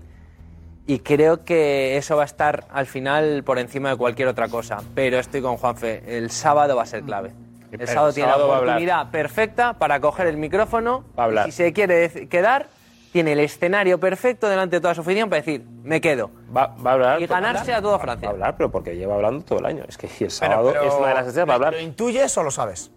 [0.88, 4.78] Y creo que eso va a estar al final por encima de cualquier otra cosa.
[4.94, 7.32] Pero estoy con Juanfe, el sábado va a ser clave.
[7.72, 11.04] El El sábado tiene la oportunidad perfecta para coger el micrófono.
[11.18, 11.48] Va a hablar.
[11.48, 12.68] Y si se quiere quedar,
[13.16, 16.30] tiene el escenario perfecto delante de toda su afición para decir, me quedo.
[16.54, 17.22] Va, va a hablar.
[17.22, 18.28] Y ganarse a toda Francia.
[18.28, 19.84] Va a hablar, pero porque lleva hablando todo el año.
[19.88, 21.72] Es que el sábado es una de las estrellas para hablar.
[21.72, 22.90] ¿Lo intuyes o lo sabes?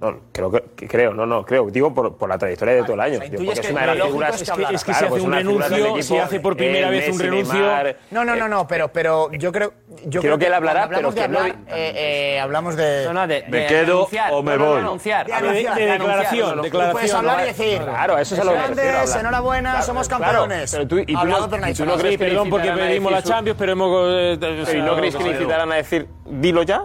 [0.00, 1.70] No, creo que, creo, no, no, creo.
[1.70, 3.12] Digo por, por la trayectoria de todo el año.
[3.20, 4.42] Digo, intuyes porque que es una de las figuras.
[4.42, 4.62] es que.
[4.62, 6.90] Es que si Claro, hace pues un de renuncio, si equipo, hace por primera eh,
[6.90, 7.54] vez un renuncio.
[7.54, 9.72] Neymar, No, no, no, no, pero, pero yo creo.
[10.06, 11.92] Yo Creo que él hablará, pero de que no hablar, eh,
[12.36, 13.04] eh, hablamos de.
[13.04, 14.32] No, no, de, Me de quedo anunciar.
[14.32, 14.80] o me No, no, no, voy.
[14.80, 15.26] anunciar.
[15.26, 16.62] De De- anunciar, de de declaración, anunciar.
[16.62, 16.92] declaración.
[16.92, 17.82] Puedes hablar y decir.
[17.82, 20.70] Claro, eso es a lo que Grandes, enhorabuena, somos campeones.
[20.72, 23.72] pero tú- y tú no- no no crees que perdón porque pedimos la Champions, pero
[23.72, 23.90] hemos.
[24.08, 26.84] eh, o ¿Y sea, no creéis que le incitarán a decir, dilo ya?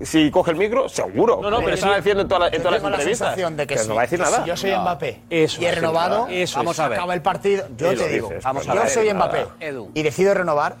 [0.00, 1.40] Si coge el micro, seguro.
[1.42, 1.86] No, no, pero sí.
[1.96, 3.28] diciendo en, todas las- en Yo todas las la entrevistas.
[3.28, 4.42] sensación de que, no si, va a decir que nada.
[4.42, 6.98] si yo soy Mbappé Eso y he renovado, eso vamos a ver.
[6.98, 9.46] acaba el partido, yo Sí, te digo, dices, vamos pero yo no soy Mbappé.
[9.60, 9.90] Edu.
[9.92, 10.76] y decido renovar,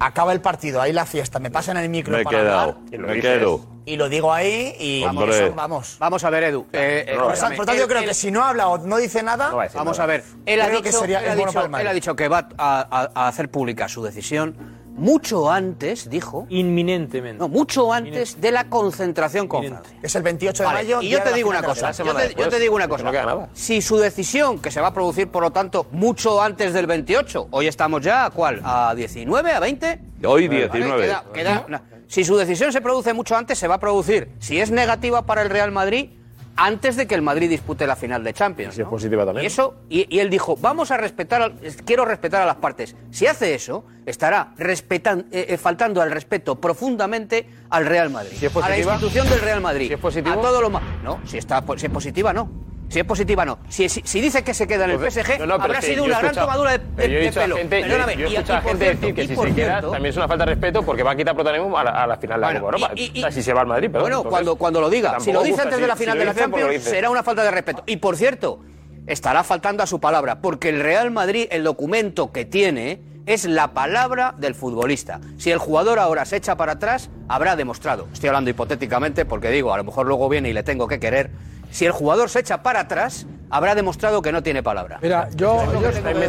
[0.00, 2.76] acaba el partido, ahí la fiesta, me pasan el micro Me he para quedado, hablar
[2.90, 3.38] Y lo me dices.
[3.38, 3.60] quedo.
[3.84, 5.96] y lo digo ahí y vamos, eso, vamos.
[5.98, 6.66] Vamos a ver, Edu.
[6.72, 9.22] eh, eh, No, Por tanto, yo creo él- que si no habla o no dice
[9.22, 10.04] nada, No va a Vamos nada.
[10.04, 12.26] a ver, él ha, Creo dicho, que sería- él, ha dicho, él ha dicho que
[12.28, 14.56] va a, a- a hacer pública su decisión
[14.96, 17.38] mucho antes, dijo, Inminentemente.
[17.38, 19.66] no, mucho antes de la concentración con.
[19.66, 19.96] Francia.
[20.02, 21.02] es el 28 de Vale, mayo.
[21.02, 22.22] y día yo de te la digo final una de la cosa, yo semana te,
[22.24, 23.04] yo después, te digo una cosa.
[23.04, 23.48] no queda nada.
[23.54, 27.48] Si su decisión, que se va a producir por lo tanto mucho antes del 28,
[27.50, 31.02] hoy estamos ya a cuál, a 19, a 20, Hoy Vale, 19.
[31.02, 31.80] queda- queda- no.
[32.06, 35.42] Si su decisión se produce mucho antes, se va a producir, si es negativa para
[35.42, 36.10] el Real Madrid,
[36.56, 38.74] antes de que el Madrid dispute la final de Champions.
[38.74, 38.90] Si es ¿no?
[38.90, 39.44] positiva también.
[39.44, 41.54] Y eso, y, y él dijo, vamos a respetar, al-
[41.84, 42.94] quiero respetar a las partes.
[43.10, 48.36] Si hace eso, estará respetan- eh, eh, faltando al respeto profundamente al Real Madrid.
[48.38, 49.88] Si es a la institución del Real Madrid.
[49.88, 50.38] si es positivo.
[50.38, 50.82] A todo lo más.
[51.02, 52.50] No, si, está, si es positiva, no.
[52.92, 53.58] Si es positiva, no.
[53.70, 55.96] Si, si, si dice que se queda en el PSG, no, no, pero habrá sido
[55.96, 57.56] yo una gran tomadura de, pero yo he de dicho a pelo.
[57.56, 59.34] gente, yo- Perdóname, yo he y- y escuchado a por gente cierto, decir que si
[59.48, 61.90] se queda también es una falta de respeto porque va a quitar protagonismo a la,
[62.02, 62.92] a la final de la Copa Europa.
[62.94, 64.90] y- y- o sea, si se va al Madrid, pero bueno, entonces, cuando, cuando lo
[64.90, 65.18] diga.
[65.20, 67.50] Si lo dice antes de la final de la pues Champions, será una falta de
[67.50, 67.82] respeto.
[67.86, 68.60] Y por cierto,
[69.06, 73.68] estará faltando a su palabra, porque el Real Madrid, el documento que tiene, es la
[73.72, 75.18] palabra del futbolista.
[75.38, 78.06] Si el jugador ahora se echa para atrás, habrá demostrado.
[78.12, 81.30] Estoy hablando hipotéticamente porque digo, a lo mejor luego viene y le tengo que querer.
[81.72, 84.98] Si el jugador se echa para atrás, habrá demostrado que no tiene palabra.
[85.02, 85.58] Mira, yo,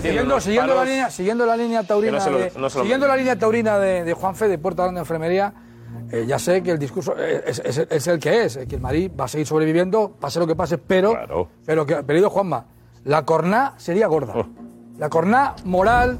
[0.02, 2.78] siguiendo, siguiendo la línea, siguiendo la línea taurina, Que no se lo- de, no se
[2.78, 5.54] lo- siguiendo la línea taurina de, de Juanfe de Puerta Grande Enfermería,
[6.12, 8.76] eh, ya sé que el discurso eh, es, es- es el que es, eh, que
[8.76, 12.66] el Madrid va a seguir sobreviviendo, pase lo que pase, pero, pero que, querido Juanma,
[13.04, 14.34] la corná sería gorda.
[14.98, 16.20] La corná moral,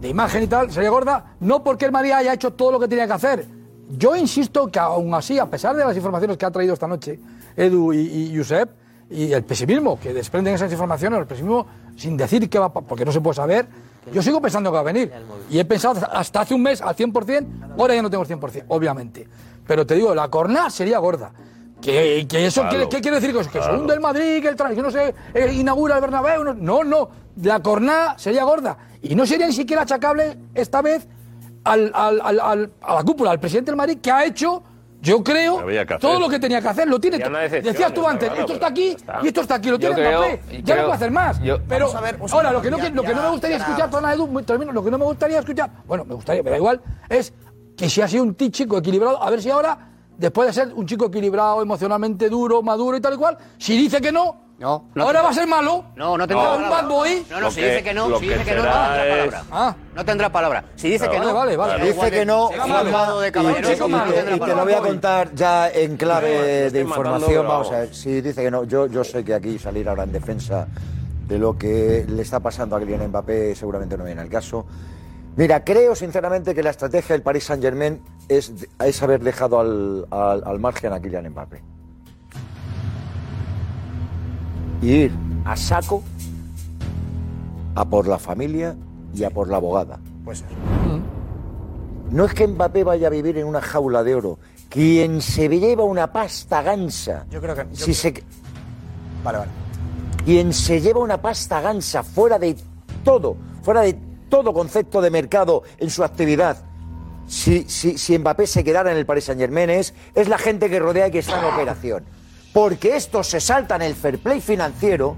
[0.00, 2.88] de imagen y tal, sería gorda, no porque el Madrid haya hecho todo lo que
[2.88, 3.44] tenía que hacer.
[3.90, 7.18] Yo insisto que aún así, a pesar de las informaciones que ha traído esta noche
[7.56, 7.98] Edu y,
[8.32, 8.70] y Josep,
[9.10, 11.66] y el pesimismo que desprenden esas informaciones, el pesimismo
[11.96, 13.66] sin decir que va, porque no se puede saber,
[14.12, 15.12] yo sigo pensando que va a venir.
[15.50, 17.46] Y he pensado hasta hace un mes al 100%,
[17.78, 19.28] ahora ya no tengo el 100%, obviamente.
[19.66, 21.32] Pero te digo, la corna sería gorda.
[21.80, 23.32] Que eso, Claro, quiere- ¿qué quiere decir?
[23.32, 23.80] Que, que se claro.
[23.80, 26.42] hunde el Madrid, que el que no se eh, inaugura el Bernabéu.
[26.44, 27.08] No, no, no.
[27.42, 28.76] la corna sería gorda.
[29.02, 31.06] Y no sería ni siquiera achacable esta vez
[31.64, 34.62] al, al- al- al- a la cúpula, al presidente del Madrid, que ha hecho,
[35.00, 35.62] yo creo,
[36.00, 36.88] todo lo que tenía que hacer.
[36.88, 39.20] Lo tiene Decías tú antes, claro, esto está aquí está.
[39.22, 39.70] y esto está aquí.
[39.70, 40.40] Lo tiene Mbappé.
[40.62, 41.42] Ya creo- no puede hacer más.
[41.42, 43.64] yo- Pero a ver, ahora, lo que no, ya- lo que no me gustaría ya-
[43.64, 46.56] escuchar, perdona, Edu, termino, lo que no me gustaría escuchar, bueno, me gustaría, me da
[46.56, 47.32] igual, es
[47.76, 50.86] que si ha sido un chico equilibrado, a ver si ahora, después de ser un
[50.86, 55.20] chico equilibrado, emocionalmente duro, maduro y tal y cual, si dice que no, No, ¿Ahora
[55.20, 55.84] va a ser malo?
[55.96, 57.26] No, no tendrá ¿Un bad boy?
[57.28, 59.42] No, no, si dice que no, si dice que no, no tendrá palabra.
[59.50, 59.76] Ah.
[59.96, 60.64] No tendrá palabra.
[60.76, 64.46] Si dice que no, Vale, vale, Dice que no, malvado de y, caballero, y- no
[64.46, 67.46] te lo voy a contar ya en clave de información.
[67.46, 70.12] Vamos a ver, si dice que no, yo, yo sé que aquí salir ahora en
[70.12, 70.68] defensa
[71.26, 74.66] de lo que le está pasando a Kylian Mbappé seguramente no viene al caso.
[75.36, 80.06] Mira, creo sinceramente que la estrategia del Paris Saint Germain es, es haber dejado al,
[80.10, 81.60] al- al margen a Kylian Mbappé.
[84.84, 85.12] Y ir
[85.46, 86.02] a saco
[87.74, 88.76] a por la familia
[89.14, 89.98] y a por la abogada.
[90.24, 90.44] Pues
[92.10, 94.38] No es que Mbappé vaya a vivir en una jaula de oro.
[94.68, 97.24] Quien se lleva una pasta gansa.
[97.30, 97.66] Yo creo que.
[97.72, 98.12] yo- Si se,
[99.24, 99.50] Vale, vale.
[100.24, 102.56] quien se lleva una pasta gansa fuera de
[103.04, 103.94] todo, fuera de
[104.28, 106.58] todo concepto de mercado en su actividad,
[107.26, 110.68] si, si, si Mbappé se quedara en el Paris Saint Germain es, es la gente
[110.68, 112.04] que rodea y que está en operación.
[112.54, 115.16] Porque estos se saltan el fair play financiero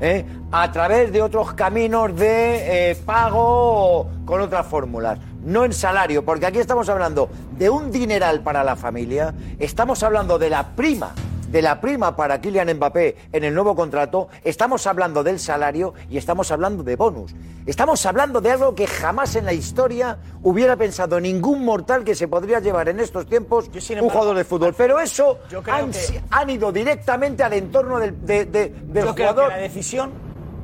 [0.00, 0.26] ¿eh?
[0.50, 5.20] a través de otros caminos de eh, pago con otras fórmulas.
[5.44, 10.40] No en salario, porque aquí estamos hablando de un dineral para la familia, estamos hablando
[10.40, 11.14] de la prima
[11.52, 16.16] de la prima para Kylian Mbappé en el nuevo contrato, estamos hablando del salario y
[16.16, 17.34] estamos hablando de bonus.
[17.66, 22.26] Estamos hablando de algo que jamás en la historia hubiera pensado ningún mortal que se
[22.26, 23.68] podría llevar en estos tiempos
[24.00, 24.74] un jugador de fútbol.
[24.76, 29.04] Pero eso Yo creo han, que- han ido directamente al entorno del, de- de- del
[29.04, 29.50] Yo creo jugador.
[29.50, 30.10] que la decisión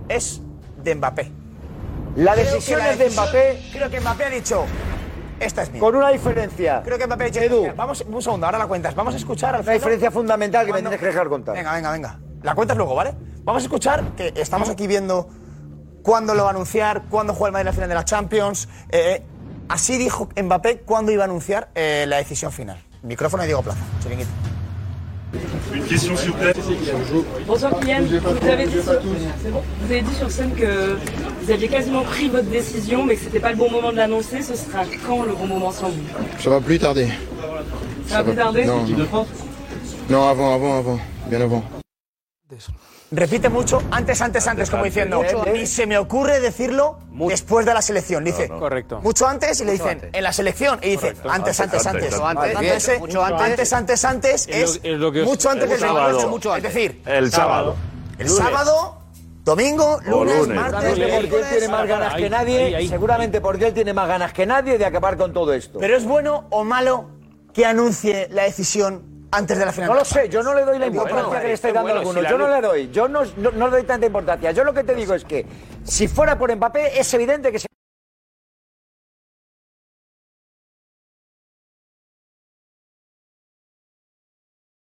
[0.09, 0.40] es
[0.82, 1.31] de Mbappé.
[2.16, 3.62] La Creo decisión la es de decisión- Mbappé.
[3.73, 4.65] Creo que Mbappé ha dicho,
[5.40, 5.81] esta es mía.
[5.81, 6.82] Con una diferencia.
[6.85, 7.62] Creo que Mbappé ha Edu.
[7.62, 8.94] "Mira, vamos, un segundo, ahora la cuentas.
[8.94, 11.55] Vamos a escuchar al Una diferencia fundamental que me tienes que dejar contar.
[11.55, 12.19] Venga, venga, venga.
[12.43, 13.15] La cuentas luego, ¿vale?
[13.44, 15.28] Vamos a escuchar que estamos aquí viendo
[16.02, 18.69] cuándo lo va a anunciar, cuándo juega el Madrid la final de la Champions.
[18.90, 19.23] Eh,
[19.69, 22.82] así dijo Mbappé cuándo iba a anunciar eh, la decisión final.
[23.02, 24.31] Micrófono de Diego Plaza, chiringuito.
[25.74, 26.55] Une question s'il vous plaît.
[27.46, 28.82] Bonsoir Kylian, vous avez, dit sur,
[29.42, 30.96] c'est bon vous avez dit sur scène que
[31.42, 34.42] vous aviez quasiment pris votre décision mais que c'était pas le bon moment de l'annoncer.
[34.42, 36.02] Ce sera quand le bon moment sans vous
[36.38, 37.09] Ça va plus tarder.
[38.06, 39.26] Ça va plus tarder Non, non.
[40.09, 40.98] Non, avant, avant, avant.
[41.28, 41.62] Bien avant.
[43.10, 47.80] Repite mucho, antes, antes, antes, como diciendo, ni se me ocurre decirlo después de la
[47.80, 48.22] selección.
[48.22, 49.01] Dice, Correcto.
[49.02, 50.10] mucho antes y le dicen, antes.
[50.12, 50.78] en la selección.
[50.82, 51.30] Y dice, Correcto.
[51.30, 52.12] antes, antes, Antes, antes.
[52.12, 52.20] antes.
[52.20, 53.01] Antes, Vale, antes, bien.
[53.01, 53.40] Mucho antes.
[53.47, 56.39] antes, antes, antes Es lo- es es lo que os- mucho antes el del sábado.
[56.56, 57.76] Es decir, El sábado.
[58.18, 58.43] El Lunes.
[58.44, 58.98] sábado,
[59.43, 60.56] domingo, lunes, lunes.
[60.56, 64.32] martes, Seguramente porque él tiene más ganas que nadie, seguramente porque él tiene más ganas
[64.35, 65.78] que nadie de acabar con todo esto.
[65.78, 67.09] Pero es bueno o malo
[67.55, 69.90] que anuncie la decisión antes de la final.
[69.90, 71.94] No lo sé, yo no le doy la bueno, importancia que le es estáis dando
[71.94, 74.52] a si la Yo no le doy, yo no, no, no le doy tanta importancia.
[74.52, 75.46] Yo lo que te digo es que
[75.84, 77.68] si fuera por Mbappé, es evidente que se.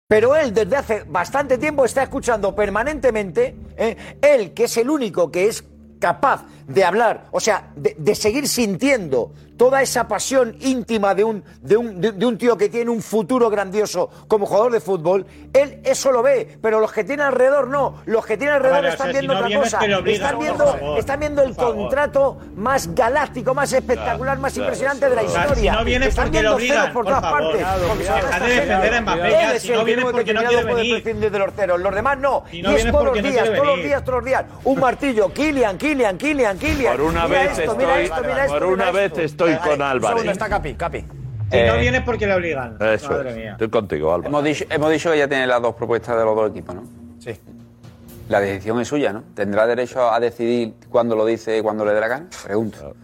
[0.08, 4.16] Pero él desde hace bastante tiempo está escuchando permanentemente, ¿eh?
[4.22, 5.64] él que es el único que es
[5.98, 11.42] capaz de hablar, o sea, de, de seguir sintiendo toda esa pasión íntima de un,
[11.62, 15.26] de, un, de, de un tío que tiene un futuro grandioso como jugador de fútbol,
[15.52, 18.88] él eso lo ve, pero los que tienen alrededor no, los que tienen alrededor o
[18.88, 23.54] están si viendo no otra cosa, están viendo, favor, están viendo el contrato más galáctico,
[23.54, 25.72] más espectacular, más Claro, impresionante de la O sea, historia.
[25.72, 27.40] si no vienes están porque le viendo obligan, ceros por por todas favor.
[27.58, 27.98] partes.
[27.98, 29.00] Deja de defender a.
[29.00, 31.02] Mbappé, Él ya, es si el no que vienes porque no quiere puede venir.
[31.02, 31.80] prescindir de los ceros.
[31.80, 32.44] Los demás no.
[32.50, 34.44] Si y es vienes todos los no días, todos los días, todos los días.
[34.64, 35.32] Un martillo.
[35.32, 36.96] Kilian, Kilian, Kilian, Kilian.
[36.96, 39.45] Por una Mira vez esto, mira estoy, esto, mira esto, por una vez esto.
[39.52, 40.26] Estoy con Álvarez.
[40.26, 40.98] está Capi, Capi.
[41.00, 42.76] Si no Eh, vienes porque le obligan.
[42.80, 43.36] Eso Madre es.
[43.36, 43.52] mía.
[43.52, 44.28] Estoy contigo, Álvaro.
[44.28, 46.82] Hemos dicho, hemos dicho que ya tiene las dos propuestas de los dos equipos, ¿no?
[47.20, 47.38] Sí.
[48.28, 49.22] La decisión es suya, ¿no?
[49.36, 52.26] ¿Tendrá derecho a decidir cuándo lo dice y cuándo le dé la gana?
[52.44, 52.96] Pregunto.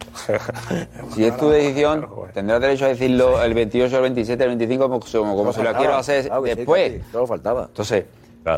[1.14, 4.98] Si es tu decisión, tendrá derecho a decirlo el 28, el 27, el 25, como,
[5.00, 6.92] como, como se lo quiero hacer Claro sí, después.
[6.94, 7.64] Capi, Solo faltaba.
[7.68, 8.04] Entonces,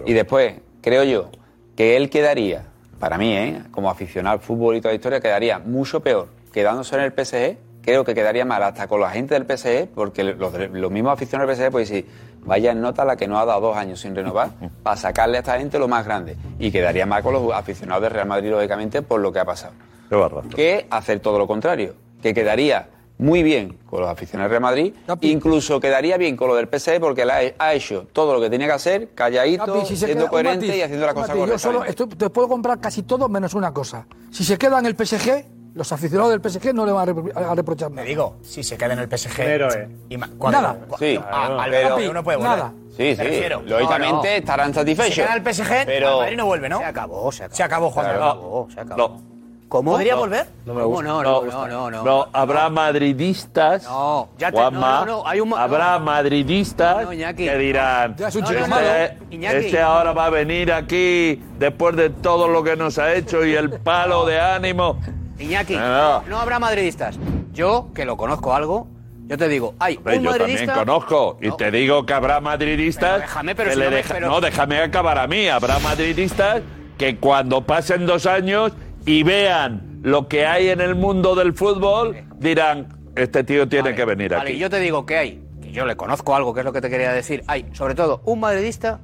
[0.06, 1.28] y después, creo yo,
[1.76, 2.62] que él quedaría,
[2.98, 3.62] para mí, ¿eh?
[3.70, 7.58] como aficionado al fútbol y toda la historia, quedaría mucho peor quedándose en el PSG.
[7.84, 11.56] Creo que quedaría mal hasta con la gente del PSG, porque los, los mismos aficionados
[11.56, 12.06] del PSG pueden decir,
[12.44, 14.50] vaya en nota la que nos ha dado dos años sin renovar,
[14.82, 16.36] para sacarle a esta gente lo más grande.
[16.58, 19.74] Y quedaría mal con los aficionados del Real Madrid, lógicamente, por lo que ha pasado.
[20.08, 20.42] Qué barra.
[20.54, 24.94] Que hacer todo lo contrario, que quedaría muy bien con los aficionados del Real Madrid,
[25.20, 28.50] incluso quedaría bien con lo del PSG porque la ha- ha hecho todo lo que
[28.50, 31.40] tenía que hacer, calladito, Capi, si siendo coherente matiz, y haciendo la un cosa matiz,
[31.40, 31.92] Yo correctamente.
[31.92, 34.06] solo estoy- te puedo comprar casi todo menos una cosa.
[34.32, 35.44] Si se queda en el PSG,
[35.74, 38.02] los aficionados del PSG no le van a, repro- a reprochar nada.
[38.02, 39.40] Te digo, si se queda en el PSG.
[39.40, 39.88] Un héroe.
[40.08, 40.76] y Nada.
[40.98, 42.56] Sí, a- al pero- uno puede volver.
[42.58, 42.72] nada.
[42.96, 43.22] Sí, sí.
[43.66, 44.24] Lógicamente No, no.
[44.24, 45.14] estarán Si satisfechos.
[45.16, 46.78] se queda en el PSG, pero Madrid no vuelve, ¿no?
[46.78, 47.56] Se acabó, se acabó.
[47.56, 48.06] Se acabó, Juan.
[48.06, 48.96] Se acabó, se acabó.
[49.08, 49.34] No.
[49.66, 49.92] ¿Cómo?
[49.92, 50.46] ¿Podría No, volver?
[50.66, 50.80] No me.
[50.82, 53.82] No, no, no, no, no, No, habrá madridistas.
[53.84, 58.14] No, ya te- Juanma, no, no, no, hay un habrá madridistas que dirán.
[58.18, 63.44] Este, este ahora va a venir aquí después de todo lo que nos ha hecho
[63.44, 65.00] y el palo de ánimo.
[65.38, 67.18] Iñaki, No, no, habrá madridistas.
[67.52, 68.88] Yo, que lo conozco algo,
[69.26, 73.10] yo te digo, hay Hombre, un yo también conozco y te digo que habrá madridistas.
[73.12, 75.48] Pero déjame, pero que si le no me- deja- pero- No, déjame acabar a mí.
[75.48, 76.62] Habrá madridistas
[76.98, 78.72] que cuando pasen dos años
[79.06, 84.04] y vean lo que hay en el mundo del fútbol, dirán: Este tío tiene que
[84.04, 84.56] venir Vale, aquí.
[84.58, 86.80] y yo te digo que hay, que yo le conozco algo, que es lo que
[86.80, 89.00] te quería decir, hay sobre todo un madridista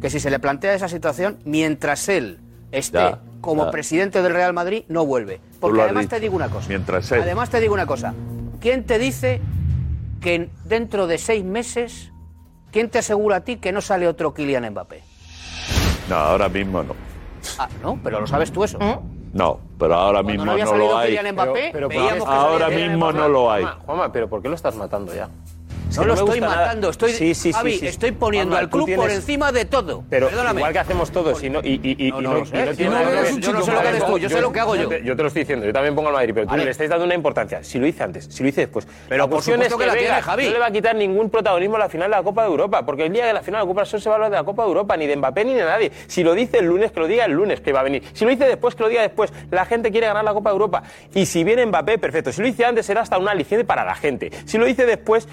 [0.00, 2.38] que si se le plantea esa situación, mientras él
[2.70, 3.70] esté Ya, como ya.
[3.72, 5.40] presidente del Real Madrid, no vuelve.
[5.60, 6.16] Porque además dicho.
[6.16, 6.68] te digo una cosa.
[6.68, 7.22] Mientras él.
[7.22, 8.14] Además te digo una cosa.
[8.60, 9.40] ¿Quién te dice
[10.20, 12.12] que en- dentro de seis meses,
[12.70, 15.02] quién te asegura a ti que no sale otro Kylian Mbappé?
[16.08, 16.94] No, ahora mismo no.
[17.58, 18.78] Ah, no, pero lo sabes tú eso.
[19.32, 21.16] No, pero ahora Cuando mismo no había no salido lo hay.
[21.16, 21.88] Kylian Mbappé, Pero-
[22.26, 23.18] ahora mismo Mbappé.
[23.18, 23.62] no lo hay.
[23.62, 25.28] Juanma, Juanma, pero ¿por qué lo estás matando ya?
[25.96, 26.56] No lo estoy nada.
[26.56, 27.86] matando, estoy, Sí, sí, sí, Javi, sí.
[27.86, 30.04] estoy poniendo al club por encima de todo.
[30.08, 30.60] Pero Perdóname.
[30.60, 33.72] igual que hacemos todos y no, y, y, y, No, no Yo no yo sé
[33.72, 34.88] lo que haces tú, yo sé lo que hago yo.
[34.88, 36.64] te, yo te lo estoy diciendo, yo también pongo al Madrid, pero tú Vale.
[36.64, 37.64] le estáis dando una importancia.
[37.64, 38.86] Si lo hice antes, si lo hice después.
[39.08, 40.44] Pero La por supuesto es que la venga, tiene, Javi.
[40.46, 42.84] No le va a quitar ningún protagonismo a la final de la Copa de Europa,
[42.86, 44.36] porque el día de la final de la Copa solo se va a hablar de
[44.36, 45.90] la Copa de Europa, ni de Mbappé ni de nadie.
[46.06, 48.02] Si lo dice el lunes, que lo diga el lunes que va a venir.
[48.12, 49.32] Si lo dice después, que lo diga después.
[49.50, 50.82] La gente quiere ganar la Copa de Europa.
[51.14, 52.30] Y si viene Mbappé, perfecto.
[52.30, 54.30] Si lo dice antes, será hasta una aliciente para la gente.
[54.44, 55.26] Si lo dice después,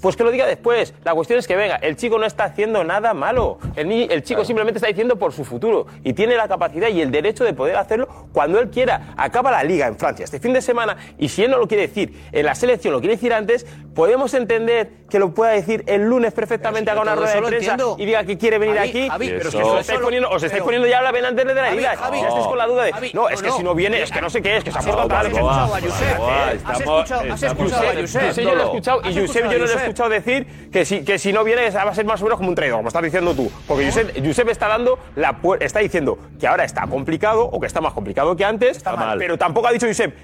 [0.00, 0.94] pues que lo diga después.
[1.04, 3.58] La cuestión es que venga, el chico no está haciendo nada malo.
[3.76, 7.10] El, el chico simplemente está diciendo por su futuro y tiene la capacidad y el
[7.10, 9.14] derecho de poder hacerlo cuando él quiera.
[9.16, 11.86] Acaba la liga en Francia este fin de semana y si él no lo quiere
[11.88, 16.02] decir en la selección, lo quiere decir antes, podemos entender que lo pueda decir el
[16.04, 19.08] lunes perfectamente, haga una rueda de prensa y diga que quiere venir Javi, aquí.
[19.08, 21.46] Javi, pero es que os estáis poniendo, os estáis pero- poniendo ya la vena antes
[21.46, 21.96] de la liga.
[21.96, 23.56] Javi, ya estáis con la duda de, Javi, no, es no, que no.
[23.56, 25.26] si no viene, es que no sé qué es, que se ha Has portado tal.
[25.26, 26.58] escuchado a Josep, ¿eh?
[26.64, 28.26] Has escuchado- has escuchado a Josep.
[28.28, 29.87] Josep yo lo he escuchado y Has Josep yo escuchado no lo he Josep.
[29.88, 32.50] Escuchado decir que si, que si no viene va a ser más o menos como
[32.50, 33.50] un traidor, como estás diciendo tú.
[33.66, 37.80] Porque Josep, Josep está dando la está diciendo que ahora está complicado o que está
[37.80, 39.18] más complicado que antes, mal.
[39.18, 40.14] pero tampoco ha dicho Josep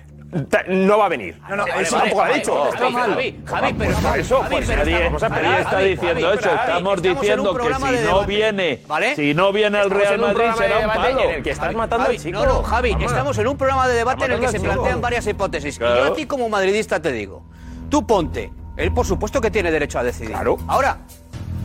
[0.68, 1.36] no va a venir.
[1.48, 2.68] No, no, eso tampoco ha dicho.
[2.68, 3.16] Está mal.
[3.44, 6.54] Javi, pero Pues eso, pues pero nadie, está diciendo eso.
[6.54, 8.80] Estamos diciendo que si no viene,
[9.14, 11.20] si no viene el Real Madrid será un palo.
[11.20, 12.38] en el que estás Javi, matando al chico.
[12.38, 15.26] No, no, Javi, estamos en un programa de debate en el que se plantean varias
[15.26, 15.76] hipótesis.
[15.76, 17.44] Y yo a ti como madridista te digo,
[17.88, 20.30] tú ponte, él por supuesto que tiene derecho a decidir.
[20.30, 20.58] Claro.
[20.66, 20.98] Ahora,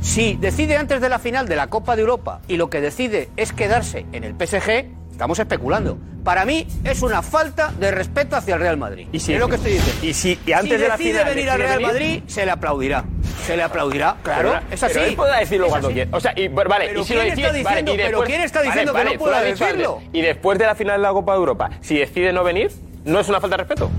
[0.02, 3.30] si decide antes de la final de la Copa de Europa y lo que decide
[3.38, 5.98] es quedarse en el PSG, estamos especulando.
[6.24, 9.08] Para mí es una falta de respeto hacia el Real Madrid.
[9.12, 10.06] Y si- es lo que estoy diciendo.
[10.06, 12.46] y si- y antes si de la decide final venir al Real venir- Madrid, se
[12.46, 13.04] le aplaudirá.
[13.46, 14.52] Se le aplaudirá, claro.
[14.52, 14.94] Pero- es así.
[14.94, 16.10] Pero él decirlo Es cuando quiera.
[16.16, 18.30] O sea, y, vale, Pero y si lo ¿quién está vale, diciendo- y pero después-
[18.30, 19.94] quién está vale, diciendo que vale, no pueda decirlo?
[19.98, 20.10] antes.
[20.14, 22.72] Y después de la final de la Copa de Europa, si decide no venir,
[23.06, 23.90] ¿no es una falta de respeto?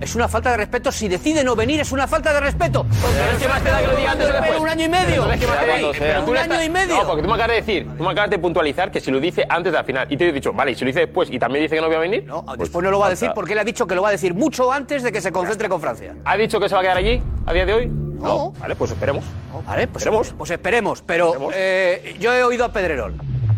[0.00, 0.92] Es una falta de respeto.
[0.92, 2.86] Si decide no venir, es una falta de respeto.
[2.88, 4.60] Pero ¿qué más te da que lo diga antes o después?
[4.60, 5.14] un año y medio.
[5.14, 5.72] Entonces, ¿qué más te da?
[5.72, 6.96] Javi, Pero tú un año y medio.
[6.96, 9.20] No, porque tú me acabas de decir, tú me acabas de puntualizar que si lo
[9.20, 10.06] dice antes de la final.
[10.10, 11.88] Y te he dicho, vale, y si lo dice después y también dice que no
[11.88, 12.24] voy a venir.
[12.24, 14.12] No, después no lo va a decir porque él ha dicho que lo va a
[14.12, 16.14] decir mucho antes de que se concentre con Francia.
[16.24, 17.86] ¿Ha dicho que se va a quedar allí a día de hoy?
[17.88, 18.52] No.
[18.58, 19.24] Vale, pues esperemos.
[19.66, 20.34] Vale, pues Esperemos.
[20.36, 21.02] Pues esperemos.
[21.02, 23.14] Pero eh, yo he oído a Pedrerol.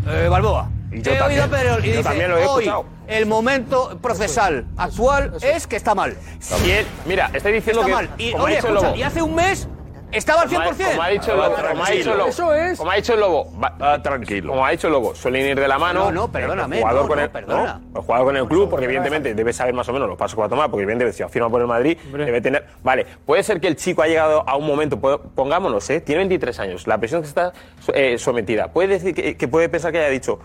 [0.08, 0.70] Eh, Balboa.
[0.92, 1.40] Y yo he también.
[1.40, 2.84] oído a Pedrerol y Yo dice, también lo he hoy escuchado.
[3.06, 6.16] el momento procesal actual es que está mal.
[6.40, 8.06] Si él, mira, estoy diciendo Está que.
[8.06, 8.10] mal.
[8.18, 8.98] Y, como ha oye, dicho el escucha, Lobo.
[8.98, 9.68] y hace un mes
[10.12, 10.90] estaba al Como ha- 100%.
[10.90, 11.54] Como ha dicho el Lobo.
[11.54, 12.28] Como ha dicho el Lobo.
[12.30, 12.78] Eso es.
[12.78, 13.52] Como ha dicho el Lobo.
[13.62, 14.48] va- Ah, tranquilo.
[14.50, 16.06] Como ha dicho el Lobo, suelen ir de la mano.
[16.06, 17.80] No, no, perdóname, El jugador no, con no, el, perdona.
[17.92, 20.34] no, el jugador con el club, porque evidentemente debe saber más o menos los pasos
[20.34, 22.66] que va a tomar, porque evidentemente si firma por el Madrid, debe tener.
[22.82, 26.00] Vale, puede ser que el chico ha llegado a un momento, pongámonos, ¿eh?
[26.00, 27.52] tiene 23 años, la presión que está
[27.94, 28.72] eh, sometida.
[28.72, 30.40] Puede decir que, que puede pensar que haya dicho,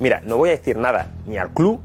[0.00, 1.80] mira, no voy a decir nada ni al club,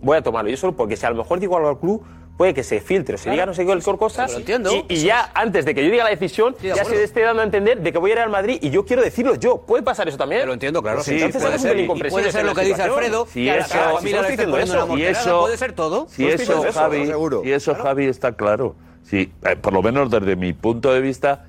[0.00, 2.02] voy a tomarlo yo solo, porque si a lo mejor digo algo al club,
[2.36, 4.28] puede que se filtre o se diga no sé qué el cosa.
[4.28, 4.70] Lo entiendo.
[4.72, 7.42] Y, y ya antes de que yo diga la decisión, de ya se esté dando
[7.42, 9.58] a entender de que voy a ir al Madrid y yo quiero decirlo yo.
[9.58, 10.46] ¿Puede pasar eso también?
[10.46, 11.02] Lo entiendo, claro.
[11.02, 11.86] Sí, entonces puede ser.
[12.10, 12.82] puede ser en lo que dice.
[12.82, 16.06] Alfredo, Si que eso- a la si estoy diciendo eso, Y eso, puede ser todo.
[16.08, 17.42] Si eso, Javi, seguro.
[17.42, 18.76] si eso, Javi, está claro.
[19.02, 21.46] Sí, eh, por lo menos desde mi punto de vista,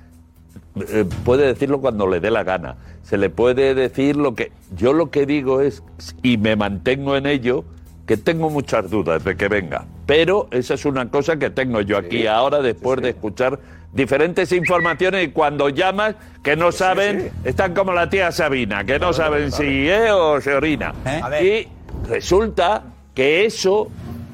[0.76, 2.76] eh, puede decirlo cuando le dé la gana.
[3.02, 4.52] Se le puede decir lo que.
[4.76, 5.82] Yo lo que digo es,
[6.22, 7.64] y me mantengo en ello,
[8.06, 9.84] que tengo muchas dudas de que venga.
[10.06, 13.58] Pero esa es una cosa que tengo yo aquí ahora después de escuchar
[13.92, 19.12] diferentes informaciones y cuando llamas que no saben, están como la tía Sabina, que no
[19.12, 20.94] saben si es o se orina.
[21.40, 21.68] Y
[22.08, 23.90] resulta que eso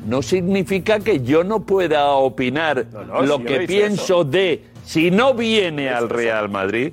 [0.06, 2.86] no significa que yo no pueda opinar
[3.22, 6.92] lo si que pienso de si no viene al Real Madrid.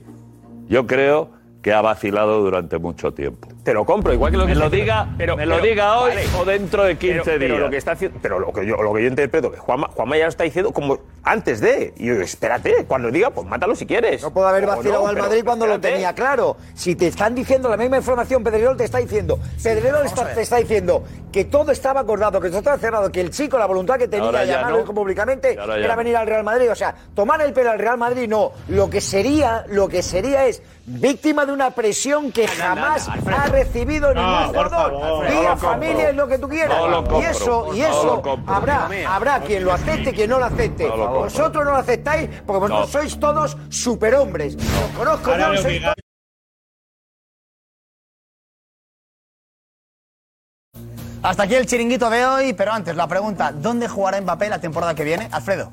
[0.68, 1.30] Yo creo
[1.61, 3.48] que ha vacilado durante mucho tiempo.
[3.64, 4.11] Te lo compro.
[4.14, 6.84] Igual que lo Me que lo está diga- haciendo- me lo diga hoy o dentro
[6.84, 7.60] de 15 pero, Pero días.
[7.61, 10.18] lo que está haciendo, pero lo que yo, lo que yo interpreto que Juanma, Juanma
[10.18, 11.94] ya lo está diciendo como antes de.
[11.98, 14.22] Y yo, espérate, cuando diga, pues mátalo si quieres.
[14.22, 16.57] No puede haber vacilado no, al pero Madrid cuando lo tenía claro.
[16.73, 19.40] Si te están diciendo la misma información, Pedrerol te está diciendo.
[19.64, 23.30] Pedrerol está- te está diciendo que todo estaba acordado, que todo estaba cerrado, que el
[23.31, 24.94] chico, la voluntad que tenía, ya llamarlo no.
[24.94, 26.69] públicamente, era venir al Real Madrid.
[26.69, 28.52] O sea, tomar el pelo al Real Madrid no.
[28.68, 34.13] Lo que sería, lo que sería es víctima de una presión que jamás ha recibido
[34.13, 34.91] No, ningún por jugador.
[34.91, 35.57] compro.
[35.57, 36.77] familia es lo que tú quieras.
[37.19, 40.88] Y eso, y eso habrá, habrá quien lo acepte, quien no lo acepte.
[40.88, 41.21] No lo compro.
[41.21, 42.99] Vosotros no lo aceptáis porque vosotros No.
[42.99, 44.55] sois todos superhombres.
[44.55, 45.93] Os conozco yo,
[51.21, 54.93] Hasta aquí el chiringuito de hoy, pero antes la pregunta, ¿dónde jugará Mbappé la temporada
[54.93, 55.30] que viene?
[55.31, 55.71] Alfredo.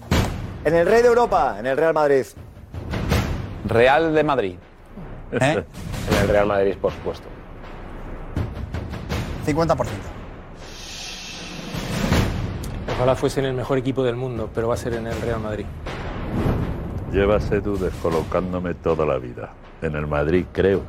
[0.64, 2.24] En el Rey de Europa, en el Real Madrid.
[3.64, 4.56] Real de Madrid.
[5.32, 5.64] ¿Eh?
[6.10, 7.24] En el Real Madrid, por supuesto.
[9.46, 9.86] 50%.
[12.94, 15.40] Ojalá fuese en el mejor equipo del mundo, pero va a ser en el Real
[15.40, 15.64] Madrid.
[17.12, 19.52] Llevas Edu descolocándome toda la vida.
[19.80, 20.82] En el Madrid, creo.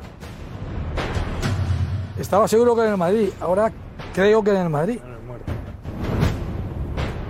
[2.20, 3.72] Estaba seguro que en el Madrid, ahora
[4.14, 5.00] creo que en el Madrid.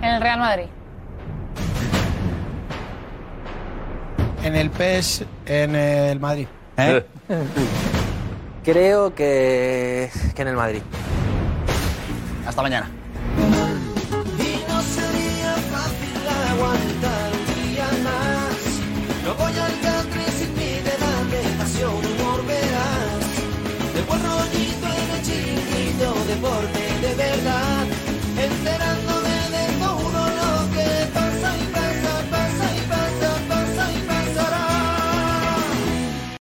[0.02, 0.66] En el Real Madrid.
[4.42, 6.48] En el PES, en el Madrid.
[6.76, 7.06] ¿Eh?
[8.64, 10.82] Creo que, que en el Madrid.
[12.46, 12.88] Hasta mañana.
[14.38, 16.14] Y no sería fácil
[16.50, 18.54] aguantar un día más.
[19.24, 23.26] No voy al country sin mi debate, pasión, humor, verás.
[23.94, 26.81] De buen rollito en el chiringuito, deporte